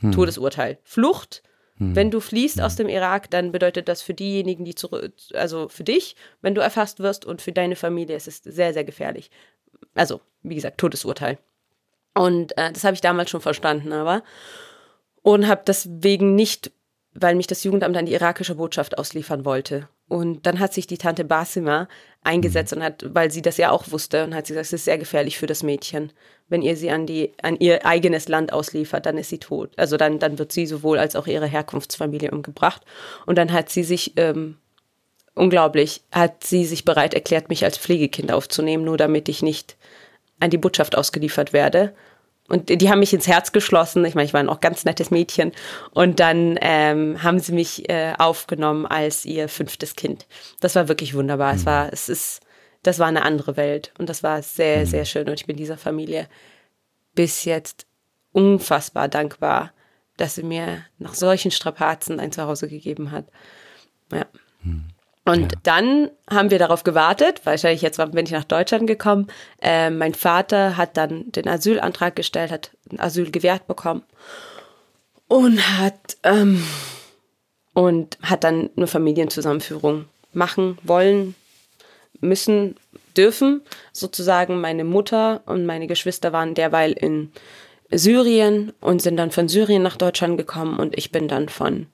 hm. 0.00 0.12
Todesurteil. 0.12 0.78
Flucht, 0.82 1.42
hm. 1.76 1.94
wenn 1.96 2.10
du 2.10 2.20
fliehst 2.20 2.56
hm. 2.56 2.64
aus 2.64 2.76
dem 2.76 2.88
Irak, 2.88 3.30
dann 3.30 3.52
bedeutet 3.52 3.88
das 3.88 4.02
für 4.02 4.14
diejenigen, 4.14 4.64
die 4.64 4.74
zurück, 4.74 5.12
also 5.34 5.68
für 5.68 5.84
dich, 5.84 6.16
wenn 6.42 6.54
du 6.54 6.60
erfasst 6.60 7.00
wirst 7.00 7.24
und 7.24 7.42
für 7.42 7.52
deine 7.52 7.76
Familie 7.76 8.16
ist 8.16 8.28
es 8.28 8.38
sehr, 8.38 8.72
sehr 8.72 8.84
gefährlich. 8.84 9.30
Also, 9.94 10.20
wie 10.42 10.54
gesagt, 10.54 10.78
Todesurteil. 10.78 11.38
Und 12.14 12.56
äh, 12.58 12.72
das 12.72 12.84
habe 12.84 12.94
ich 12.94 13.00
damals 13.00 13.30
schon 13.30 13.40
verstanden, 13.40 13.92
aber 13.92 14.22
und 15.22 15.46
habe 15.46 15.62
deswegen 15.66 16.34
nicht, 16.34 16.72
weil 17.20 17.34
mich 17.34 17.46
das 17.46 17.64
Jugendamt 17.64 17.96
an 17.96 18.06
die 18.06 18.12
irakische 18.12 18.54
Botschaft 18.54 18.98
ausliefern 18.98 19.44
wollte. 19.44 19.88
Und 20.08 20.44
dann 20.46 20.58
hat 20.58 20.72
sich 20.72 20.86
die 20.86 20.98
Tante 20.98 21.24
Basima 21.24 21.88
eingesetzt 22.24 22.72
und 22.72 22.82
hat, 22.82 23.04
weil 23.14 23.30
sie 23.30 23.42
das 23.42 23.56
ja 23.58 23.70
auch 23.70 23.90
wusste, 23.90 24.24
und 24.24 24.34
hat 24.34 24.46
sie 24.46 24.54
gesagt, 24.54 24.66
es 24.66 24.72
ist 24.72 24.84
sehr 24.84 24.98
gefährlich 24.98 25.38
für 25.38 25.46
das 25.46 25.62
Mädchen. 25.62 26.12
Wenn 26.48 26.62
ihr 26.62 26.76
sie 26.76 26.90
an 26.90 27.06
die, 27.06 27.32
an 27.42 27.56
ihr 27.56 27.86
eigenes 27.86 28.28
Land 28.28 28.52
ausliefert, 28.52 29.06
dann 29.06 29.18
ist 29.18 29.30
sie 29.30 29.38
tot. 29.38 29.70
Also 29.76 29.96
dann, 29.96 30.18
dann 30.18 30.38
wird 30.38 30.50
sie 30.50 30.66
sowohl 30.66 30.98
als 30.98 31.14
auch 31.14 31.28
ihre 31.28 31.46
Herkunftsfamilie 31.46 32.32
umgebracht. 32.32 32.82
Und 33.26 33.38
dann 33.38 33.52
hat 33.52 33.70
sie 33.70 33.84
sich, 33.84 34.14
ähm, 34.16 34.56
unglaublich, 35.34 36.02
hat 36.10 36.42
sie 36.42 36.64
sich 36.64 36.84
bereit 36.84 37.14
erklärt, 37.14 37.48
mich 37.48 37.64
als 37.64 37.78
Pflegekind 37.78 38.32
aufzunehmen, 38.32 38.84
nur 38.84 38.96
damit 38.96 39.28
ich 39.28 39.42
nicht 39.42 39.76
an 40.40 40.50
die 40.50 40.58
Botschaft 40.58 40.96
ausgeliefert 40.96 41.52
werde. 41.52 41.94
Und 42.50 42.68
die 42.68 42.90
haben 42.90 42.98
mich 42.98 43.14
ins 43.14 43.28
Herz 43.28 43.52
geschlossen. 43.52 44.04
Ich 44.04 44.16
meine, 44.16 44.26
ich 44.26 44.34
war 44.34 44.40
ein 44.40 44.48
auch 44.48 44.58
ganz 44.58 44.84
nettes 44.84 45.12
Mädchen. 45.12 45.52
Und 45.92 46.18
dann 46.18 46.58
ähm, 46.60 47.22
haben 47.22 47.38
sie 47.38 47.52
mich 47.52 47.88
äh, 47.88 48.12
aufgenommen 48.18 48.86
als 48.86 49.24
ihr 49.24 49.48
fünftes 49.48 49.94
Kind. 49.94 50.26
Das 50.58 50.74
war 50.74 50.88
wirklich 50.88 51.14
wunderbar. 51.14 51.52
Mhm. 51.52 51.58
Es 51.58 51.66
war, 51.66 51.92
es 51.92 52.08
ist, 52.08 52.40
das 52.82 52.98
war 52.98 53.06
eine 53.06 53.22
andere 53.22 53.56
Welt. 53.56 53.92
Und 53.98 54.08
das 54.08 54.24
war 54.24 54.42
sehr, 54.42 54.80
mhm. 54.80 54.86
sehr 54.86 55.04
schön. 55.04 55.28
Und 55.28 55.34
ich 55.34 55.46
bin 55.46 55.56
dieser 55.56 55.78
Familie 55.78 56.28
bis 57.14 57.44
jetzt 57.44 57.86
unfassbar 58.32 59.06
dankbar, 59.06 59.72
dass 60.16 60.34
sie 60.34 60.42
mir 60.42 60.84
nach 60.98 61.14
solchen 61.14 61.52
Strapazen 61.52 62.18
ein 62.18 62.32
Zuhause 62.32 62.66
gegeben 62.68 63.12
hat. 63.12 63.26
Ja. 64.12 64.26
Mhm. 64.64 64.88
Und 65.24 65.52
ja. 65.52 65.58
dann 65.62 66.10
haben 66.30 66.50
wir 66.50 66.58
darauf 66.58 66.82
gewartet, 66.82 67.42
wahrscheinlich 67.44 67.82
jetzt 67.82 67.98
bin 67.98 68.24
ich 68.24 68.32
nach 68.32 68.44
Deutschland 68.44 68.86
gekommen. 68.86 69.26
Äh, 69.60 69.90
mein 69.90 70.14
Vater 70.14 70.76
hat 70.76 70.96
dann 70.96 71.30
den 71.32 71.46
Asylantrag 71.46 72.16
gestellt, 72.16 72.50
hat 72.50 72.70
Asyl 72.96 73.30
gewährt 73.30 73.66
bekommen 73.66 74.02
und 75.28 75.78
hat 75.78 76.16
ähm, 76.22 76.64
und 77.74 78.18
hat 78.22 78.44
dann 78.44 78.70
eine 78.76 78.86
Familienzusammenführung 78.86 80.06
machen 80.32 80.78
wollen, 80.82 81.34
müssen, 82.20 82.76
dürfen. 83.16 83.62
Sozusagen 83.92 84.60
meine 84.60 84.84
Mutter 84.84 85.42
und 85.46 85.66
meine 85.66 85.86
Geschwister 85.86 86.32
waren 86.32 86.54
derweil 86.54 86.92
in 86.92 87.30
Syrien 87.90 88.72
und 88.80 89.02
sind 89.02 89.16
dann 89.16 89.30
von 89.30 89.48
Syrien 89.48 89.82
nach 89.82 89.96
Deutschland 89.96 90.38
gekommen 90.38 90.78
und 90.78 90.96
ich 90.96 91.12
bin 91.12 91.28
dann 91.28 91.48
von 91.48 91.86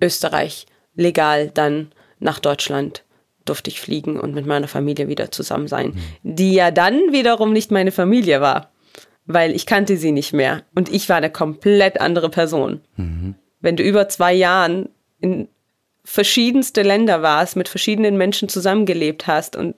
Österreich 0.00 0.66
legal 0.94 1.50
dann 1.50 1.92
nach 2.20 2.38
Deutschland 2.38 3.04
durfte 3.44 3.70
ich 3.70 3.80
fliegen 3.80 4.18
und 4.18 4.34
mit 4.34 4.46
meiner 4.46 4.68
Familie 4.68 5.08
wieder 5.08 5.30
zusammen 5.30 5.66
sein, 5.66 5.94
die 6.22 6.54
ja 6.54 6.70
dann 6.70 7.12
wiederum 7.12 7.52
nicht 7.52 7.70
meine 7.70 7.90
Familie 7.90 8.40
war, 8.40 8.70
weil 9.26 9.54
ich 9.54 9.66
kannte 9.66 9.96
sie 9.96 10.12
nicht 10.12 10.32
mehr 10.32 10.62
und 10.74 10.88
ich 10.92 11.08
war 11.08 11.16
eine 11.16 11.30
komplett 11.30 12.00
andere 12.00 12.28
Person. 12.28 12.80
Mhm. 12.96 13.34
Wenn 13.60 13.76
du 13.76 13.82
über 13.82 14.08
zwei 14.08 14.32
Jahren 14.32 14.88
in 15.20 15.48
verschiedenste 16.04 16.82
Länder 16.82 17.22
warst, 17.22 17.56
mit 17.56 17.68
verschiedenen 17.68 18.16
Menschen 18.16 18.48
zusammengelebt 18.48 19.26
hast 19.26 19.56
und 19.56 19.74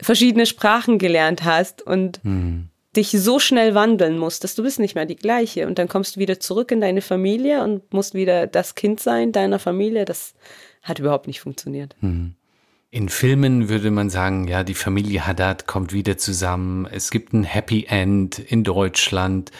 verschiedene 0.00 0.46
Sprachen 0.46 0.98
gelernt 0.98 1.44
hast 1.44 1.82
und 1.82 2.24
mhm. 2.24 2.68
dich 2.96 3.10
so 3.10 3.38
schnell 3.38 3.74
wandeln 3.74 4.18
musst, 4.18 4.44
dass 4.44 4.54
du 4.54 4.62
bist 4.62 4.78
nicht 4.78 4.94
mehr 4.94 5.06
die 5.06 5.16
gleiche 5.16 5.66
und 5.66 5.78
dann 5.78 5.88
kommst 5.88 6.16
du 6.16 6.20
wieder 6.20 6.40
zurück 6.40 6.70
in 6.70 6.80
deine 6.80 7.02
Familie 7.02 7.62
und 7.62 7.92
musst 7.92 8.14
wieder 8.14 8.46
das 8.46 8.74
Kind 8.74 9.00
sein 9.00 9.32
deiner 9.32 9.58
Familie, 9.58 10.04
das 10.04 10.34
hat 10.82 10.98
überhaupt 10.98 11.26
nicht 11.26 11.40
funktioniert. 11.40 11.96
Mhm. 12.00 12.34
In 12.92 13.08
Filmen 13.08 13.68
würde 13.68 13.90
man 13.92 14.10
sagen, 14.10 14.48
ja, 14.48 14.64
die 14.64 14.74
Familie 14.74 15.26
Haddad 15.26 15.66
kommt 15.66 15.92
wieder 15.92 16.18
zusammen. 16.18 16.86
Es 16.86 17.10
gibt 17.10 17.32
ein 17.32 17.44
Happy 17.44 17.86
End 17.88 18.40
in 18.40 18.64
Deutschland. 18.64 19.52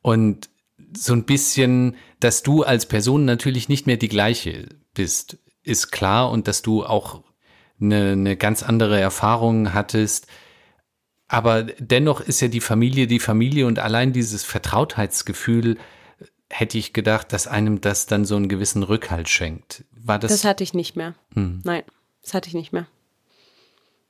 Und 0.00 0.48
so 0.96 1.12
ein 1.12 1.24
bisschen, 1.24 1.96
dass 2.20 2.44
du 2.44 2.62
als 2.62 2.86
Person 2.86 3.24
natürlich 3.24 3.68
nicht 3.68 3.88
mehr 3.88 3.96
die 3.96 4.08
gleiche 4.08 4.68
bist, 4.94 5.38
ist 5.64 5.90
klar. 5.90 6.30
Und 6.30 6.46
dass 6.46 6.62
du 6.62 6.84
auch 6.84 7.24
eine, 7.80 8.12
eine 8.12 8.36
ganz 8.36 8.62
andere 8.62 9.00
Erfahrung 9.00 9.74
hattest. 9.74 10.28
Aber 11.26 11.64
dennoch 11.64 12.20
ist 12.20 12.40
ja 12.40 12.48
die 12.48 12.60
Familie 12.60 13.08
die 13.08 13.18
Familie 13.18 13.66
und 13.66 13.80
allein 13.80 14.12
dieses 14.12 14.44
Vertrautheitsgefühl 14.44 15.78
hätte 16.48 16.78
ich 16.78 16.92
gedacht, 16.92 17.32
dass 17.32 17.46
einem 17.46 17.80
das 17.80 18.06
dann 18.06 18.24
so 18.24 18.36
einen 18.36 18.48
gewissen 18.48 18.82
Rückhalt 18.82 19.28
schenkt. 19.28 19.84
War 20.04 20.18
das? 20.18 20.30
Das 20.30 20.44
hatte 20.44 20.64
ich 20.64 20.74
nicht 20.74 20.96
mehr. 20.96 21.14
Hm. 21.34 21.60
Nein, 21.64 21.82
das 22.22 22.34
hatte 22.34 22.48
ich 22.48 22.54
nicht 22.54 22.72
mehr. 22.72 22.86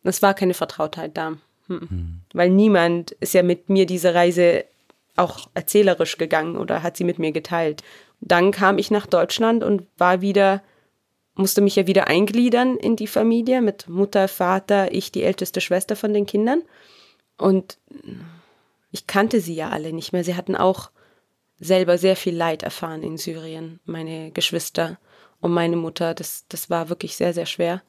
Es 0.02 0.22
war 0.22 0.35
keine 0.35 0.55
Vertrautheit 0.55 1.16
da. 1.16 1.37
Hm. 1.68 1.81
Hm. 1.81 2.20
Weil 2.33 2.50
niemand 2.50 3.12
ist 3.12 3.35
ja 3.35 3.42
mit 3.42 3.68
mir 3.68 3.87
diese 3.87 4.14
Reise 4.14 4.64
auch 5.16 5.48
erzählerisch 5.55 6.18
gegangen 6.18 6.57
oder 6.57 6.83
hat 6.83 6.96
sie 6.96 7.05
mit 7.05 7.18
mir 7.18 7.33
geteilt. 7.33 7.83
Dann 8.20 8.50
kam 8.50 8.78
ich 8.78 8.90
nach 8.90 9.07
Deutschland 9.07 9.62
und 9.62 9.87
war 9.98 10.20
wieder, 10.20 10.62
musste 11.35 11.61
mich 11.61 11.76
ja 11.76 11.87
wieder 11.87 12.09
eingliedern 12.09 12.76
in 12.76 12.96
die 12.96 13.07
Familie 13.07 13.61
mit 13.61 13.88
Mutter, 13.88 14.28
Vater, 14.28 14.92
ich 14.92 15.12
die 15.12 15.22
älteste 15.22 15.61
Schwester 15.61 15.96
von 15.96 16.14
den 16.14 16.26
Kindern. 16.26 16.62
Und 17.37 17.78
ich 18.90 19.07
kannte 19.07 19.40
sie 19.40 19.55
ja 19.55 19.70
alle 19.70 19.92
nicht 19.92 20.12
mehr. 20.12 20.24
Sie 20.24 20.35
hatten 20.35 20.57
auch 20.57 20.90
selber 21.59 21.98
sehr 21.98 22.16
viel 22.16 22.35
Leid 22.35 22.62
erfahren 22.62 23.02
in 23.02 23.18
Syrien, 23.18 23.81
meine 23.85 24.31
Geschwister 24.31 24.98
und 25.42 25.52
meine 25.52 25.76
Mutter. 25.76 26.14
Das, 26.14 26.46
das 26.48 26.70
war 26.70 26.88
wirklich 26.88 27.16
sehr, 27.16 27.35
sehr 27.35 27.44
schwer. 27.44 27.83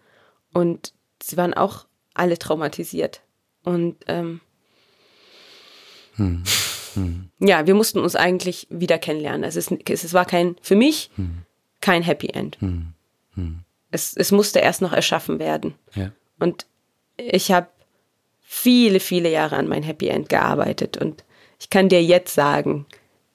Und 0.52 0.94
sie 1.22 1.38
waren 1.38 1.54
auch 1.54 1.86
alle 2.14 2.38
traumatisiert. 2.38 3.22
Und 3.64 3.96
ähm, 4.08 4.42
hm. 6.16 6.44
Hm. 6.96 7.30
ja, 7.40 7.66
wir 7.66 7.76
mussten 7.76 8.00
uns 8.00 8.16
eigentlich 8.16 8.68
wieder 8.70 8.98
kennenlernen. 8.98 9.44
Es, 9.44 9.56
ist, 9.56 9.72
es 9.72 10.14
war 10.14 10.26
kein, 10.26 10.58
für 10.62 10.76
mich, 10.76 11.10
hm. 11.16 11.44
kein 11.80 12.04
Happy 12.04 12.28
End. 12.28 12.60
Hm. 12.60 12.94
Hm. 13.36 13.60
Es, 13.90 14.18
es 14.18 14.32
musste 14.32 14.60
erst 14.60 14.82
noch 14.82 14.92
erschaffen 14.92 15.40
werden. 15.40 15.76
Ja. 15.96 16.12
Und 16.40 16.66
ich 17.18 17.52
habe 17.52 17.68
viele, 18.42 19.00
viele 19.00 19.32
Jahre 19.32 19.56
an 19.56 19.68
mein 19.68 19.84
Happy 19.84 20.08
End 20.08 20.30
gearbeitet. 20.30 20.98
Und 20.98 21.24
ich 21.60 21.70
kann 21.70 21.90
dir 21.90 22.04
jetzt 22.04 22.34
sagen, 22.34 22.86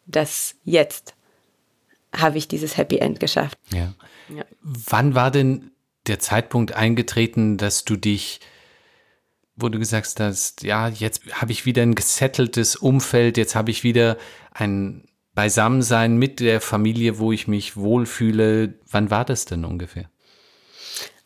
dass 0.06 0.56
jetzt 0.64 1.14
habe 2.12 2.38
ich 2.38 2.48
dieses 2.48 2.76
Happy 2.76 2.98
End 2.98 3.20
geschafft. 3.20 3.58
Ja. 3.72 3.94
ja. 4.28 4.44
Wann 4.62 5.14
war 5.14 5.30
denn 5.30 5.70
der 6.06 6.18
Zeitpunkt 6.18 6.72
eingetreten, 6.72 7.56
dass 7.56 7.84
du 7.84 7.96
dich, 7.96 8.40
wo 9.56 9.68
du 9.68 9.78
gesagt 9.78 10.20
hast, 10.20 10.62
ja, 10.62 10.88
jetzt 10.88 11.22
habe 11.32 11.52
ich 11.52 11.66
wieder 11.66 11.82
ein 11.82 11.94
gesetteltes 11.94 12.76
Umfeld, 12.76 13.36
jetzt 13.36 13.54
habe 13.54 13.70
ich 13.70 13.84
wieder 13.84 14.16
ein 14.52 15.04
Beisammensein 15.34 16.16
mit 16.16 16.40
der 16.40 16.60
Familie, 16.60 17.18
wo 17.18 17.30
ich 17.30 17.46
mich 17.46 17.76
wohlfühle. 17.76 18.74
Wann 18.90 19.10
war 19.10 19.24
das 19.24 19.44
denn 19.44 19.64
ungefähr? 19.64 20.10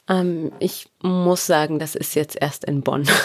Ähm, 0.09 0.53
ich 0.59 0.89
muss 1.01 1.47
sagen, 1.47 1.79
das 1.79 1.95
ist 1.95 2.15
jetzt 2.15 2.37
erst 2.41 2.65
in 2.65 2.83
Bonn. 2.83 3.09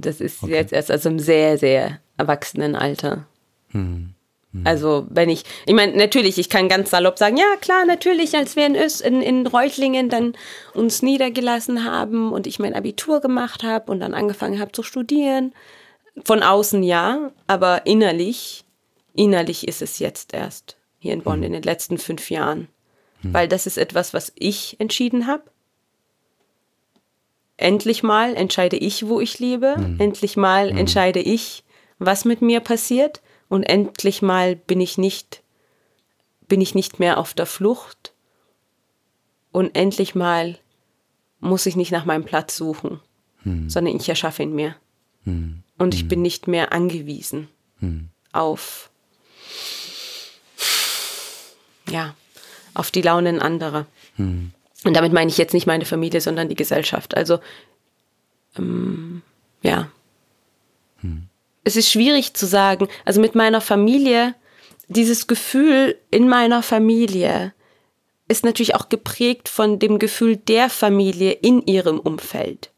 Das 0.00 0.20
ist 0.20 0.44
okay. 0.44 0.54
jetzt 0.54 0.72
erst 0.72 0.92
also 0.92 1.08
im 1.08 1.18
sehr, 1.18 1.58
sehr 1.58 1.98
erwachsenen 2.16 2.76
Alter. 2.76 3.26
Hm. 3.70 4.14
Mhm. 4.58 4.66
Also 4.66 5.06
wenn 5.10 5.28
ich, 5.28 5.44
ich 5.66 5.74
meine, 5.74 5.96
natürlich, 5.96 6.38
ich 6.38 6.48
kann 6.48 6.68
ganz 6.68 6.90
salopp 6.90 7.18
sagen, 7.18 7.36
ja 7.36 7.56
klar, 7.60 7.84
natürlich, 7.86 8.36
als 8.36 8.56
wir 8.56 8.66
in, 8.66 8.76
Öst, 8.76 9.00
in, 9.00 9.22
in 9.22 9.46
Reuchlingen 9.46 10.08
dann 10.08 10.34
uns 10.74 11.02
niedergelassen 11.02 11.84
haben 11.84 12.32
und 12.32 12.46
ich 12.46 12.58
mein 12.58 12.74
Abitur 12.74 13.20
gemacht 13.20 13.62
habe 13.62 13.90
und 13.90 14.00
dann 14.00 14.14
angefangen 14.14 14.60
habe 14.60 14.72
zu 14.72 14.82
studieren. 14.82 15.52
Von 16.24 16.42
außen 16.42 16.82
ja, 16.82 17.30
aber 17.46 17.86
innerlich, 17.86 18.64
innerlich 19.14 19.66
ist 19.68 19.82
es 19.82 19.98
jetzt 19.98 20.34
erst 20.34 20.76
hier 20.98 21.12
in 21.12 21.22
Bonn 21.22 21.38
mhm. 21.38 21.46
in 21.46 21.52
den 21.52 21.62
letzten 21.62 21.98
fünf 21.98 22.30
Jahren. 22.30 22.68
Mhm. 23.22 23.34
Weil 23.34 23.48
das 23.48 23.66
ist 23.66 23.78
etwas, 23.78 24.14
was 24.14 24.32
ich 24.36 24.76
entschieden 24.80 25.26
habe. 25.26 25.44
Endlich 27.56 28.02
mal 28.02 28.36
entscheide 28.36 28.76
ich, 28.76 29.08
wo 29.08 29.20
ich 29.20 29.38
lebe. 29.38 29.76
Mhm. 29.76 30.00
Endlich 30.00 30.36
mal 30.36 30.72
mhm. 30.72 30.78
entscheide 30.78 31.20
ich, 31.20 31.64
was 31.98 32.24
mit 32.24 32.42
mir 32.42 32.60
passiert 32.60 33.20
und 33.48 33.62
endlich 33.62 34.22
mal 34.22 34.56
bin 34.56 34.80
ich 34.80 34.98
nicht, 34.98 35.42
bin 36.48 36.60
ich 36.60 36.74
nicht 36.74 36.98
mehr 36.98 37.18
auf 37.18 37.34
der 37.34 37.46
Flucht 37.46 38.12
und 39.52 39.74
endlich 39.74 40.14
mal 40.14 40.58
muss 41.40 41.66
ich 41.66 41.76
nicht 41.76 41.92
nach 41.92 42.04
meinem 42.04 42.24
Platz 42.24 42.56
suchen, 42.56 43.00
hm. 43.42 43.70
sondern 43.70 43.96
ich 43.96 44.08
erschaffe 44.08 44.42
ihn 44.42 44.54
mir. 44.54 44.76
Hm. 45.24 45.62
Und 45.78 45.94
ich 45.94 46.02
hm. 46.02 46.08
bin 46.08 46.22
nicht 46.22 46.48
mehr 46.48 46.72
angewiesen 46.72 47.48
hm. 47.78 48.08
auf, 48.32 48.90
ja, 51.88 52.14
auf 52.74 52.90
die 52.90 53.02
Launen 53.02 53.40
anderer. 53.40 53.86
Hm. 54.16 54.52
Und 54.84 54.94
damit 54.94 55.12
meine 55.12 55.30
ich 55.30 55.38
jetzt 55.38 55.54
nicht 55.54 55.66
meine 55.66 55.84
Familie, 55.84 56.20
sondern 56.20 56.48
die 56.48 56.54
Gesellschaft. 56.54 57.16
Also, 57.16 57.40
ähm, 58.56 59.22
ja. 59.62 59.90
Hm 61.00 61.27
es 61.68 61.76
ist 61.76 61.90
schwierig 61.90 62.32
zu 62.32 62.46
sagen, 62.46 62.88
also 63.04 63.20
mit 63.20 63.34
meiner 63.34 63.60
Familie, 63.60 64.34
dieses 64.88 65.26
Gefühl 65.26 65.98
in 66.10 66.26
meiner 66.26 66.62
Familie 66.62 67.52
ist 68.26 68.42
natürlich 68.42 68.74
auch 68.74 68.88
geprägt 68.88 69.50
von 69.50 69.78
dem 69.78 69.98
Gefühl 69.98 70.36
der 70.36 70.70
Familie 70.70 71.32
in 71.32 71.60
ihrem 71.66 72.00
Umfeld. 72.00 72.70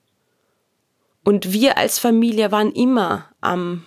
Und 1.24 1.53
wir 1.53 1.78
als 1.78 2.01
Familie 2.01 2.51
waren 2.51 2.72
immer 2.72 3.26
am, 3.41 3.86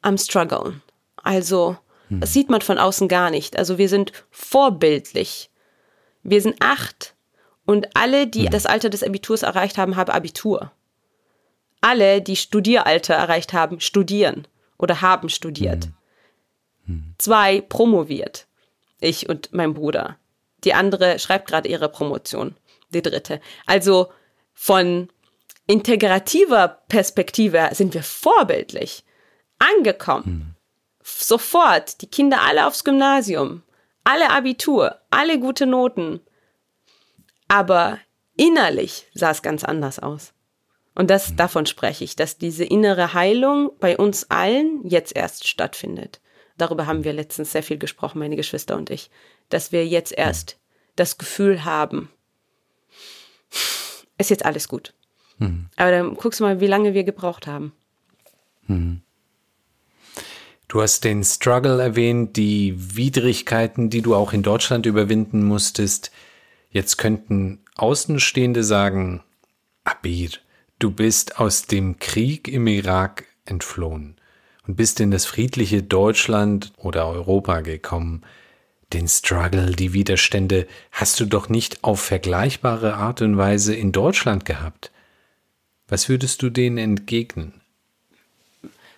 am 0.00 0.16
Struggle. 0.16 0.80
Also, 1.16 1.76
hm. 2.08 2.20
das 2.20 2.32
sieht 2.32 2.48
man 2.48 2.62
von 2.62 2.78
außen 2.78 3.06
gar 3.06 3.30
nicht. 3.30 3.58
Also, 3.58 3.76
wir 3.76 3.90
sind 3.90 4.12
vorbildlich. 4.30 5.50
Wir 6.22 6.40
sind 6.40 6.56
acht 6.60 7.14
und 7.66 7.88
alle, 7.94 8.26
die 8.26 8.44
hm. 8.44 8.50
das 8.50 8.64
Alter 8.64 8.88
des 8.88 9.02
Abiturs 9.02 9.42
erreicht 9.42 9.76
haben, 9.76 9.96
haben 9.96 10.10
Abitur 10.10 10.72
alle, 11.80 12.20
die 12.22 12.36
Studieralter 12.36 13.14
erreicht 13.14 13.52
haben, 13.52 13.80
studieren 13.80 14.46
oder 14.78 15.00
haben 15.00 15.28
studiert. 15.28 15.88
Mhm. 16.86 17.14
Zwei 17.18 17.60
promoviert. 17.60 18.46
Ich 19.00 19.28
und 19.28 19.52
mein 19.52 19.74
Bruder. 19.74 20.16
Die 20.64 20.74
andere 20.74 21.18
schreibt 21.18 21.48
gerade 21.48 21.68
ihre 21.68 21.88
Promotion. 21.88 22.56
Die 22.92 23.02
dritte. 23.02 23.40
Also 23.66 24.12
von 24.52 25.08
integrativer 25.66 26.80
Perspektive 26.88 27.70
sind 27.72 27.94
wir 27.94 28.02
vorbildlich. 28.02 29.04
angekommen. 29.60 30.24
Mhm. 30.26 30.54
Sofort, 31.02 32.02
die 32.02 32.06
Kinder 32.06 32.40
alle 32.42 32.66
aufs 32.66 32.84
Gymnasium, 32.84 33.62
alle 34.04 34.30
Abitur, 34.30 34.96
alle 35.10 35.38
gute 35.38 35.66
Noten. 35.66 36.20
Aber 37.48 37.98
innerlich 38.36 39.06
sah 39.14 39.30
es 39.30 39.42
ganz 39.42 39.64
anders 39.64 39.98
aus. 39.98 40.32
Und 41.00 41.08
das, 41.08 41.30
mhm. 41.30 41.36
davon 41.36 41.64
spreche 41.64 42.04
ich, 42.04 42.14
dass 42.14 42.36
diese 42.36 42.62
innere 42.62 43.14
Heilung 43.14 43.70
bei 43.80 43.96
uns 43.96 44.30
allen 44.30 44.86
jetzt 44.86 45.16
erst 45.16 45.48
stattfindet. 45.48 46.20
Darüber 46.58 46.86
haben 46.86 47.04
wir 47.04 47.14
letztens 47.14 47.52
sehr 47.52 47.62
viel 47.62 47.78
gesprochen, 47.78 48.18
meine 48.18 48.36
Geschwister 48.36 48.76
und 48.76 48.90
ich, 48.90 49.08
dass 49.48 49.72
wir 49.72 49.86
jetzt 49.86 50.12
erst 50.12 50.58
das 50.96 51.16
Gefühl 51.16 51.64
haben, 51.64 52.10
ist 54.18 54.28
jetzt 54.28 54.44
alles 54.44 54.68
gut. 54.68 54.92
Mhm. 55.38 55.70
Aber 55.76 55.90
dann 55.90 56.16
guckst 56.16 56.40
du 56.40 56.44
mal, 56.44 56.60
wie 56.60 56.66
lange 56.66 56.92
wir 56.92 57.04
gebraucht 57.04 57.46
haben. 57.46 57.72
Mhm. 58.66 59.00
Du 60.68 60.82
hast 60.82 61.04
den 61.04 61.24
Struggle 61.24 61.80
erwähnt, 61.80 62.36
die 62.36 62.74
Widrigkeiten, 62.76 63.88
die 63.88 64.02
du 64.02 64.14
auch 64.14 64.34
in 64.34 64.42
Deutschland 64.42 64.84
überwinden 64.84 65.44
musstest. 65.44 66.10
Jetzt 66.68 66.98
könnten 66.98 67.64
Außenstehende 67.76 68.62
sagen, 68.62 69.24
Abir, 69.82 70.32
du 70.80 70.90
bist 70.90 71.38
aus 71.38 71.66
dem 71.66 72.00
Krieg 72.00 72.48
im 72.48 72.66
Irak 72.66 73.26
entflohen 73.44 74.16
und 74.66 74.76
bist 74.76 74.98
in 74.98 75.12
das 75.12 75.26
friedliche 75.26 75.82
Deutschland 75.82 76.72
oder 76.76 77.06
Europa 77.06 77.60
gekommen. 77.60 78.22
Den 78.92 79.06
Struggle, 79.06 79.72
die 79.76 79.92
Widerstände 79.92 80.66
hast 80.90 81.20
du 81.20 81.26
doch 81.26 81.48
nicht 81.48 81.84
auf 81.84 82.00
vergleichbare 82.00 82.94
Art 82.94 83.22
und 83.22 83.36
Weise 83.36 83.74
in 83.74 83.92
Deutschland 83.92 84.44
gehabt. 84.44 84.90
Was 85.86 86.08
würdest 86.08 86.42
du 86.42 86.50
denen 86.50 86.78
entgegnen? 86.78 87.60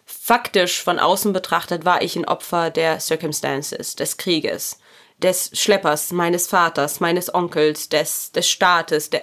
Faktisch 0.05 0.83
von 0.83 0.99
außen 0.99 1.33
betrachtet 1.33 1.85
war 1.85 2.03
ich 2.03 2.17
ein 2.17 2.27
Opfer 2.27 2.71
der 2.71 3.01
Circumstances, 3.01 3.97
des 3.97 4.17
Krieges, 4.19 4.79
des 5.19 5.51
Schleppers, 5.55 6.13
meines 6.13 6.47
Vaters, 6.47 7.01
meines 7.01 7.35
Onkels, 7.35 7.89
des, 7.89 8.33
des 8.33 8.49
Staates. 8.49 9.11
Der, 9.11 9.23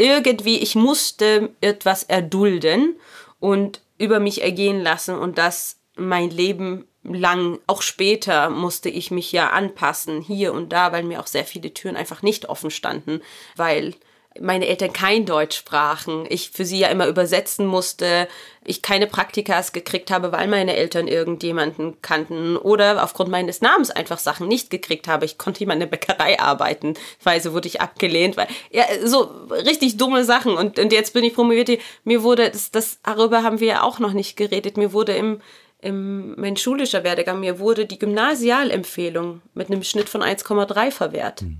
irgendwie, 0.00 0.58
ich 0.58 0.74
musste 0.74 1.50
etwas 1.60 2.04
erdulden 2.04 2.96
und 3.38 3.82
über 3.98 4.18
mich 4.18 4.42
ergehen 4.42 4.80
lassen 4.80 5.14
und 5.14 5.36
das 5.36 5.76
mein 5.94 6.30
Leben 6.30 6.86
lang, 7.02 7.58
auch 7.66 7.82
später 7.82 8.48
musste 8.48 8.88
ich 8.88 9.10
mich 9.10 9.30
ja 9.32 9.50
anpassen, 9.50 10.22
hier 10.22 10.54
und 10.54 10.70
da, 10.72 10.92
weil 10.92 11.02
mir 11.02 11.20
auch 11.20 11.26
sehr 11.26 11.44
viele 11.44 11.74
Türen 11.74 11.96
einfach 11.96 12.22
nicht 12.22 12.48
offen 12.48 12.70
standen, 12.70 13.20
weil 13.56 13.94
meine 14.40 14.66
Eltern 14.66 14.92
kein 14.92 15.26
Deutsch 15.26 15.56
sprachen, 15.56 16.24
ich 16.28 16.50
für 16.50 16.64
sie 16.64 16.78
ja 16.78 16.88
immer 16.88 17.06
übersetzen 17.06 17.66
musste, 17.66 18.26
ich 18.64 18.80
keine 18.80 19.06
Praktikas 19.06 19.72
gekriegt 19.72 20.10
habe, 20.10 20.32
weil 20.32 20.48
meine 20.48 20.76
Eltern 20.76 21.08
irgendjemanden 21.08 22.00
kannten 22.00 22.56
oder 22.56 23.04
aufgrund 23.04 23.30
meines 23.30 23.60
Namens 23.60 23.90
einfach 23.90 24.18
Sachen 24.18 24.48
nicht 24.48 24.70
gekriegt 24.70 25.08
habe. 25.08 25.26
Ich 25.26 25.36
konnte 25.36 25.62
immer 25.62 25.74
in 25.74 25.80
der 25.80 25.86
Bäckerei 25.86 26.40
arbeiten, 26.40 26.94
weil 27.22 27.40
so 27.40 27.52
wurde 27.52 27.68
ich 27.68 27.80
abgelehnt, 27.80 28.36
weil 28.36 28.48
ja 28.70 28.84
so 29.04 29.30
richtig 29.50 29.98
dumme 29.98 30.24
Sachen 30.24 30.54
und, 30.54 30.78
und 30.78 30.92
jetzt 30.92 31.12
bin 31.12 31.24
ich 31.24 31.34
promoviert. 31.34 31.78
Mir 32.04 32.22
wurde 32.22 32.50
das, 32.50 32.70
das 32.70 32.98
darüber 33.02 33.42
haben 33.42 33.60
wir 33.60 33.68
ja 33.68 33.82
auch 33.82 33.98
noch 33.98 34.14
nicht 34.14 34.36
geredet. 34.36 34.76
Mir 34.76 34.92
wurde 34.92 35.14
im 35.14 35.40
im, 35.82 36.34
mein 36.38 36.58
schulischer 36.58 37.04
Werdegang, 37.04 37.40
mir 37.40 37.58
wurde 37.58 37.86
die 37.86 37.98
Gymnasialempfehlung 37.98 39.40
mit 39.54 39.70
einem 39.70 39.82
Schnitt 39.82 40.10
von 40.10 40.22
1,3 40.22 40.90
verwehrt. 40.90 41.40
Hm. 41.40 41.58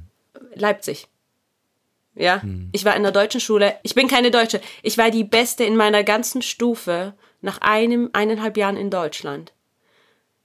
Leipzig. 0.54 1.08
Ja, 2.14 2.42
hm. 2.42 2.70
ich 2.72 2.84
war 2.84 2.96
in 2.96 3.02
der 3.02 3.12
deutschen 3.12 3.40
Schule. 3.40 3.76
Ich 3.82 3.94
bin 3.94 4.08
keine 4.08 4.30
Deutsche. 4.30 4.60
Ich 4.82 4.98
war 4.98 5.10
die 5.10 5.24
Beste 5.24 5.64
in 5.64 5.76
meiner 5.76 6.04
ganzen 6.04 6.42
Stufe 6.42 7.14
nach 7.40 7.58
einem, 7.60 8.10
eineinhalb 8.12 8.56
Jahren 8.56 8.76
in 8.76 8.90
Deutschland. 8.90 9.52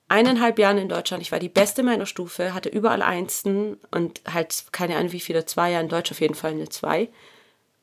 Eineinhalb 0.07 0.59
Jahren 0.59 0.77
in 0.77 0.89
Deutschland. 0.89 1.23
Ich 1.23 1.31
war 1.31 1.39
die 1.39 1.49
Beste 1.49 1.81
meiner 1.81 2.05
Stufe, 2.05 2.53
hatte 2.53 2.69
überall 2.69 3.01
Einsten 3.01 3.77
und 3.89 4.21
halt 4.31 4.65
keine 4.71 4.95
Ahnung 4.97 5.11
wie 5.11 5.19
viele, 5.19 5.45
zwei 5.45 5.71
Jahre 5.71 5.83
in 5.83 5.89
Deutsch 5.89 6.11
auf 6.11 6.21
jeden 6.21 6.35
Fall 6.35 6.51
eine 6.51 6.69
Zwei. 6.69 7.09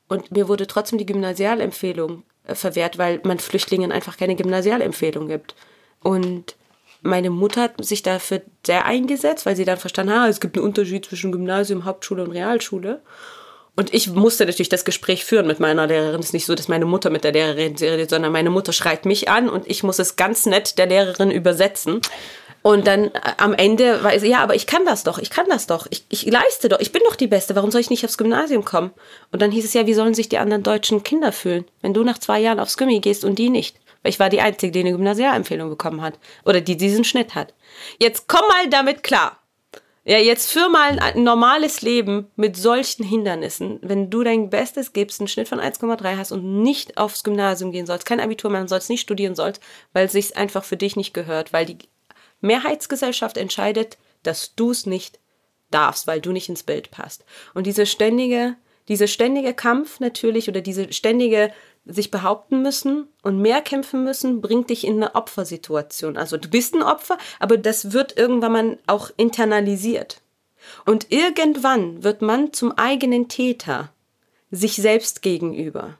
Und 0.07 0.31
mir 0.31 0.47
wurde 0.47 0.67
trotzdem 0.67 0.97
die 0.97 1.05
Gymnasialempfehlung 1.05 2.23
äh, 2.45 2.55
verwehrt, 2.55 2.97
weil 2.97 3.19
man 3.23 3.39
Flüchtlingen 3.39 3.91
einfach 3.91 4.17
keine 4.17 4.35
Gymnasialempfehlung 4.35 5.27
gibt. 5.27 5.55
Und 6.01 6.55
meine 7.01 7.29
Mutter 7.29 7.63
hat 7.63 7.83
sich 7.83 8.01
dafür 8.03 8.41
sehr 8.65 8.85
eingesetzt, 8.85 9.45
weil 9.45 9.55
sie 9.55 9.65
dann 9.65 9.77
verstanden 9.77 10.13
hat, 10.13 10.19
ah, 10.19 10.27
es 10.27 10.39
gibt 10.39 10.57
einen 10.57 10.65
Unterschied 10.65 11.05
zwischen 11.05 11.31
Gymnasium, 11.31 11.85
Hauptschule 11.85 12.23
und 12.23 12.31
Realschule. 12.31 13.01
Und 13.75 13.93
ich 13.93 14.09
musste 14.09 14.45
natürlich 14.45 14.69
das 14.69 14.85
Gespräch 14.85 15.25
führen 15.25 15.47
mit 15.47 15.59
meiner 15.59 15.87
Lehrerin. 15.87 16.19
Es 16.19 16.27
ist 16.27 16.33
nicht 16.33 16.45
so, 16.45 16.53
dass 16.53 16.67
meine 16.67 16.85
Mutter 16.85 17.09
mit 17.09 17.23
der 17.23 17.31
Lehrerin 17.31 17.75
redet, 17.75 18.11
sondern 18.11 18.31
meine 18.31 18.51
Mutter 18.51 18.71
schreit 18.71 19.05
mich 19.05 19.29
an 19.29 19.49
und 19.49 19.67
ich 19.67 19.81
muss 19.81 19.97
es 19.97 20.15
ganz 20.15 20.45
nett 20.45 20.77
der 20.77 20.85
Lehrerin 20.85 21.31
übersetzen. 21.31 22.01
Und 22.61 22.87
dann 22.87 23.05
äh, 23.05 23.19
am 23.37 23.53
Ende 23.53 24.03
war 24.03 24.17
sie, 24.17 24.29
ja, 24.29 24.39
aber 24.39 24.55
ich 24.55 24.67
kann 24.67 24.85
das 24.85 25.03
doch, 25.03 25.17
ich 25.17 25.29
kann 25.29 25.47
das 25.49 25.67
doch, 25.67 25.85
ich, 25.89 26.05
ich 26.09 26.25
leiste 26.25 26.69
doch, 26.69 26.79
ich 26.79 26.91
bin 26.91 27.01
doch 27.05 27.15
die 27.15 27.27
Beste, 27.27 27.55
warum 27.55 27.71
soll 27.71 27.81
ich 27.81 27.89
nicht 27.89 28.05
aufs 28.05 28.17
Gymnasium 28.17 28.63
kommen? 28.63 28.91
Und 29.31 29.41
dann 29.41 29.51
hieß 29.51 29.65
es 29.65 29.73
ja, 29.73 29.85
wie 29.85 29.93
sollen 29.93 30.13
sich 30.13 30.29
die 30.29 30.37
anderen 30.37 30.63
deutschen 30.63 31.03
Kinder 31.03 31.33
fühlen, 31.33 31.65
wenn 31.81 31.93
du 31.93 32.03
nach 32.03 32.19
zwei 32.19 32.39
Jahren 32.39 32.59
aufs 32.59 32.77
Gymmi 32.77 33.01
gehst 33.01 33.25
und 33.25 33.37
die 33.37 33.49
nicht? 33.49 33.77
Weil 34.01 34.11
ich 34.11 34.19
war 34.19 34.29
die 34.29 34.41
Einzige, 34.41 34.71
die 34.71 34.79
eine 34.79 34.91
Gymnasialempfehlung 34.91 35.69
bekommen 35.69 36.01
hat. 36.01 36.19
Oder 36.45 36.61
die 36.61 36.77
diesen 36.77 37.03
Schnitt 37.03 37.35
hat. 37.35 37.53
Jetzt 37.99 38.27
komm 38.27 38.45
mal 38.49 38.69
damit 38.69 39.01
klar. 39.01 39.42
Ja, 40.05 40.17
jetzt 40.17 40.51
für 40.51 40.67
mal 40.67 40.99
ein 40.99 41.23
normales 41.23 41.81
Leben 41.81 42.29
mit 42.35 42.57
solchen 42.57 43.05
Hindernissen, 43.05 43.79
wenn 43.81 44.09
du 44.09 44.23
dein 44.23 44.49
Bestes 44.49 44.91
gibst, 44.91 45.21
einen 45.21 45.29
Schnitt 45.29 45.47
von 45.47 45.61
1,3 45.61 46.17
hast 46.17 46.33
und 46.33 46.61
nicht 46.61 46.97
aufs 46.97 47.23
Gymnasium 47.23 47.71
gehen 47.71 47.85
sollst, 47.85 48.05
kein 48.05 48.19
Abitur 48.19 48.51
machen 48.51 48.67
sollst, 48.67 48.89
nicht 48.89 48.99
studieren 48.99 49.35
sollst, 49.35 49.61
weil 49.93 50.07
es 50.07 50.11
sich 50.11 50.35
einfach 50.35 50.65
für 50.65 50.75
dich 50.75 50.97
nicht 50.97 51.13
gehört, 51.13 51.53
weil 51.53 51.65
die 51.65 51.77
Mehrheitsgesellschaft 52.41 53.37
entscheidet, 53.37 53.97
dass 54.23 54.55
du 54.55 54.71
es 54.71 54.85
nicht 54.85 55.19
darfst, 55.71 56.05
weil 56.05 56.19
du 56.19 56.33
nicht 56.33 56.49
ins 56.49 56.63
Bild 56.63 56.91
passt. 56.91 57.23
Und 57.53 57.65
diese 57.65 57.85
ständige, 57.85 58.57
diese 58.89 59.07
ständige 59.07 59.53
Kampf 59.53 60.01
natürlich 60.01 60.49
oder 60.49 60.59
diese 60.59 60.91
ständige 60.91 61.53
sich 61.85 62.11
behaupten 62.11 62.61
müssen 62.61 63.07
und 63.23 63.39
mehr 63.39 63.61
kämpfen 63.61 64.03
müssen, 64.03 64.41
bringt 64.41 64.69
dich 64.69 64.85
in 64.85 64.95
eine 64.95 65.15
Opfersituation. 65.15 66.17
Also 66.17 66.37
du 66.37 66.47
bist 66.47 66.73
ein 66.73 66.81
Opfer, 66.81 67.17
aber 67.39 67.57
das 67.57 67.91
wird 67.91 68.17
irgendwann 68.17 68.51
mal 68.51 68.77
auch 68.87 69.11
internalisiert. 69.17 70.21
Und 70.85 71.11
irgendwann 71.11 72.03
wird 72.03 72.21
man 72.21 72.53
zum 72.53 72.71
eigenen 72.71 73.27
Täter, 73.27 73.91
sich 74.49 74.75
selbst 74.75 75.21
gegenüber. 75.21 75.97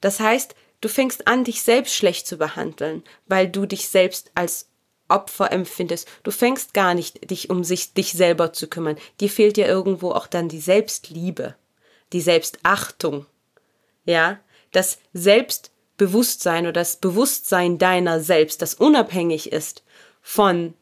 Das 0.00 0.20
heißt, 0.20 0.54
du 0.80 0.88
fängst 0.88 1.26
an, 1.26 1.44
dich 1.44 1.62
selbst 1.62 1.94
schlecht 1.94 2.26
zu 2.26 2.38
behandeln, 2.38 3.02
weil 3.26 3.48
du 3.48 3.66
dich 3.66 3.88
selbst 3.88 4.30
als 4.34 4.68
Opfer 5.08 5.52
empfindest. 5.52 6.08
Du 6.22 6.30
fängst 6.30 6.74
gar 6.74 6.94
nicht, 6.94 7.30
dich 7.30 7.50
um 7.50 7.62
sich, 7.62 7.92
dich 7.92 8.12
selber 8.12 8.52
zu 8.52 8.68
kümmern. 8.68 8.96
Dir 9.20 9.30
fehlt 9.30 9.56
ja 9.56 9.66
irgendwo 9.66 10.12
auch 10.12 10.26
dann 10.26 10.48
die 10.48 10.60
Selbstliebe, 10.60 11.54
die 12.12 12.20
Selbstachtung. 12.20 13.26
Ja, 14.04 14.38
das 14.76 14.98
Selbstbewusstsein 15.14 16.64
oder 16.64 16.74
das 16.74 16.96
Bewusstsein 16.96 17.78
deiner 17.78 18.20
selbst, 18.20 18.60
das 18.60 18.74
unabhängig 18.74 19.50
ist 19.50 19.82
von 20.20 20.74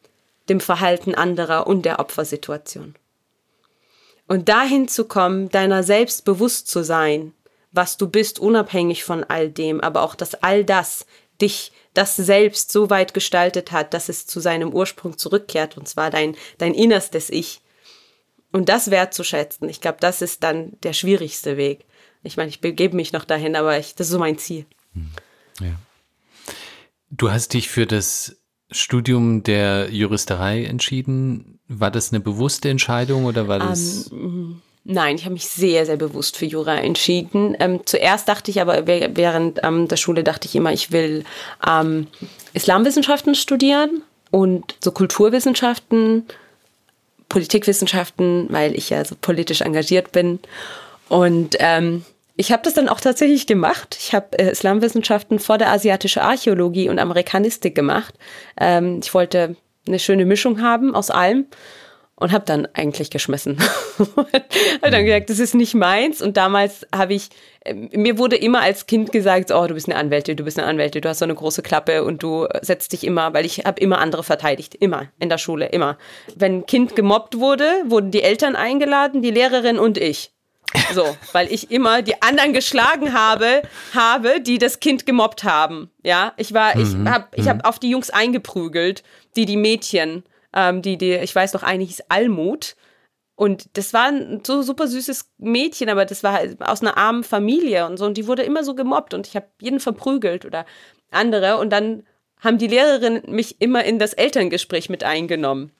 dem 0.49 0.59
Verhalten 0.59 1.15
anderer 1.15 1.65
und 1.65 1.85
der 1.85 1.99
Opfersituation. 1.99 2.95
Und 4.27 4.49
dahin 4.49 4.87
zu 4.87 5.05
kommen, 5.05 5.49
deiner 5.49 5.83
selbst 5.83 6.25
bewusst 6.25 6.67
zu 6.67 6.83
sein, 6.83 7.33
was 7.71 7.97
du 7.97 8.07
bist, 8.09 8.39
unabhängig 8.39 9.03
von 9.03 9.23
all 9.23 9.49
dem, 9.49 9.81
aber 9.81 10.01
auch, 10.01 10.15
dass 10.15 10.35
all 10.35 10.65
das 10.65 11.05
dich, 11.41 11.71
das 11.93 12.15
selbst 12.15 12.71
so 12.71 12.89
weit 12.89 13.13
gestaltet 13.13 13.71
hat, 13.71 13.93
dass 13.93 14.09
es 14.09 14.27
zu 14.27 14.39
seinem 14.39 14.73
Ursprung 14.73 15.17
zurückkehrt, 15.17 15.77
und 15.77 15.87
zwar 15.87 16.09
dein, 16.09 16.35
dein 16.57 16.73
innerstes 16.73 17.29
Ich. 17.29 17.61
Und 18.51 18.69
das 18.69 18.91
wertzuschätzen, 18.91 19.69
ich 19.69 19.79
glaube, 19.79 19.97
das 20.01 20.21
ist 20.21 20.43
dann 20.43 20.73
der 20.83 20.93
schwierigste 20.93 21.55
Weg. 21.57 21.85
Ich 22.25 22.37
meine, 22.37 22.49
ich 22.49 22.59
begebe 22.59 22.95
mich 22.95 23.13
noch 23.13 23.25
dahin, 23.25 23.55
aber 23.55 23.77
ich, 23.77 23.95
das 23.95 24.07
ist 24.07 24.13
so 24.13 24.19
mein 24.19 24.37
Ziel. 24.37 24.65
Hm. 24.93 25.09
Ja. 25.61 25.73
Du 27.09 27.31
hast 27.31 27.53
dich 27.53 27.69
für 27.69 27.85
das 27.85 28.37
Studium 28.71 29.43
der 29.43 29.89
Juristerei 29.91 30.65
entschieden. 30.65 31.59
War 31.67 31.91
das 31.91 32.11
eine 32.11 32.19
bewusste 32.19 32.69
Entscheidung 32.69 33.25
oder 33.25 33.47
war 33.47 33.59
das? 33.59 34.07
Um, 34.07 34.19
ähm, 34.19 34.61
nein, 34.83 35.15
ich 35.15 35.25
habe 35.25 35.33
mich 35.33 35.47
sehr, 35.47 35.85
sehr 35.85 35.97
bewusst 35.97 36.37
für 36.37 36.45
Jura 36.45 36.75
entschieden. 36.75 37.55
Ähm, 37.59 37.81
zuerst 37.85 38.27
dachte 38.27 38.51
ich 38.51 38.59
aber 38.59 38.85
während 38.87 39.59
ähm, 39.63 39.87
der 39.87 39.97
Schule 39.97 40.23
dachte 40.23 40.47
ich 40.47 40.55
immer, 40.55 40.73
ich 40.73 40.91
will 40.91 41.23
ähm, 41.65 42.07
Islamwissenschaften 42.53 43.35
studieren 43.35 44.01
und 44.31 44.75
so 44.83 44.91
Kulturwissenschaften, 44.91 46.25
Politikwissenschaften, 47.29 48.47
weil 48.49 48.75
ich 48.75 48.89
ja 48.89 49.05
so 49.05 49.15
politisch 49.19 49.61
engagiert 49.61 50.11
bin. 50.11 50.39
Und 51.07 51.55
ähm, 51.59 52.03
ich 52.37 52.51
habe 52.51 52.63
das 52.63 52.73
dann 52.73 52.89
auch 52.89 52.99
tatsächlich 52.99 53.47
gemacht. 53.47 53.97
Ich 53.99 54.13
habe 54.13 54.37
äh, 54.37 54.51
Islamwissenschaften 54.51 55.39
vor 55.39 55.57
der 55.57 55.71
asiatische 55.71 56.21
Archäologie 56.21 56.89
und 56.89 56.99
Amerikanistik 56.99 57.75
gemacht. 57.75 58.13
Ähm, 58.59 58.99
ich 59.01 59.13
wollte 59.13 59.55
eine 59.87 59.99
schöne 59.99 60.25
Mischung 60.25 60.61
haben 60.61 60.95
aus 60.95 61.11
allem. 61.11 61.45
und 62.17 62.31
habe 62.31 62.45
dann 62.45 62.65
eigentlich 62.73 63.09
geschmissen. 63.09 63.57
habe 63.99 64.91
dann 64.91 65.05
gesagt, 65.05 65.29
das 65.29 65.39
ist 65.39 65.53
nicht 65.53 65.75
meins. 65.75 66.21
Und 66.21 66.37
damals 66.37 66.85
habe 66.93 67.13
ich, 67.13 67.29
äh, 67.61 67.73
mir 67.73 68.17
wurde 68.17 68.35
immer 68.35 68.61
als 68.61 68.85
Kind 68.85 69.11
gesagt, 69.11 69.51
oh, 69.51 69.67
du 69.67 69.73
bist 69.73 69.87
eine 69.87 69.97
Anwältin, 69.97 70.35
du 70.35 70.43
bist 70.43 70.57
eine 70.57 70.67
Anwältin, 70.67 71.01
du 71.01 71.09
hast 71.09 71.19
so 71.19 71.25
eine 71.25 71.35
große 71.35 71.61
Klappe 71.61 72.03
und 72.03 72.23
du 72.23 72.47
setzt 72.61 72.93
dich 72.93 73.05
immer, 73.05 73.33
weil 73.33 73.45
ich 73.45 73.59
habe 73.59 73.81
immer 73.81 73.99
andere 73.99 74.23
verteidigt, 74.23 74.75
immer 74.75 75.07
in 75.19 75.29
der 75.29 75.37
Schule, 75.37 75.67
immer. 75.67 75.97
Wenn 76.35 76.59
ein 76.59 76.65
Kind 76.65 76.95
gemobbt 76.95 77.37
wurde, 77.39 77.65
wurden 77.87 78.11
die 78.11 78.23
Eltern 78.23 78.55
eingeladen, 78.55 79.21
die 79.21 79.31
Lehrerin 79.31 79.77
und 79.77 79.97
ich. 79.97 80.34
So, 80.93 81.15
weil 81.31 81.51
ich 81.51 81.71
immer 81.71 82.01
die 82.01 82.21
anderen 82.21 82.53
geschlagen 82.53 83.13
habe, 83.13 83.61
habe, 83.93 84.41
die 84.41 84.57
das 84.57 84.79
Kind 84.79 85.05
gemobbt 85.05 85.43
haben. 85.43 85.89
Ja, 86.03 86.33
ich 86.37 86.53
war, 86.53 86.75
ich 86.77 86.93
mhm. 86.93 87.09
habe, 87.09 87.27
ich 87.35 87.47
habe 87.47 87.59
mhm. 87.59 87.65
auf 87.65 87.79
die 87.79 87.89
Jungs 87.89 88.09
eingeprügelt, 88.09 89.03
die 89.35 89.45
die 89.45 89.57
Mädchen 89.57 90.23
ähm, 90.55 90.81
die, 90.81 90.97
die, 90.97 91.13
ich 91.15 91.35
weiß 91.35 91.53
noch, 91.53 91.61
eine 91.61 91.83
hieß 91.83 92.05
Almut. 92.09 92.75
Und 93.35 93.77
das 93.77 93.93
war 93.93 94.07
ein 94.07 94.41
so 94.47 94.61
super 94.61 94.87
süßes 94.87 95.33
Mädchen, 95.37 95.89
aber 95.89 96.05
das 96.05 96.23
war 96.23 96.31
halt 96.31 96.61
aus 96.61 96.81
einer 96.81 96.97
armen 96.97 97.25
Familie 97.25 97.85
und 97.85 97.97
so. 97.97 98.05
Und 98.05 98.15
die 98.15 98.27
wurde 98.27 98.43
immer 98.43 98.63
so 98.63 98.73
gemobbt 98.73 99.13
und 99.13 99.27
ich 99.27 99.35
habe 99.35 99.47
jeden 99.59 99.81
verprügelt 99.81 100.45
oder 100.45 100.65
andere. 101.11 101.57
Und 101.57 101.69
dann 101.71 102.03
haben 102.39 102.57
die 102.57 102.67
Lehrerinnen 102.67 103.23
mich 103.27 103.59
immer 103.59 103.83
in 103.83 103.99
das 103.99 104.13
Elterngespräch 104.13 104.89
mit 104.89 105.03
eingenommen. 105.03 105.73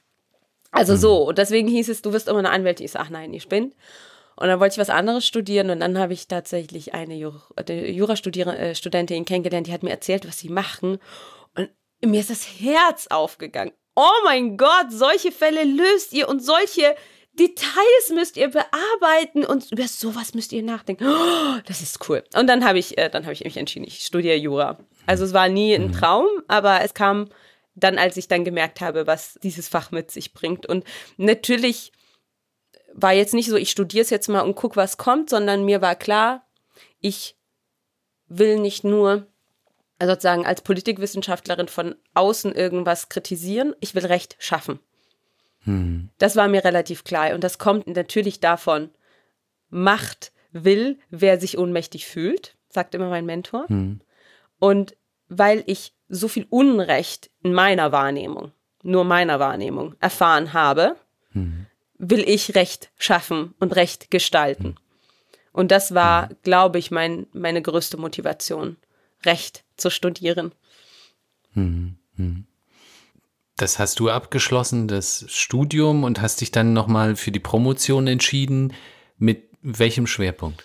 Also 0.71 0.93
mhm. 0.93 0.97
so. 0.97 1.29
Und 1.29 1.37
deswegen 1.37 1.69
hieß 1.69 1.87
es, 1.87 2.01
du 2.01 2.11
wirst 2.11 2.27
immer 2.27 2.39
eine 2.39 2.49
Anwältin. 2.49 2.85
Ich 2.85 2.91
sage, 2.91 3.05
ach 3.07 3.09
nein, 3.09 3.33
ich 3.33 3.47
bin. 3.47 3.73
Und 4.35 4.47
dann 4.47 4.59
wollte 4.59 4.73
ich 4.73 4.79
was 4.79 4.89
anderes 4.89 5.25
studieren 5.25 5.69
und 5.69 5.79
dann 5.79 5.97
habe 5.97 6.13
ich 6.13 6.27
tatsächlich 6.27 6.93
eine 6.93 7.15
Jurastudentin 7.15 9.25
kennengelernt, 9.25 9.67
die 9.67 9.73
hat 9.73 9.83
mir 9.83 9.91
erzählt, 9.91 10.27
was 10.27 10.39
sie 10.39 10.49
machen. 10.49 10.99
Und 11.55 11.69
mir 12.03 12.19
ist 12.19 12.29
das 12.29 12.45
Herz 12.59 13.07
aufgegangen 13.07 13.71
oh 13.95 14.23
mein 14.25 14.57
Gott, 14.57 14.91
solche 14.91 15.31
Fälle 15.31 15.63
löst 15.63 16.13
ihr 16.13 16.27
und 16.27 16.43
solche 16.43 16.95
Details 17.33 18.11
müsst 18.13 18.37
ihr 18.37 18.49
bearbeiten 18.49 19.45
und 19.45 19.71
über 19.71 19.87
sowas 19.87 20.33
müsst 20.33 20.53
ihr 20.53 20.63
nachdenken. 20.63 21.05
Oh, 21.07 21.59
das 21.65 21.81
ist 21.81 22.07
cool. 22.07 22.23
Und 22.33 22.47
dann 22.47 22.63
habe 22.63 22.79
ich, 22.79 22.97
äh, 22.97 23.09
dann 23.09 23.23
habe 23.23 23.33
ich 23.33 23.43
mich 23.43 23.57
entschieden, 23.57 23.85
ich 23.85 24.05
studiere 24.05 24.37
Jura. 24.37 24.77
Also 25.05 25.25
es 25.25 25.33
war 25.33 25.49
nie 25.49 25.73
ein 25.73 25.87
mhm. 25.87 25.93
Traum, 25.93 26.27
aber 26.47 26.81
es 26.81 26.93
kam 26.93 27.27
dann, 27.75 27.97
als 27.97 28.15
ich 28.15 28.29
dann 28.29 28.45
gemerkt 28.45 28.79
habe, 28.79 29.05
was 29.05 29.37
dieses 29.43 29.67
Fach 29.67 29.91
mit 29.91 30.11
sich 30.11 30.33
bringt. 30.33 30.65
Und 30.65 30.85
natürlich 31.17 31.91
war 32.95 33.13
jetzt 33.13 33.33
nicht 33.33 33.49
so, 33.49 33.57
ich 33.57 33.69
studiere 33.69 34.03
es 34.03 34.09
jetzt 34.09 34.29
mal 34.29 34.41
und 34.41 34.55
guck, 34.55 34.77
was 34.77 34.97
kommt, 34.97 35.29
sondern 35.29 35.65
mir 35.65 35.81
war 35.81 35.95
klar, 35.95 36.45
ich 37.01 37.35
will 38.27 38.57
nicht 38.59 38.83
nur 38.83 39.27
sozusagen 40.01 40.45
als 40.45 40.61
Politikwissenschaftlerin 40.61 41.67
von 41.67 41.95
außen 42.13 42.53
irgendwas 42.53 43.09
kritisieren. 43.09 43.75
Ich 43.81 43.95
will 43.95 44.05
Recht 44.05 44.37
schaffen. 44.39 44.79
Hm. 45.59 46.09
Das 46.17 46.35
war 46.35 46.47
mir 46.47 46.63
relativ 46.63 47.03
klar. 47.03 47.33
Und 47.33 47.43
das 47.43 47.57
kommt 47.57 47.87
natürlich 47.87 48.39
davon, 48.39 48.89
Macht 49.69 50.31
will, 50.51 50.99
wer 51.09 51.39
sich 51.39 51.57
ohnmächtig 51.57 52.05
fühlt, 52.05 52.55
sagt 52.69 52.95
immer 52.95 53.09
mein 53.09 53.25
Mentor. 53.25 53.67
Hm. 53.67 53.99
Und 54.59 54.95
weil 55.27 55.63
ich 55.65 55.93
so 56.07 56.27
viel 56.27 56.45
Unrecht 56.49 57.29
in 57.41 57.53
meiner 57.53 57.91
Wahrnehmung, 57.91 58.51
nur 58.83 59.03
meiner 59.03 59.39
Wahrnehmung, 59.39 59.95
erfahren 59.99 60.53
habe, 60.53 60.95
hm. 61.31 61.65
Will 61.97 62.27
ich 62.27 62.55
Recht 62.55 62.91
schaffen 62.97 63.53
und 63.59 63.75
Recht 63.75 64.11
gestalten. 64.11 64.75
Und 65.51 65.71
das 65.71 65.93
war, 65.93 66.29
hm. 66.29 66.35
glaube 66.43 66.79
ich, 66.79 66.91
mein, 66.91 67.27
meine 67.33 67.61
größte 67.61 67.97
Motivation. 67.97 68.77
Recht 69.25 69.63
zu 69.77 69.89
studieren. 69.89 70.51
Hm, 71.53 71.95
hm. 72.15 72.45
Das 73.57 73.79
hast 73.79 73.99
du 73.99 74.09
abgeschlossen, 74.09 74.89
das 74.89 75.25
Studium, 75.29 76.03
und 76.03 76.21
hast 76.21 76.41
dich 76.41 76.51
dann 76.51 76.73
nochmal 76.73 77.15
für 77.15 77.31
die 77.31 77.39
Promotion 77.39 78.07
entschieden. 78.07 78.73
Mit 79.17 79.49
welchem 79.61 80.07
Schwerpunkt? 80.07 80.63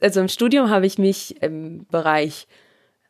Also 0.00 0.20
im 0.20 0.28
Studium 0.28 0.68
habe 0.68 0.86
ich 0.86 0.98
mich 0.98 1.40
im 1.40 1.86
Bereich 1.86 2.48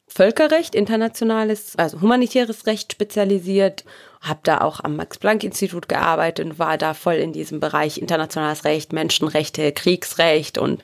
Völkerrecht, 0.07 0.75
internationales, 0.75 1.77
also 1.77 2.01
humanitäres 2.03 2.67
Recht 2.67 2.93
spezialisiert, 2.93 3.85
habe 4.25 4.41
da 4.43 4.61
auch 4.63 4.81
am 4.81 4.97
Max-Planck-Institut 4.97 5.89
gearbeitet 5.89 6.47
und 6.47 6.59
war 6.59 6.79
da 6.79 6.95
voll 6.95 7.15
in 7.15 7.33
diesem 7.33 7.61
Bereich 7.61 7.99
internationales 7.99 8.65
Recht, 8.65 8.93
Menschenrechte, 8.93 9.71
Kriegsrecht 9.73 10.57
und 10.57 10.83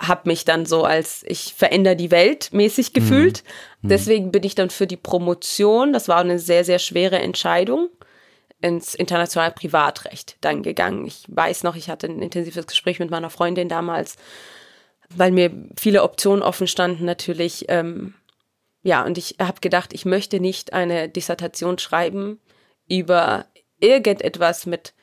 habe 0.00 0.28
mich 0.28 0.44
dann 0.44 0.66
so 0.66 0.84
als 0.84 1.24
ich 1.26 1.54
verändere 1.54 1.96
die 1.96 2.10
Welt 2.10 2.50
mäßig 2.52 2.92
gefühlt. 2.92 3.42
Mhm. 3.80 3.88
Deswegen 3.88 4.30
bin 4.30 4.42
ich 4.42 4.54
dann 4.54 4.70
für 4.70 4.86
die 4.86 4.98
Promotion, 4.98 5.92
das 5.92 6.08
war 6.08 6.18
eine 6.18 6.38
sehr, 6.38 6.64
sehr 6.64 6.78
schwere 6.78 7.18
Entscheidung, 7.18 7.88
ins 8.60 8.94
internationale 8.94 9.52
Privatrecht 9.52 10.36
dann 10.40 10.62
gegangen. 10.62 11.06
Ich 11.06 11.24
weiß 11.28 11.62
noch, 11.62 11.76
ich 11.76 11.88
hatte 11.88 12.06
ein 12.06 12.22
intensives 12.22 12.66
Gespräch 12.66 12.98
mit 12.98 13.10
meiner 13.10 13.30
Freundin 13.30 13.68
damals, 13.68 14.16
weil 15.14 15.30
mir 15.30 15.50
viele 15.78 16.02
Optionen 16.02 16.42
offen 16.42 16.66
standen 16.66 17.04
natürlich. 17.04 17.66
Ähm, 17.68 18.14
ja, 18.82 19.04
und 19.04 19.18
ich 19.18 19.36
habe 19.40 19.60
gedacht, 19.60 19.92
ich 19.92 20.04
möchte 20.04 20.40
nicht 20.40 20.72
eine 20.72 21.08
Dissertation 21.08 21.78
schreiben 21.78 22.40
über 22.88 23.46
irgendetwas 23.80 24.66
mit 24.66 24.94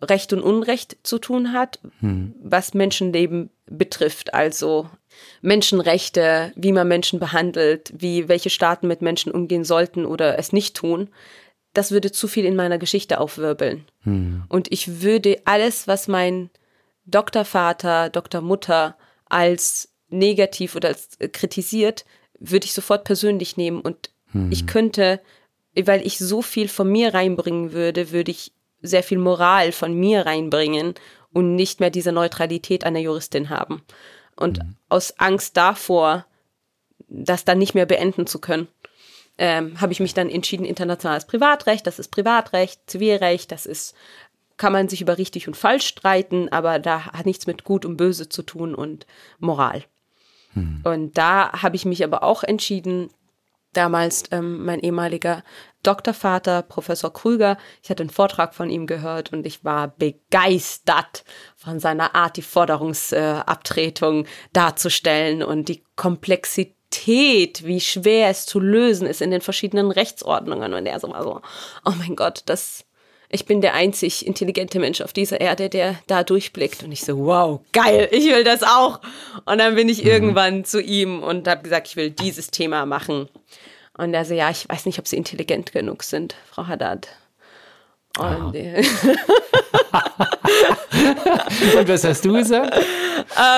Recht 0.00 0.32
und 0.32 0.42
Unrecht 0.42 0.96
zu 1.04 1.18
tun 1.18 1.52
hat, 1.52 1.78
hm. 2.00 2.34
was 2.42 2.74
Menschenleben 2.74 3.50
betrifft. 3.66 4.34
Also 4.34 4.88
Menschenrechte, 5.42 6.52
wie 6.56 6.72
man 6.72 6.88
Menschen 6.88 7.20
behandelt, 7.20 7.92
wie 7.96 8.28
welche 8.28 8.50
Staaten 8.50 8.88
mit 8.88 9.00
Menschen 9.00 9.30
umgehen 9.30 9.64
sollten 9.64 10.04
oder 10.04 10.38
es 10.38 10.52
nicht 10.52 10.74
tun. 10.76 11.08
Das 11.72 11.92
würde 11.92 12.10
zu 12.10 12.26
viel 12.26 12.44
in 12.44 12.56
meiner 12.56 12.78
Geschichte 12.78 13.20
aufwirbeln. 13.20 13.84
Hm. 14.02 14.44
Und 14.48 14.72
ich 14.72 15.02
würde 15.02 15.40
alles, 15.44 15.86
was 15.86 16.08
mein 16.08 16.50
Doktorvater, 17.06 18.10
Doktormutter 18.10 18.96
als 19.26 19.92
negativ 20.08 20.74
oder 20.74 20.88
als 20.88 21.16
kritisiert, 21.32 22.04
würde 22.38 22.66
ich 22.66 22.72
sofort 22.72 23.04
persönlich 23.04 23.56
nehmen 23.56 23.80
und 23.80 24.10
hm. 24.32 24.50
ich 24.50 24.66
könnte, 24.66 25.20
weil 25.74 26.06
ich 26.06 26.18
so 26.18 26.42
viel 26.42 26.68
von 26.68 26.90
mir 26.90 27.14
reinbringen 27.14 27.72
würde, 27.72 28.10
würde 28.10 28.30
ich 28.30 28.52
sehr 28.82 29.02
viel 29.02 29.18
Moral 29.18 29.72
von 29.72 29.94
mir 29.94 30.26
reinbringen 30.26 30.94
und 31.32 31.54
nicht 31.54 31.80
mehr 31.80 31.90
diese 31.90 32.12
Neutralität 32.12 32.84
einer 32.84 32.98
Juristin 32.98 33.48
haben. 33.48 33.82
Und 34.36 34.58
hm. 34.58 34.76
aus 34.88 35.18
Angst 35.18 35.56
davor, 35.56 36.26
das 37.08 37.44
dann 37.44 37.58
nicht 37.58 37.74
mehr 37.74 37.86
beenden 37.86 38.26
zu 38.26 38.38
können, 38.40 38.68
ähm, 39.38 39.80
habe 39.80 39.92
ich 39.92 40.00
mich 40.00 40.14
dann 40.14 40.28
entschieden, 40.28 40.64
internationales 40.64 41.26
Privatrecht, 41.26 41.86
das 41.86 41.98
ist 41.98 42.08
Privatrecht, 42.08 42.80
Zivilrecht, 42.86 43.50
das 43.50 43.66
ist, 43.66 43.94
kann 44.56 44.72
man 44.72 44.88
sich 44.88 45.00
über 45.00 45.16
richtig 45.16 45.48
und 45.48 45.56
falsch 45.56 45.86
streiten, 45.86 46.50
aber 46.50 46.78
da 46.78 47.06
hat 47.06 47.26
nichts 47.26 47.46
mit 47.46 47.64
Gut 47.64 47.84
und 47.84 47.96
Böse 47.96 48.28
zu 48.28 48.42
tun 48.42 48.74
und 48.74 49.06
Moral. 49.38 49.84
Hm. 50.52 50.82
Und 50.84 51.16
da 51.16 51.62
habe 51.62 51.76
ich 51.76 51.84
mich 51.84 52.04
aber 52.04 52.22
auch 52.22 52.42
entschieden, 52.42 53.08
damals 53.72 54.24
ähm, 54.30 54.64
mein 54.64 54.80
ehemaliger 54.80 55.42
Doktorvater, 55.82 56.62
Professor 56.62 57.12
Krüger, 57.12 57.56
ich 57.82 57.90
hatte 57.90 58.02
einen 58.02 58.10
Vortrag 58.10 58.54
von 58.54 58.70
ihm 58.70 58.86
gehört 58.86 59.32
und 59.32 59.46
ich 59.46 59.64
war 59.64 59.88
begeistert 59.88 61.24
von 61.56 61.80
seiner 61.80 62.14
Art, 62.14 62.36
die 62.36 62.42
Forderungsabtretung 62.42 64.24
äh, 64.24 64.28
darzustellen 64.52 65.42
und 65.42 65.68
die 65.68 65.82
Komplexität, 65.96 67.64
wie 67.64 67.80
schwer 67.80 68.28
es 68.28 68.46
zu 68.46 68.60
lösen 68.60 69.06
ist 69.06 69.22
in 69.22 69.30
den 69.30 69.40
verschiedenen 69.40 69.90
Rechtsordnungen. 69.90 70.74
Und 70.74 70.86
er 70.86 71.00
so 71.00 71.10
war 71.10 71.22
so, 71.22 71.40
oh 71.84 71.92
mein 71.98 72.14
Gott, 72.14 72.42
das 72.46 72.84
ich 73.32 73.46
bin 73.46 73.62
der 73.62 73.74
einzig 73.74 74.24
intelligente 74.26 74.78
Mensch 74.78 75.00
auf 75.00 75.12
dieser 75.12 75.40
Erde, 75.40 75.68
der 75.70 75.98
da 76.06 76.22
durchblickt. 76.22 76.84
Und 76.84 76.92
ich 76.92 77.02
so, 77.02 77.18
wow, 77.18 77.60
geil, 77.72 78.08
ich 78.12 78.26
will 78.26 78.44
das 78.44 78.62
auch. 78.62 79.00
Und 79.46 79.58
dann 79.58 79.74
bin 79.74 79.88
ich 79.88 80.04
mhm. 80.04 80.10
irgendwann 80.10 80.64
zu 80.64 80.80
ihm 80.80 81.20
und 81.22 81.48
habe 81.48 81.62
gesagt, 81.62 81.88
ich 81.88 81.96
will 81.96 82.10
dieses 82.10 82.50
Thema 82.50 82.84
machen. 82.84 83.28
Und 83.96 84.14
er 84.14 84.26
so, 84.26 84.34
ja, 84.34 84.50
ich 84.50 84.68
weiß 84.68 84.84
nicht, 84.86 84.98
ob 84.98 85.08
Sie 85.08 85.16
intelligent 85.16 85.72
genug 85.72 86.02
sind, 86.02 86.34
Frau 86.50 86.66
Haddad. 86.66 87.08
Und, 88.18 88.26
oh. 88.26 88.48
und 91.78 91.88
was 91.88 92.04
hast 92.04 92.26
du 92.26 92.34
gesagt? 92.34 92.74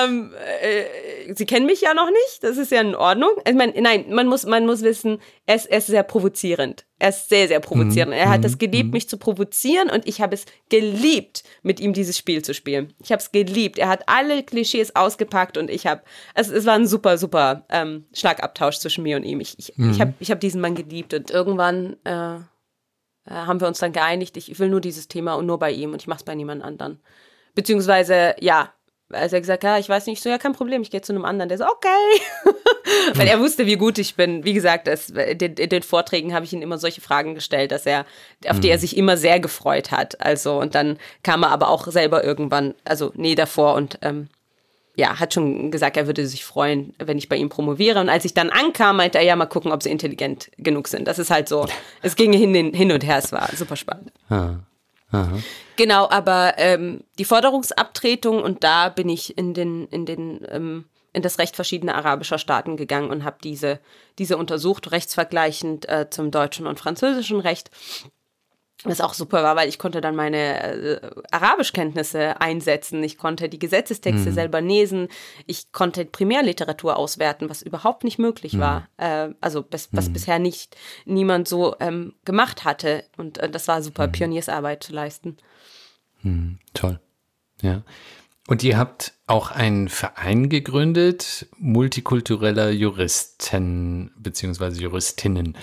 ähm, 0.05 0.33
äh, 0.61 0.85
Sie 1.33 1.45
kennen 1.45 1.65
mich 1.65 1.81
ja 1.81 1.93
noch 1.93 2.09
nicht, 2.09 2.43
das 2.43 2.57
ist 2.57 2.71
ja 2.71 2.81
in 2.81 2.95
Ordnung. 2.95 3.31
Ich 3.47 3.55
meine, 3.55 3.73
nein, 3.81 4.05
man 4.09 4.27
muss, 4.27 4.45
man 4.45 4.65
muss 4.65 4.81
wissen, 4.81 5.19
er 5.45 5.55
ist, 5.55 5.65
er 5.65 5.79
ist 5.79 5.87
sehr 5.87 6.03
provozierend. 6.03 6.85
Er 6.99 7.09
ist 7.09 7.29
sehr, 7.29 7.47
sehr 7.47 7.59
provozierend. 7.59 8.11
Mhm. 8.11 8.17
Er 8.19 8.29
hat 8.29 8.45
es 8.45 8.57
geliebt, 8.57 8.87
mhm. 8.87 8.91
mich 8.91 9.09
zu 9.09 9.17
provozieren 9.17 9.89
und 9.89 10.07
ich 10.07 10.21
habe 10.21 10.35
es 10.35 10.45
geliebt, 10.69 11.43
mit 11.61 11.79
ihm 11.79 11.93
dieses 11.93 12.17
Spiel 12.17 12.41
zu 12.41 12.53
spielen. 12.53 12.93
Ich 12.99 13.11
habe 13.11 13.21
es 13.21 13.31
geliebt. 13.31 13.77
Er 13.77 13.89
hat 13.89 14.03
alle 14.07 14.43
Klischees 14.43 14.95
ausgepackt 14.95 15.57
und 15.57 15.69
ich 15.69 15.87
habe, 15.87 16.01
es, 16.33 16.49
es 16.49 16.65
war 16.65 16.75
ein 16.75 16.87
super, 16.87 17.17
super 17.17 17.65
ähm, 17.69 18.05
Schlagabtausch 18.13 18.79
zwischen 18.79 19.03
mir 19.03 19.17
und 19.17 19.23
ihm. 19.23 19.39
Ich, 19.39 19.59
ich, 19.59 19.77
mhm. 19.77 19.91
ich 19.91 20.01
habe 20.01 20.13
ich 20.19 20.31
hab 20.31 20.39
diesen 20.39 20.61
Mann 20.61 20.75
geliebt 20.75 21.13
und 21.13 21.31
irgendwann 21.31 21.97
äh, 22.05 22.35
äh, 23.25 23.31
haben 23.31 23.59
wir 23.59 23.67
uns 23.67 23.79
dann 23.79 23.93
geeinigt, 23.93 24.37
ich 24.37 24.57
will 24.59 24.69
nur 24.69 24.81
dieses 24.81 25.07
Thema 25.07 25.33
und 25.35 25.45
nur 25.45 25.59
bei 25.59 25.71
ihm 25.71 25.93
und 25.93 26.01
ich 26.01 26.07
mache 26.07 26.19
es 26.19 26.25
bei 26.25 26.35
niemand 26.35 26.63
anderen. 26.63 26.99
Beziehungsweise, 27.55 28.35
ja, 28.39 28.73
als 29.15 29.33
er 29.33 29.41
gesagt, 29.41 29.63
ja, 29.63 29.77
ich 29.77 29.89
weiß 29.89 30.05
nicht, 30.05 30.17
ich 30.17 30.23
so, 30.23 30.29
ja, 30.29 30.37
kein 30.37 30.53
Problem, 30.53 30.81
ich 30.81 30.91
gehe 30.91 31.01
zu 31.01 31.13
einem 31.13 31.25
anderen. 31.25 31.49
Der 31.49 31.57
so, 31.57 31.65
okay. 31.65 32.53
Weil 33.15 33.27
er 33.27 33.39
wusste, 33.39 33.65
wie 33.65 33.77
gut 33.77 33.97
ich 33.97 34.15
bin. 34.15 34.43
Wie 34.45 34.53
gesagt, 34.53 34.87
das, 34.87 35.09
in, 35.09 35.39
in 35.39 35.69
den 35.69 35.83
Vorträgen 35.83 36.33
habe 36.33 36.45
ich 36.45 36.53
ihm 36.53 36.61
immer 36.61 36.77
solche 36.77 37.01
Fragen 37.01 37.35
gestellt, 37.35 37.71
dass 37.71 37.85
er, 37.85 38.05
auf 38.47 38.59
die 38.59 38.69
er 38.69 38.79
sich 38.79 38.97
immer 38.97 39.17
sehr 39.17 39.39
gefreut 39.39 39.91
hat. 39.91 40.21
Also, 40.21 40.59
und 40.59 40.75
dann 40.75 40.97
kam 41.23 41.43
er 41.43 41.49
aber 41.49 41.69
auch 41.69 41.87
selber 41.87 42.23
irgendwann, 42.23 42.75
also 42.83 43.11
nee, 43.15 43.35
davor 43.35 43.75
und 43.75 43.99
ähm, 44.01 44.27
ja, 44.95 45.19
hat 45.19 45.33
schon 45.33 45.71
gesagt, 45.71 45.97
er 45.97 46.07
würde 46.07 46.25
sich 46.25 46.45
freuen, 46.45 46.93
wenn 46.97 47.17
ich 47.17 47.29
bei 47.29 47.35
ihm 47.35 47.49
promoviere. 47.49 47.99
Und 47.99 48.09
als 48.09 48.25
ich 48.25 48.33
dann 48.33 48.49
ankam, 48.49 48.97
meinte 48.97 49.17
er, 49.17 49.23
ja, 49.23 49.35
mal 49.35 49.45
gucken, 49.45 49.71
ob 49.71 49.83
sie 49.83 49.91
intelligent 49.91 50.51
genug 50.57 50.87
sind. 50.87 51.07
Das 51.07 51.19
ist 51.19 51.31
halt 51.31 51.49
so, 51.49 51.67
es 52.01 52.15
ging 52.15 52.31
hin, 52.33 52.73
hin 52.73 52.91
und 52.91 53.05
her, 53.05 53.17
es 53.17 53.31
war 53.31 53.49
super 53.55 53.75
spannend. 53.75 54.11
Ah. 54.29 54.55
Aha. 55.11 55.39
Genau, 55.75 56.09
aber 56.09 56.55
ähm, 56.57 57.03
die 57.17 57.25
Forderungsabtretung 57.25 58.41
und 58.41 58.63
da 58.63 58.89
bin 58.89 59.09
ich 59.09 59.37
in 59.37 59.53
den, 59.53 59.87
in 59.87 60.05
den, 60.05 60.45
ähm, 60.49 60.85
in 61.13 61.21
das 61.21 61.39
Recht 61.39 61.55
verschiedener 61.55 61.95
arabischer 61.95 62.37
Staaten 62.37 62.77
gegangen 62.77 63.09
und 63.09 63.23
habe 63.23 63.37
diese, 63.43 63.79
diese 64.17 64.37
untersucht, 64.37 64.91
rechtsvergleichend 64.91 65.87
äh, 65.87 66.09
zum 66.09 66.31
deutschen 66.31 66.67
und 66.67 66.79
französischen 66.79 67.39
Recht 67.39 67.69
was 68.85 69.01
auch 69.01 69.13
super 69.13 69.43
war, 69.43 69.55
weil 69.55 69.69
ich 69.69 69.79
konnte 69.79 70.01
dann 70.01 70.15
meine 70.15 70.63
äh, 70.63 71.11
Arabischkenntnisse 71.31 72.39
einsetzen. 72.39 73.03
Ich 73.03 73.17
konnte 73.17 73.49
die 73.49 73.59
Gesetzestexte 73.59 74.29
mhm. 74.29 74.33
selber 74.33 74.61
lesen. 74.61 75.07
Ich 75.45 75.71
konnte 75.71 76.05
Primärliteratur 76.05 76.97
auswerten, 76.97 77.49
was 77.49 77.61
überhaupt 77.61 78.03
nicht 78.03 78.19
möglich 78.19 78.53
mhm. 78.53 78.59
war. 78.59 78.87
Äh, 78.97 79.29
also 79.41 79.61
bis, 79.61 79.89
was 79.91 80.09
mhm. 80.09 80.13
bisher 80.13 80.39
nicht 80.39 80.75
niemand 81.05 81.47
so 81.47 81.75
ähm, 81.79 82.13
gemacht 82.25 82.65
hatte. 82.65 83.03
Und 83.17 83.37
äh, 83.37 83.49
das 83.49 83.67
war 83.67 83.81
super, 83.81 84.07
mhm. 84.07 84.11
Pioniersarbeit 84.11 84.83
zu 84.83 84.93
leisten. 84.93 85.37
Mhm. 86.21 86.59
Toll. 86.73 86.99
Ja. 87.61 87.83
Und 88.47 88.63
ihr 88.63 88.77
habt 88.77 89.13
auch 89.25 89.49
einen 89.51 89.89
Verein 89.89 90.49
gegründet, 90.49 91.47
multikultureller 91.57 92.69
Juristen 92.69 94.11
bzw. 94.17 94.81
Juristinnen. 94.81 95.57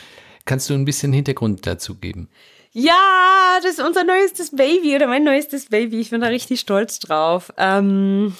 Kannst 0.44 0.68
du 0.68 0.74
ein 0.74 0.84
bisschen 0.84 1.12
Hintergrund 1.12 1.66
dazu 1.66 1.94
geben? 1.94 2.28
Ja, 2.74 3.58
das 3.62 3.72
ist 3.72 3.84
unser 3.86 4.02
neuestes 4.02 4.50
Baby 4.50 4.96
oder 4.96 5.06
mein 5.06 5.24
neuestes 5.24 5.66
Baby. 5.66 6.00
Ich 6.00 6.10
bin 6.10 6.22
da 6.22 6.28
richtig 6.28 6.60
stolz 6.60 6.98
drauf. 6.98 7.52
Ähm, 7.58 8.34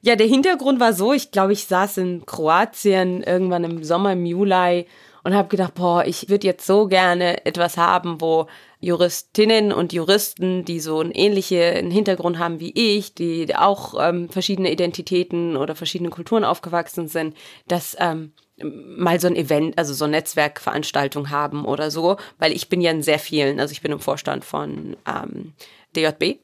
ja, 0.00 0.16
der 0.16 0.26
Hintergrund 0.26 0.80
war 0.80 0.94
so, 0.94 1.12
ich 1.12 1.30
glaube, 1.30 1.52
ich 1.52 1.66
saß 1.66 1.98
in 1.98 2.24
Kroatien 2.24 3.22
irgendwann 3.22 3.64
im 3.64 3.84
Sommer, 3.84 4.12
im 4.12 4.24
Juli 4.24 4.86
und 5.24 5.34
habe 5.34 5.48
gedacht, 5.48 5.74
boah, 5.74 6.04
ich 6.06 6.30
würde 6.30 6.46
jetzt 6.46 6.66
so 6.66 6.86
gerne 6.88 7.44
etwas 7.44 7.76
haben, 7.76 8.22
wo 8.22 8.46
Juristinnen 8.80 9.72
und 9.72 9.92
Juristen, 9.92 10.64
die 10.64 10.80
so 10.80 11.00
einen 11.00 11.10
ähnlichen 11.10 11.90
Hintergrund 11.90 12.38
haben 12.38 12.60
wie 12.60 12.72
ich, 12.74 13.14
die 13.14 13.54
auch 13.54 13.94
ähm, 13.98 14.30
verschiedene 14.30 14.72
Identitäten 14.72 15.56
oder 15.56 15.74
verschiedene 15.74 16.10
Kulturen 16.10 16.44
aufgewachsen 16.44 17.08
sind, 17.08 17.36
dass 17.66 17.94
ähm, 17.98 18.32
mal 18.62 19.20
so 19.20 19.26
ein 19.26 19.36
Event, 19.36 19.76
also 19.78 19.94
so 19.94 20.04
eine 20.04 20.16
Netzwerkveranstaltung 20.16 21.30
haben 21.30 21.64
oder 21.64 21.90
so, 21.90 22.16
weil 22.38 22.52
ich 22.52 22.68
bin 22.68 22.80
ja 22.80 22.90
in 22.90 23.02
sehr 23.02 23.18
vielen, 23.18 23.58
also 23.60 23.72
ich 23.72 23.80
bin 23.80 23.92
im 23.92 24.00
Vorstand 24.00 24.44
von 24.44 24.96
ähm, 25.06 25.54
DJB, 25.96 26.38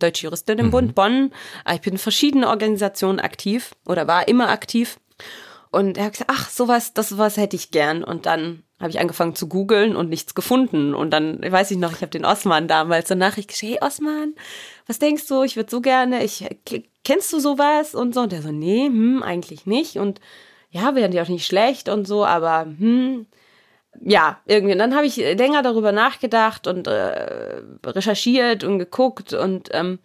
Deutsche 0.00 0.24
Juristinnenbund 0.24 0.88
mhm. 0.88 0.94
Bonn. 0.94 1.32
Ich 1.72 1.80
bin 1.80 1.94
in 1.94 1.98
verschiedenen 1.98 2.44
Organisationen 2.44 3.20
aktiv 3.20 3.74
oder 3.86 4.08
war 4.08 4.26
immer 4.26 4.48
aktiv. 4.48 4.98
Und 5.70 5.98
er 5.98 6.04
hat 6.04 6.12
gesagt, 6.12 6.30
ach, 6.32 6.50
sowas, 6.50 6.94
das 6.94 7.08
sowas 7.08 7.36
hätte 7.36 7.56
ich 7.56 7.70
gern. 7.70 8.04
Und 8.04 8.26
dann 8.26 8.62
habe 8.80 8.90
ich 8.90 9.00
angefangen 9.00 9.34
zu 9.34 9.48
googeln 9.48 9.96
und 9.96 10.08
nichts 10.08 10.34
gefunden. 10.34 10.94
Und 10.94 11.10
dann 11.10 11.40
weiß 11.40 11.70
ich 11.70 11.78
noch, 11.78 11.92
ich 11.92 12.00
habe 12.00 12.10
den 12.10 12.24
Osman 12.24 12.68
damals 12.68 13.10
eine 13.10 13.20
Nachricht 13.20 13.48
geschickt, 13.48 13.80
hey 13.80 13.86
Osman, 13.88 14.34
was 14.86 14.98
denkst 14.98 15.26
du? 15.26 15.42
Ich 15.42 15.56
würde 15.56 15.70
so 15.70 15.80
gerne, 15.80 16.24
ich 16.24 16.44
kennst 17.04 17.32
du 17.32 17.40
sowas 17.40 17.94
und 17.94 18.14
so? 18.14 18.22
Und 18.22 18.32
der 18.32 18.42
so, 18.42 18.52
nee, 18.52 18.86
hm, 18.86 19.22
eigentlich 19.22 19.66
nicht. 19.66 19.96
Und 19.96 20.20
ja, 20.74 20.96
wären 20.96 21.12
die 21.12 21.20
auch 21.20 21.28
nicht 21.28 21.46
schlecht 21.46 21.88
und 21.88 22.04
so, 22.06 22.24
aber 22.26 22.62
hm, 22.62 23.26
ja, 24.02 24.40
irgendwie. 24.44 24.72
Und 24.72 24.80
dann 24.80 24.96
habe 24.96 25.06
ich 25.06 25.16
länger 25.16 25.62
darüber 25.62 25.92
nachgedacht 25.92 26.66
und 26.66 26.88
äh, 26.88 27.62
recherchiert 27.86 28.64
und 28.64 28.80
geguckt 28.80 29.32
und 29.32 29.68
ähm, 29.72 30.00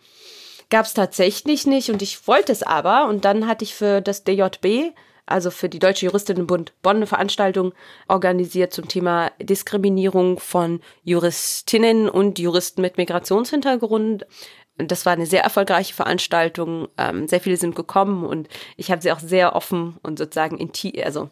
gab 0.70 0.86
es 0.86 0.94
tatsächlich 0.94 1.66
nicht 1.66 1.90
und 1.90 2.04
ich 2.04 2.28
wollte 2.28 2.52
es 2.52 2.62
aber. 2.62 3.08
Und 3.08 3.26
dann 3.26 3.48
hatte 3.48 3.66
ich 3.66 3.74
für 3.74 4.00
das 4.00 4.24
DJB, 4.24 4.94
also 5.26 5.50
für 5.50 5.70
die 5.70 5.80
Deutsche 5.80 6.06
Juristinnenbund 6.06 6.74
Bonn, 6.84 6.98
eine 6.98 7.08
Veranstaltung 7.08 7.74
organisiert 8.08 8.72
zum 8.72 8.88
Thema 8.88 9.32
Diskriminierung 9.42 10.38
von 10.38 10.82
Juristinnen 11.04 12.10
und 12.10 12.38
Juristen 12.38 12.82
mit 12.82 12.98
Migrationshintergrund 12.98 14.28
das 14.88 15.06
war 15.06 15.14
eine 15.14 15.26
sehr 15.26 15.44
erfolgreiche 15.44 15.94
Veranstaltung. 15.94 16.88
Ähm, 16.98 17.28
sehr 17.28 17.42
viele 17.42 17.58
sind 17.58 17.76
gekommen 17.76 18.26
und 18.26 18.48
ich 18.78 18.92
habe 18.92 19.02
sie 19.02 19.12
auch 19.12 19.20
sehr 19.20 19.56
offen 19.56 19.98
und 20.04 20.18
sozusagen 20.18 20.58
intim, 20.58 20.94
also 21.04 21.30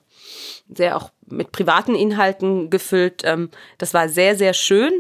sehr 0.74 0.98
auch 0.98 1.12
mit 1.26 1.52
privaten 1.52 1.95
Inhalten 1.95 2.70
gefüllt. 2.70 3.24
Ähm, 3.26 3.50
das 3.78 3.93
war 3.93 4.10
sehr, 4.10 4.36
sehr 4.36 4.54
schön, 4.54 4.91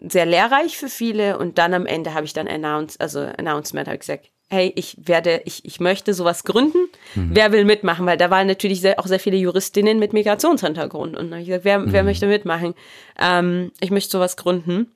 sehr 0.00 0.26
lehrreich 0.26 0.76
für 0.76 0.88
viele. 0.88 1.38
Und 1.38 1.58
dann 1.58 1.74
am 1.74 1.86
Ende 1.86 2.14
habe 2.14 2.26
ich 2.26 2.32
dann 2.32 2.48
announced, 2.48 3.00
also 3.00 3.20
Announcement, 3.20 3.88
habe 3.88 3.96
ich 3.96 4.00
gesagt, 4.00 4.30
hey, 4.48 4.72
ich 4.76 4.96
werde, 5.02 5.42
ich, 5.44 5.64
ich 5.64 5.80
möchte 5.80 6.14
sowas 6.14 6.44
gründen. 6.44 6.88
Mhm. 7.14 7.30
Wer 7.32 7.52
will 7.52 7.64
mitmachen? 7.64 8.06
Weil 8.06 8.16
da 8.16 8.30
waren 8.30 8.46
natürlich 8.46 8.80
sehr, 8.80 9.00
auch 9.00 9.06
sehr 9.06 9.18
viele 9.18 9.36
Juristinnen 9.36 9.98
mit 9.98 10.12
Migrationshintergrund. 10.12 11.16
Und 11.16 11.24
dann 11.24 11.32
habe 11.32 11.42
ich 11.42 11.48
gesagt, 11.48 11.64
wer, 11.64 11.78
mhm. 11.78 11.92
wer 11.92 12.04
möchte 12.04 12.26
mitmachen? 12.26 12.74
Ähm, 13.18 13.72
ich 13.80 13.90
möchte 13.90 14.10
sowas 14.10 14.36
gründen. 14.36 14.92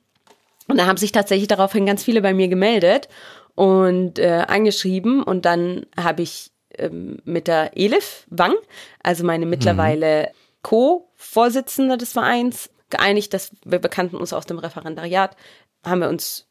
Und 0.70 0.78
da 0.78 0.86
haben 0.86 0.96
sich 0.96 1.12
tatsächlich 1.12 1.48
daraufhin 1.48 1.86
ganz 1.86 2.04
viele 2.04 2.22
bei 2.22 2.34
mir 2.34 2.48
gemeldet 2.48 3.08
und 3.54 4.18
äh, 4.18 4.44
angeschrieben. 4.46 5.22
Und 5.22 5.44
dann 5.44 5.86
habe 5.96 6.22
ich 6.22 6.50
ähm, 6.78 7.18
mit 7.24 7.48
der 7.48 7.76
Elif 7.76 8.26
Wang, 8.30 8.54
also 9.02 9.24
meine 9.24 9.44
mhm. 9.44 9.50
mittlerweile 9.50 10.22
mhm. 10.22 10.34
Co-Vorsitzende 10.62 11.98
des 11.98 12.12
Vereins, 12.12 12.70
geeinigt, 12.90 13.32
dass 13.34 13.52
wir 13.64 13.78
bekannten 13.78 14.16
uns 14.16 14.32
aus 14.32 14.46
dem 14.46 14.58
Referendariat, 14.58 15.36
haben 15.84 16.00
wir 16.00 16.08
uns 16.08 16.46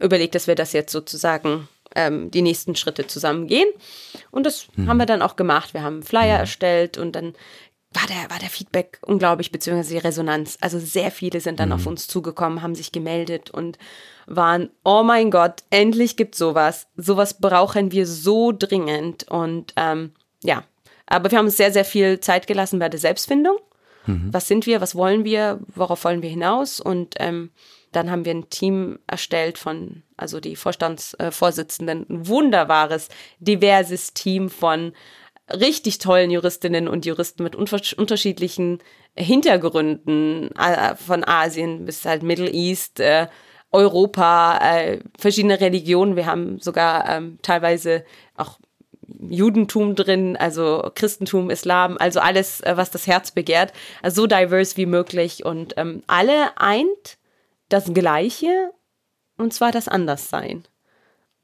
überlegt, 0.00 0.34
dass 0.34 0.46
wir 0.46 0.54
das 0.54 0.72
jetzt 0.72 0.92
sozusagen 0.92 1.68
ähm, 1.94 2.30
die 2.30 2.42
nächsten 2.42 2.76
Schritte 2.76 3.06
zusammen 3.06 3.46
gehen. 3.46 3.68
Und 4.30 4.46
das 4.46 4.68
mhm. 4.76 4.88
haben 4.88 4.96
wir 4.96 5.06
dann 5.06 5.22
auch 5.22 5.36
gemacht. 5.36 5.74
Wir 5.74 5.82
haben 5.82 6.02
Flyer 6.02 6.34
mhm. 6.34 6.40
erstellt 6.40 6.98
und 6.98 7.12
dann 7.12 7.34
war 7.94 8.06
der, 8.06 8.30
war 8.30 8.38
der 8.38 8.50
Feedback 8.50 8.98
unglaublich, 9.02 9.52
beziehungsweise 9.52 9.94
die 9.94 9.98
Resonanz. 9.98 10.58
Also 10.60 10.78
sehr 10.78 11.10
viele 11.10 11.40
sind 11.40 11.60
dann 11.60 11.70
mhm. 11.70 11.74
auf 11.74 11.86
uns 11.86 12.06
zugekommen, 12.06 12.62
haben 12.62 12.74
sich 12.74 12.92
gemeldet 12.92 13.50
und 13.50 13.78
waren, 14.26 14.70
oh 14.84 15.02
mein 15.02 15.30
Gott, 15.30 15.62
endlich 15.70 16.16
gibt 16.16 16.34
sowas. 16.34 16.86
Sowas 16.96 17.38
brauchen 17.40 17.92
wir 17.92 18.06
so 18.06 18.52
dringend. 18.52 19.28
Und 19.28 19.72
ähm, 19.76 20.12
ja, 20.42 20.64
aber 21.06 21.30
wir 21.30 21.38
haben 21.38 21.46
uns 21.46 21.56
sehr, 21.56 21.72
sehr 21.72 21.84
viel 21.84 22.20
Zeit 22.20 22.46
gelassen 22.46 22.78
bei 22.78 22.88
der 22.88 23.00
Selbstfindung. 23.00 23.58
Mhm. 24.06 24.28
Was 24.32 24.48
sind 24.48 24.66
wir, 24.66 24.80
was 24.80 24.94
wollen 24.94 25.24
wir, 25.24 25.60
worauf 25.74 26.04
wollen 26.04 26.22
wir 26.22 26.30
hinaus? 26.30 26.80
Und 26.80 27.14
ähm, 27.18 27.50
dann 27.92 28.10
haben 28.10 28.24
wir 28.24 28.32
ein 28.32 28.48
Team 28.48 28.98
erstellt 29.06 29.58
von, 29.58 30.02
also 30.16 30.40
die 30.40 30.56
Vorstandsvorsitzenden, 30.56 32.06
ein 32.08 32.26
wunderbares, 32.26 33.08
diverses 33.38 34.14
Team 34.14 34.48
von 34.48 34.92
richtig 35.58 35.98
tollen 35.98 36.30
Juristinnen 36.30 36.88
und 36.88 37.06
Juristen 37.06 37.42
mit 37.42 37.56
unterschiedlichen 37.56 38.78
Hintergründen 39.14 40.50
äh, 40.56 40.94
von 40.96 41.24
Asien 41.24 41.84
bis 41.84 42.04
halt 42.04 42.22
Middle 42.22 42.50
East, 42.50 43.00
äh, 43.00 43.26
Europa, 43.70 44.58
äh, 44.58 45.00
verschiedene 45.18 45.60
Religionen. 45.60 46.16
Wir 46.16 46.26
haben 46.26 46.58
sogar 46.60 47.08
ähm, 47.08 47.38
teilweise 47.42 48.04
auch 48.36 48.58
Judentum 49.20 49.94
drin, 49.94 50.36
also 50.36 50.90
Christentum, 50.94 51.50
Islam, 51.50 51.96
also 51.98 52.20
alles, 52.20 52.62
was 52.64 52.90
das 52.90 53.06
Herz 53.06 53.30
begehrt. 53.30 53.72
Also 54.02 54.22
so 54.22 54.26
diverse 54.26 54.76
wie 54.76 54.86
möglich 54.86 55.44
und 55.44 55.74
ähm, 55.76 56.02
alle 56.06 56.56
eint 56.56 57.18
das 57.68 57.92
Gleiche 57.92 58.72
und 59.36 59.52
zwar 59.52 59.72
das 59.72 59.88
Anderssein. 59.88 60.64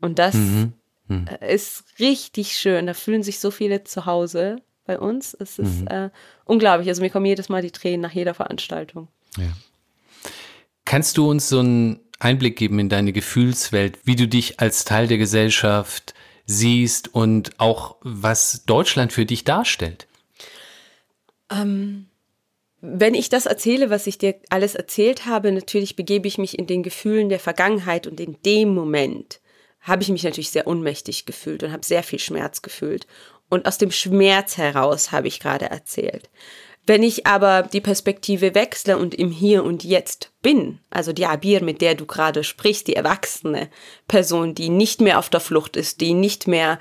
Und 0.01 0.19
das 0.19 0.35
mhm. 0.35 0.73
Hm. 1.09 1.27
Äh, 1.41 1.55
ist 1.55 1.85
richtig 1.99 2.57
schön. 2.57 2.87
Da 2.87 2.95
fühlen 2.95 3.23
sich 3.23 3.41
so 3.41 3.51
viele 3.51 3.85
zu 3.85 4.07
Hause 4.07 4.63
bei 4.85 4.99
uns. 4.99 5.35
Es 5.39 5.59
ist 5.59 5.83
mhm. 5.83 5.89
äh, 5.89 6.11
unglaublich. 6.45 6.89
Also 6.89 7.03
mir 7.03 7.11
kommen 7.11 7.27
jedes 7.27 7.49
Mal 7.49 7.63
die 7.63 7.71
Tränen 7.71 8.01
nach 8.01 8.13
jeder 8.13 8.35
Veranstaltung. 8.35 9.09
Ja. 9.37 9.53
Kannst 10.85 11.19
du 11.19 11.31
uns 11.31 11.49
so 11.49 11.61
einen 11.61 12.01
Einblick 12.19 12.57
geben 12.57 12.79
in 12.79 12.89
deine 12.89 13.13
Gefühlswelt, 13.13 13.99
wie 14.05 14.17
du 14.17 14.27
dich 14.27 14.61
als 14.61 14.85
Teil 14.85 15.07
der 15.07 15.19
Gesellschaft 15.19 16.15
siehst 16.47 17.15
und 17.15 17.61
auch 17.61 17.97
was 18.01 18.65
Deutschland 18.65 19.13
für 19.13 19.27
dich 19.27 19.45
darstellt? 19.45 20.09
Ähm, 21.51 22.07
wenn 22.81 23.15
ich 23.15 23.29
das 23.29 23.47
erzähle, 23.47 23.91
was 23.91 24.07
ich 24.07 24.19
dir 24.19 24.37
alles 24.51 24.75
erzählt 24.75 25.27
habe, 25.27 25.53
natürlich 25.53 25.97
begebe 25.97 26.29
ich 26.29 26.39
mich 26.39 26.59
in 26.59 26.67
den 26.67 26.83
Gefühlen 26.83 27.29
der 27.29 27.41
Vergangenheit 27.41 28.07
und 28.07 28.21
in 28.21 28.37
dem 28.45 28.75
Moment 28.75 29.41
habe 29.89 30.03
ich 30.03 30.09
mich 30.09 30.23
natürlich 30.23 30.51
sehr 30.51 30.67
ohnmächtig 30.67 31.27
gefühlt 31.27 31.63
und 31.63 31.73
habe 31.73 31.85
sehr 31.85 32.03
viel 32.03 32.19
Schmerz 32.19 32.63
gefühlt. 32.63 33.07
Und 33.49 33.67
aus 33.67 33.79
dem 33.79 33.91
Schmerz 33.91 34.59
heraus 34.59 35.11
habe 35.11 35.29
ich 35.29 35.41
gerade 35.41 35.67
erzählt. 35.67 36.29
Wenn 36.87 37.03
ich 37.03 37.27
aber 37.27 37.63
die 37.63 37.83
Perspektive 37.83 38.55
wechsle 38.55 38.97
und 38.97 39.15
im 39.15 39.31
Hier 39.31 39.63
und 39.63 39.85
Jetzt 39.85 40.33
bin, 40.41 40.81
also 40.89 41.13
die 41.13 41.27
Abir, 41.27 41.63
mit 41.63 41.83
der 41.83 41.95
du 41.95 42.07
gerade 42.07 42.45
sprichst, 42.45 42.87
die 42.87 42.97
erwachsene 42.97 43.69
Person, 44.07 44.55
die 44.55 44.71
nicht 44.71 45.03
mehr 45.03 45.19
auf 45.19 45.29
der 45.29 45.41
Flucht 45.41 45.77
ist, 45.77 46.01
die 46.01 46.15
nicht 46.15 46.49
mehr 46.49 46.79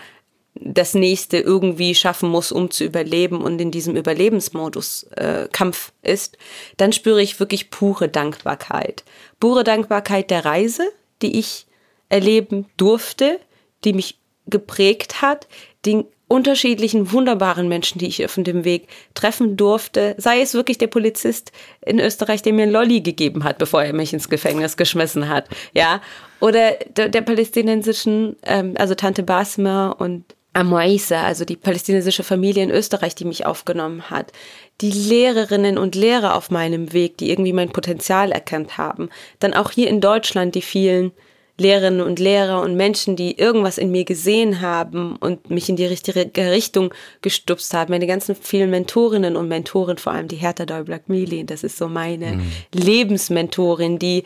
das 0.55 0.93
nächste 0.93 1.37
irgendwie 1.37 1.93
schaffen 1.93 2.29
muss, 2.29 2.53
um 2.53 2.71
zu 2.71 2.85
überleben 2.85 3.41
und 3.41 3.59
in 3.59 3.69
diesem 3.69 3.97
Überlebensmodus 3.97 5.03
äh, 5.15 5.49
Kampf 5.51 5.91
ist, 6.01 6.37
dann 6.77 6.93
spüre 6.93 7.21
ich 7.21 7.39
wirklich 7.41 7.69
pure 7.69 8.07
Dankbarkeit. 8.07 9.03
Pure 9.41 9.65
Dankbarkeit 9.65 10.31
der 10.31 10.45
Reise, 10.45 10.87
die 11.21 11.37
ich 11.37 11.66
erleben 12.09 12.65
durfte, 12.77 13.39
die 13.83 13.93
mich 13.93 14.19
geprägt 14.47 15.21
hat, 15.21 15.47
den 15.85 16.05
unterschiedlichen 16.27 17.11
wunderbaren 17.11 17.69
Menschen, 17.69 17.99
die 17.99 18.07
ich 18.07 18.23
auf 18.23 18.35
dem 18.35 18.65
Weg 18.65 18.87
treffen 19.13 19.55
durfte, 19.55 20.13
sei 20.17 20.41
es 20.41 20.53
wirklich 20.53 20.77
der 20.77 20.87
Polizist 20.87 21.51
in 21.85 21.99
Österreich, 21.99 22.41
der 22.41 22.51
mir 22.51 22.63
ein 22.63 22.71
Lolli 22.71 22.99
gegeben 22.99 23.45
hat, 23.45 23.57
bevor 23.57 23.83
er 23.83 23.93
mich 23.93 24.11
ins 24.11 24.29
Gefängnis 24.29 24.75
geschmissen 24.75 25.29
hat, 25.29 25.47
ja, 25.73 26.01
oder 26.41 26.71
der, 26.95 27.09
der 27.09 27.21
palästinensischen, 27.21 28.35
ähm, 28.43 28.73
also 28.77 28.93
Tante 28.93 29.23
Basma 29.23 29.89
und 29.91 30.25
Amoisa, 30.51 31.21
also 31.21 31.45
die 31.45 31.55
palästinensische 31.55 32.23
Familie 32.23 32.63
in 32.63 32.71
Österreich, 32.71 33.15
die 33.15 33.25
mich 33.25 33.45
aufgenommen 33.45 34.09
hat, 34.09 34.33
die 34.81 34.91
Lehrerinnen 34.91 35.77
und 35.77 35.95
Lehrer 35.95 36.35
auf 36.35 36.49
meinem 36.49 36.93
Weg, 36.93 37.17
die 37.17 37.29
irgendwie 37.29 37.53
mein 37.53 37.69
Potenzial 37.69 38.31
erkannt 38.31 38.77
haben, 38.77 39.09
dann 39.39 39.53
auch 39.53 39.71
hier 39.71 39.87
in 39.87 40.01
Deutschland 40.01 40.55
die 40.55 40.61
vielen 40.61 41.11
Lehrerinnen 41.59 42.01
und 42.01 42.19
Lehrer 42.19 42.61
und 42.61 42.75
Menschen, 42.75 43.15
die 43.15 43.37
irgendwas 43.37 43.77
in 43.77 43.89
mir 43.89 44.05
gesehen 44.05 44.61
haben 44.61 45.15
und 45.15 45.49
mich 45.49 45.69
in 45.69 45.75
die 45.75 45.85
richtige 45.85 46.29
Richtung 46.51 46.93
gestupst 47.21 47.73
haben. 47.73 47.91
Meine 47.91 48.05
ganzen 48.05 48.35
vielen 48.35 48.69
Mentorinnen 48.69 49.35
und 49.35 49.47
Mentoren, 49.47 49.97
vor 49.97 50.13
allem 50.13 50.27
die 50.27 50.35
Hertha 50.35 50.65
Däubler-Gmili, 50.65 51.45
das 51.45 51.63
ist 51.63 51.77
so 51.77 51.87
meine 51.87 52.33
mhm. 52.33 52.51
Lebensmentorin, 52.73 53.97
die 53.97 54.23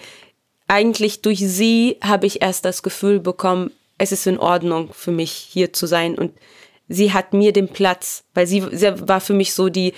eigentlich 0.67 1.21
durch 1.21 1.39
sie 1.39 1.97
habe 2.01 2.27
ich 2.27 2.41
erst 2.41 2.65
das 2.65 2.83
Gefühl 2.83 3.19
bekommen, 3.19 3.71
es 3.97 4.11
ist 4.11 4.25
in 4.25 4.39
Ordnung 4.39 4.89
für 4.93 5.11
mich 5.11 5.31
hier 5.31 5.73
zu 5.73 5.85
sein 5.85 6.15
und 6.15 6.31
sie 6.87 7.13
hat 7.13 7.33
mir 7.33 7.53
den 7.53 7.67
Platz, 7.67 8.23
weil 8.33 8.47
sie, 8.47 8.63
sie 8.71 9.07
war 9.07 9.21
für 9.21 9.33
mich 9.33 9.53
so 9.53 9.69
die, 9.69 9.93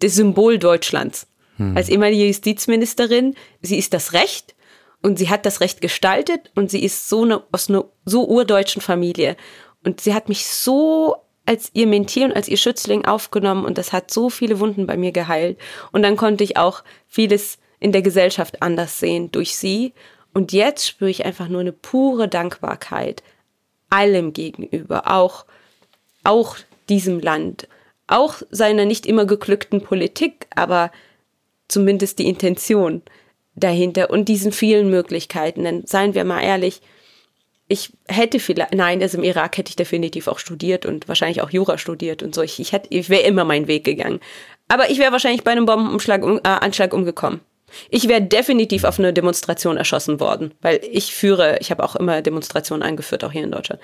das 0.00 0.14
Symbol 0.14 0.58
Deutschlands. 0.58 1.26
Hm. 1.56 1.76
Als 1.76 1.88
ehemalige 1.88 2.26
Justizministerin, 2.26 3.34
sie 3.62 3.78
ist 3.78 3.94
das 3.94 4.12
Recht 4.12 4.55
und 5.02 5.18
sie 5.18 5.28
hat 5.28 5.46
das 5.46 5.60
Recht 5.60 5.80
gestaltet 5.80 6.50
und 6.54 6.70
sie 6.70 6.82
ist 6.82 7.08
so 7.08 7.22
eine, 7.22 7.42
aus 7.52 7.68
einer 7.68 7.84
so 8.04 8.26
urdeutschen 8.26 8.82
Familie. 8.82 9.36
Und 9.84 10.00
sie 10.00 10.14
hat 10.14 10.28
mich 10.28 10.46
so 10.46 11.16
als 11.44 11.70
ihr 11.74 11.86
Mentier 11.86 12.26
und 12.26 12.32
als 12.34 12.48
ihr 12.48 12.56
Schützling 12.56 13.04
aufgenommen 13.04 13.64
und 13.64 13.78
das 13.78 13.92
hat 13.92 14.10
so 14.10 14.30
viele 14.30 14.58
Wunden 14.58 14.86
bei 14.86 14.96
mir 14.96 15.12
geheilt. 15.12 15.58
Und 15.92 16.02
dann 16.02 16.16
konnte 16.16 16.42
ich 16.42 16.56
auch 16.56 16.82
vieles 17.06 17.58
in 17.78 17.92
der 17.92 18.02
Gesellschaft 18.02 18.62
anders 18.62 18.98
sehen 18.98 19.30
durch 19.30 19.56
sie. 19.56 19.92
Und 20.34 20.52
jetzt 20.52 20.88
spüre 20.88 21.10
ich 21.10 21.24
einfach 21.24 21.48
nur 21.48 21.60
eine 21.60 21.72
pure 21.72 22.28
Dankbarkeit 22.28 23.22
allem 23.90 24.32
gegenüber, 24.32 25.10
auch, 25.10 25.46
auch 26.24 26.56
diesem 26.88 27.20
Land, 27.20 27.68
auch 28.08 28.42
seiner 28.50 28.84
nicht 28.84 29.06
immer 29.06 29.24
geglückten 29.24 29.82
Politik, 29.82 30.48
aber 30.54 30.90
zumindest 31.68 32.18
die 32.18 32.28
Intention 32.28 33.02
dahinter 33.56 34.10
und 34.10 34.28
diesen 34.28 34.52
vielen 34.52 34.90
Möglichkeiten. 34.90 35.64
Denn 35.64 35.86
seien 35.86 36.14
wir 36.14 36.24
mal 36.24 36.42
ehrlich, 36.42 36.80
ich 37.68 37.92
hätte 38.06 38.38
vielleicht, 38.38 38.74
nein, 38.74 39.02
also 39.02 39.18
im 39.18 39.24
Irak 39.24 39.58
hätte 39.58 39.70
ich 39.70 39.76
definitiv 39.76 40.28
auch 40.28 40.38
studiert 40.38 40.86
und 40.86 41.08
wahrscheinlich 41.08 41.42
auch 41.42 41.50
Jura 41.50 41.78
studiert 41.78 42.22
und 42.22 42.34
so. 42.34 42.42
Ich, 42.42 42.60
ich, 42.60 42.72
hätte, 42.72 42.88
ich 42.90 43.08
wäre 43.10 43.22
immer 43.22 43.44
meinen 43.44 43.66
Weg 43.66 43.84
gegangen. 43.84 44.20
Aber 44.68 44.90
ich 44.90 44.98
wäre 44.98 45.12
wahrscheinlich 45.12 45.42
bei 45.42 45.50
einem 45.50 45.66
Bombenanschlag 45.66 46.22
um, 46.22 46.40
äh, 46.44 46.88
umgekommen. 46.94 47.40
Ich 47.90 48.06
wäre 48.06 48.22
definitiv 48.22 48.84
auf 48.84 49.00
eine 49.00 49.12
Demonstration 49.12 49.76
erschossen 49.76 50.20
worden, 50.20 50.54
weil 50.60 50.80
ich 50.90 51.12
führe, 51.12 51.58
ich 51.60 51.72
habe 51.72 51.82
auch 51.82 51.96
immer 51.96 52.22
Demonstrationen 52.22 52.82
angeführt, 52.82 53.24
auch 53.24 53.32
hier 53.32 53.42
in 53.42 53.50
Deutschland. 53.50 53.80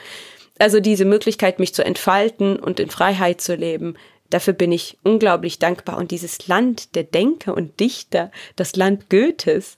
Also 0.59 0.79
diese 0.79 1.05
Möglichkeit, 1.05 1.59
mich 1.59 1.75
zu 1.75 1.85
entfalten 1.85 2.57
und 2.57 2.79
in 2.79 2.91
Freiheit 2.91 3.41
zu 3.41 3.57
leben, 3.57 3.97
Dafür 4.33 4.55
bin 4.55 4.73
ich 4.73 4.99
unglaublich 5.03 5.59
dankbar. 5.59 5.99
Und 5.99 6.11
dieses 6.11 6.49
Land 6.49 6.95
der 6.95 7.05
Denker 7.05 7.55
und 7.55 7.79
Dichter, 7.81 8.31
das 8.57 8.77
Land 8.77 9.11
Goethes, 9.11 9.77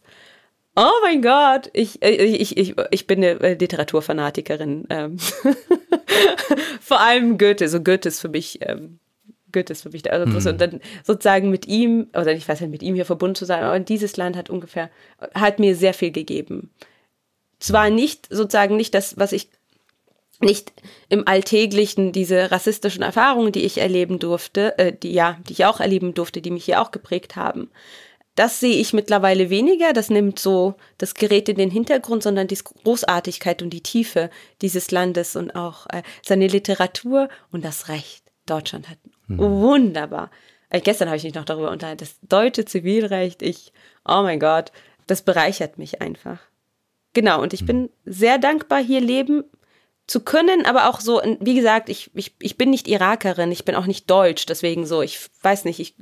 Oh 0.76 0.90
mein 1.02 1.22
Gott, 1.22 1.70
ich, 1.72 2.02
ich, 2.02 2.56
ich, 2.56 2.74
ich 2.90 3.06
bin 3.06 3.18
eine 3.18 3.40
äh, 3.40 3.54
Literaturfanatikerin. 3.54 4.86
Ähm. 4.90 5.18
Vor 6.80 7.00
allem 7.00 7.38
Goethe, 7.38 7.68
so 7.68 7.80
Goethe 7.80 8.08
ist 8.08 8.20
für 8.20 8.28
mich, 8.28 8.58
ähm, 8.62 8.98
Goethe 9.52 9.72
ist 9.72 9.82
für 9.82 9.90
mich 9.90 10.02
der 10.02 10.26
mhm. 10.26 10.34
Und 10.34 10.60
dann 10.60 10.80
sozusagen 11.04 11.50
mit 11.50 11.66
ihm, 11.68 12.08
oder 12.10 12.32
ich 12.32 12.48
weiß 12.48 12.60
nicht, 12.60 12.70
mit 12.70 12.82
ihm 12.82 12.96
hier 12.96 13.04
verbunden 13.04 13.36
zu 13.36 13.44
sein, 13.44 13.62
aber 13.62 13.78
dieses 13.78 14.16
Land 14.16 14.36
hat 14.36 14.50
ungefähr, 14.50 14.90
hat 15.32 15.60
mir 15.60 15.76
sehr 15.76 15.94
viel 15.94 16.10
gegeben. 16.10 16.70
Zwar 17.60 17.88
nicht, 17.88 18.26
sozusagen 18.28 18.76
nicht 18.76 18.94
das, 18.94 19.16
was 19.16 19.30
ich 19.30 19.50
nicht 20.44 20.72
im 21.08 21.26
Alltäglichen 21.26 22.12
diese 22.12 22.50
rassistischen 22.50 23.02
Erfahrungen, 23.02 23.52
die 23.52 23.64
ich 23.64 23.78
erleben 23.78 24.18
durfte, 24.18 24.78
äh, 24.78 24.92
die 24.92 25.12
ja, 25.12 25.38
die 25.48 25.52
ich 25.52 25.64
auch 25.64 25.80
erleben 25.80 26.14
durfte, 26.14 26.40
die 26.40 26.50
mich 26.50 26.64
hier 26.64 26.80
auch 26.80 26.90
geprägt 26.90 27.36
haben. 27.36 27.70
Das 28.36 28.58
sehe 28.58 28.76
ich 28.76 28.92
mittlerweile 28.92 29.48
weniger, 29.48 29.92
das 29.92 30.10
nimmt 30.10 30.40
so 30.40 30.74
das 30.98 31.14
Gerät 31.14 31.48
in 31.48 31.56
den 31.56 31.70
Hintergrund, 31.70 32.24
sondern 32.24 32.48
die 32.48 32.56
Großartigkeit 32.56 33.62
und 33.62 33.70
die 33.70 33.82
Tiefe 33.82 34.28
dieses 34.60 34.90
Landes 34.90 35.36
und 35.36 35.54
auch 35.54 35.86
äh, 35.90 36.02
seine 36.22 36.48
Literatur 36.48 37.28
und 37.52 37.64
das 37.64 37.88
Recht. 37.88 38.24
Deutschland 38.46 38.90
hat 38.90 38.98
mhm. 39.28 39.38
wunderbar. 39.38 40.30
Äh, 40.68 40.80
gestern 40.80 41.08
habe 41.08 41.16
ich 41.16 41.24
mich 41.24 41.34
noch 41.34 41.44
darüber 41.44 41.70
unterhalten, 41.70 42.00
das 42.00 42.18
deutsche 42.22 42.64
Zivilrecht, 42.64 43.40
ich, 43.42 43.72
oh 44.04 44.22
mein 44.22 44.40
Gott, 44.40 44.72
das 45.06 45.22
bereichert 45.22 45.78
mich 45.78 46.02
einfach. 46.02 46.38
Genau, 47.12 47.40
und 47.40 47.52
ich 47.52 47.62
mhm. 47.62 47.66
bin 47.66 47.90
sehr 48.04 48.38
dankbar, 48.38 48.82
hier 48.82 49.00
leben 49.00 49.44
zu 50.06 50.20
können, 50.20 50.66
aber 50.66 50.88
auch 50.88 51.00
so, 51.00 51.22
wie 51.40 51.54
gesagt, 51.54 51.88
ich, 51.88 52.10
ich, 52.14 52.34
ich 52.40 52.56
bin 52.56 52.70
nicht 52.70 52.88
Irakerin, 52.88 53.50
ich 53.52 53.64
bin 53.64 53.74
auch 53.74 53.86
nicht 53.86 54.10
deutsch, 54.10 54.46
deswegen 54.46 54.86
so, 54.86 55.00
ich 55.00 55.18
weiß 55.42 55.64
nicht, 55.64 55.80
ich, 55.80 55.94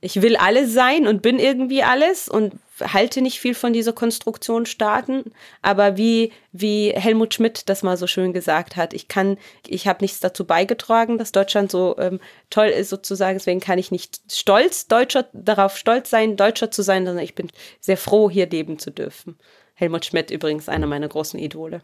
ich 0.00 0.22
will 0.22 0.36
alles 0.36 0.72
sein 0.72 1.08
und 1.08 1.20
bin 1.20 1.40
irgendwie 1.40 1.82
alles 1.82 2.28
und 2.28 2.54
halte 2.80 3.20
nicht 3.20 3.40
viel 3.40 3.54
von 3.54 3.72
dieser 3.72 3.92
Konstruktion 3.92 4.66
Staaten, 4.66 5.32
aber 5.62 5.96
wie, 5.96 6.32
wie 6.52 6.90
Helmut 6.90 7.34
Schmidt 7.34 7.68
das 7.68 7.82
mal 7.82 7.96
so 7.96 8.06
schön 8.06 8.32
gesagt 8.32 8.76
hat, 8.76 8.94
ich 8.94 9.08
kann, 9.08 9.36
ich 9.66 9.88
habe 9.88 10.04
nichts 10.04 10.20
dazu 10.20 10.44
beigetragen, 10.46 11.18
dass 11.18 11.32
Deutschland 11.32 11.72
so 11.72 11.96
ähm, 11.98 12.20
toll 12.50 12.68
ist 12.68 12.90
sozusagen, 12.90 13.38
deswegen 13.38 13.58
kann 13.58 13.80
ich 13.80 13.90
nicht 13.90 14.20
stolz, 14.30 14.86
Deutscher, 14.86 15.28
darauf 15.32 15.76
stolz 15.76 16.10
sein, 16.10 16.36
Deutscher 16.36 16.70
zu 16.70 16.82
sein, 16.82 17.04
sondern 17.04 17.24
ich 17.24 17.34
bin 17.34 17.50
sehr 17.80 17.96
froh, 17.96 18.30
hier 18.30 18.48
leben 18.48 18.78
zu 18.78 18.92
dürfen. 18.92 19.36
Helmut 19.74 20.04
Schmidt 20.04 20.30
übrigens 20.30 20.68
einer 20.68 20.86
meiner 20.86 21.08
großen 21.08 21.40
Idole. 21.40 21.82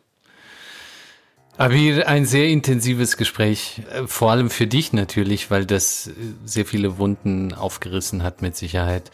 Abir, 1.56 2.08
ein 2.08 2.26
sehr 2.26 2.48
intensives 2.48 3.16
Gespräch, 3.16 3.82
äh, 3.92 4.06
vor 4.08 4.32
allem 4.32 4.50
für 4.50 4.66
dich 4.66 4.92
natürlich, 4.92 5.52
weil 5.52 5.66
das 5.66 6.08
äh, 6.08 6.12
sehr 6.44 6.66
viele 6.66 6.98
Wunden 6.98 7.54
aufgerissen 7.54 8.24
hat 8.24 8.42
mit 8.42 8.56
Sicherheit. 8.56 9.12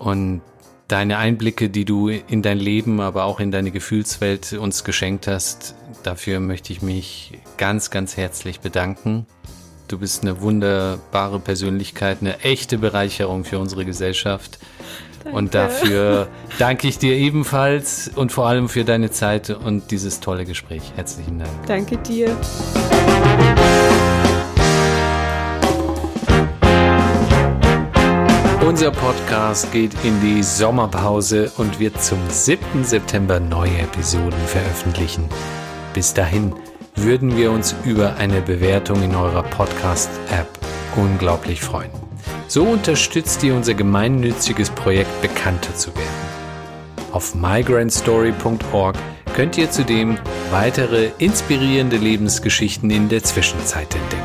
Und 0.00 0.42
deine 0.88 1.18
Einblicke, 1.18 1.70
die 1.70 1.84
du 1.84 2.08
in 2.08 2.42
dein 2.42 2.58
Leben, 2.58 3.00
aber 3.00 3.24
auch 3.24 3.38
in 3.38 3.52
deine 3.52 3.70
Gefühlswelt 3.70 4.54
uns 4.54 4.82
geschenkt 4.82 5.28
hast, 5.28 5.76
dafür 6.02 6.40
möchte 6.40 6.72
ich 6.72 6.82
mich 6.82 7.32
ganz, 7.58 7.90
ganz 7.90 8.16
herzlich 8.16 8.58
bedanken. 8.58 9.26
Du 9.86 9.98
bist 9.98 10.22
eine 10.22 10.40
wunderbare 10.40 11.38
Persönlichkeit, 11.38 12.18
eine 12.20 12.40
echte 12.40 12.76
Bereicherung 12.76 13.44
für 13.44 13.60
unsere 13.60 13.84
Gesellschaft. 13.84 14.58
Danke. 15.26 15.38
Und 15.38 15.54
dafür 15.54 16.28
danke 16.60 16.86
ich 16.86 16.98
dir 16.98 17.16
ebenfalls 17.16 18.08
und 18.14 18.30
vor 18.30 18.46
allem 18.46 18.68
für 18.68 18.84
deine 18.84 19.10
Zeit 19.10 19.50
und 19.50 19.90
dieses 19.90 20.20
tolle 20.20 20.44
Gespräch. 20.44 20.92
Herzlichen 20.94 21.40
Dank. 21.40 21.50
Danke 21.66 21.96
dir. 21.98 22.36
Unser 28.64 28.92
Podcast 28.92 29.72
geht 29.72 29.94
in 30.04 30.20
die 30.20 30.44
Sommerpause 30.44 31.50
und 31.56 31.80
wird 31.80 32.00
zum 32.00 32.18
7. 32.28 32.84
September 32.84 33.40
neue 33.40 33.78
Episoden 33.78 34.38
veröffentlichen. 34.46 35.28
Bis 35.92 36.14
dahin 36.14 36.54
würden 36.94 37.36
wir 37.36 37.50
uns 37.50 37.74
über 37.84 38.16
eine 38.16 38.42
Bewertung 38.42 39.02
in 39.02 39.16
eurer 39.16 39.42
Podcast-App 39.42 40.48
unglaublich 40.94 41.60
freuen. 41.60 42.05
So 42.48 42.62
unterstützt 42.62 43.42
ihr 43.42 43.54
unser 43.54 43.74
gemeinnütziges 43.74 44.70
Projekt 44.70 45.20
bekannter 45.20 45.74
zu 45.74 45.94
werden. 45.96 46.06
Auf 47.12 47.34
migrantstory.org 47.34 48.96
könnt 49.34 49.58
ihr 49.58 49.70
zudem 49.70 50.16
weitere 50.50 51.10
inspirierende 51.18 51.96
Lebensgeschichten 51.96 52.90
in 52.90 53.08
der 53.08 53.22
Zwischenzeit 53.24 53.94
entdecken. 53.94 54.22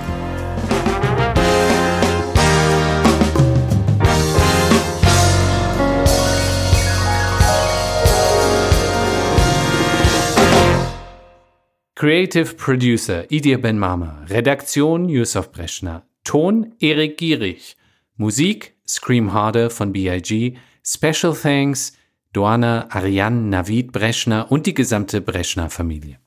Creative 11.96 12.56
Producer 12.56 13.30
Idir 13.32 13.62
Ben 13.62 13.78
Mama, 13.78 14.26
Redaktion 14.28 15.08
Yusuf 15.08 15.52
Breschner, 15.52 16.04
Ton 16.24 16.74
Erik 16.80 17.18
Gierig, 17.18 17.76
Musik 18.22 18.76
Scream 18.88 19.34
Harder 19.34 19.72
von 19.72 19.92
B.I.G. 19.92 20.56
Special 20.86 21.36
Thanks 21.36 21.94
Doana 22.34 22.86
Ariane 22.92 23.50
Navid 23.50 23.92
Breschner 23.92 24.52
und 24.52 24.68
die 24.68 24.76
gesamte 24.76 25.22
Breschner 25.22 25.72
Familie. 25.72 26.20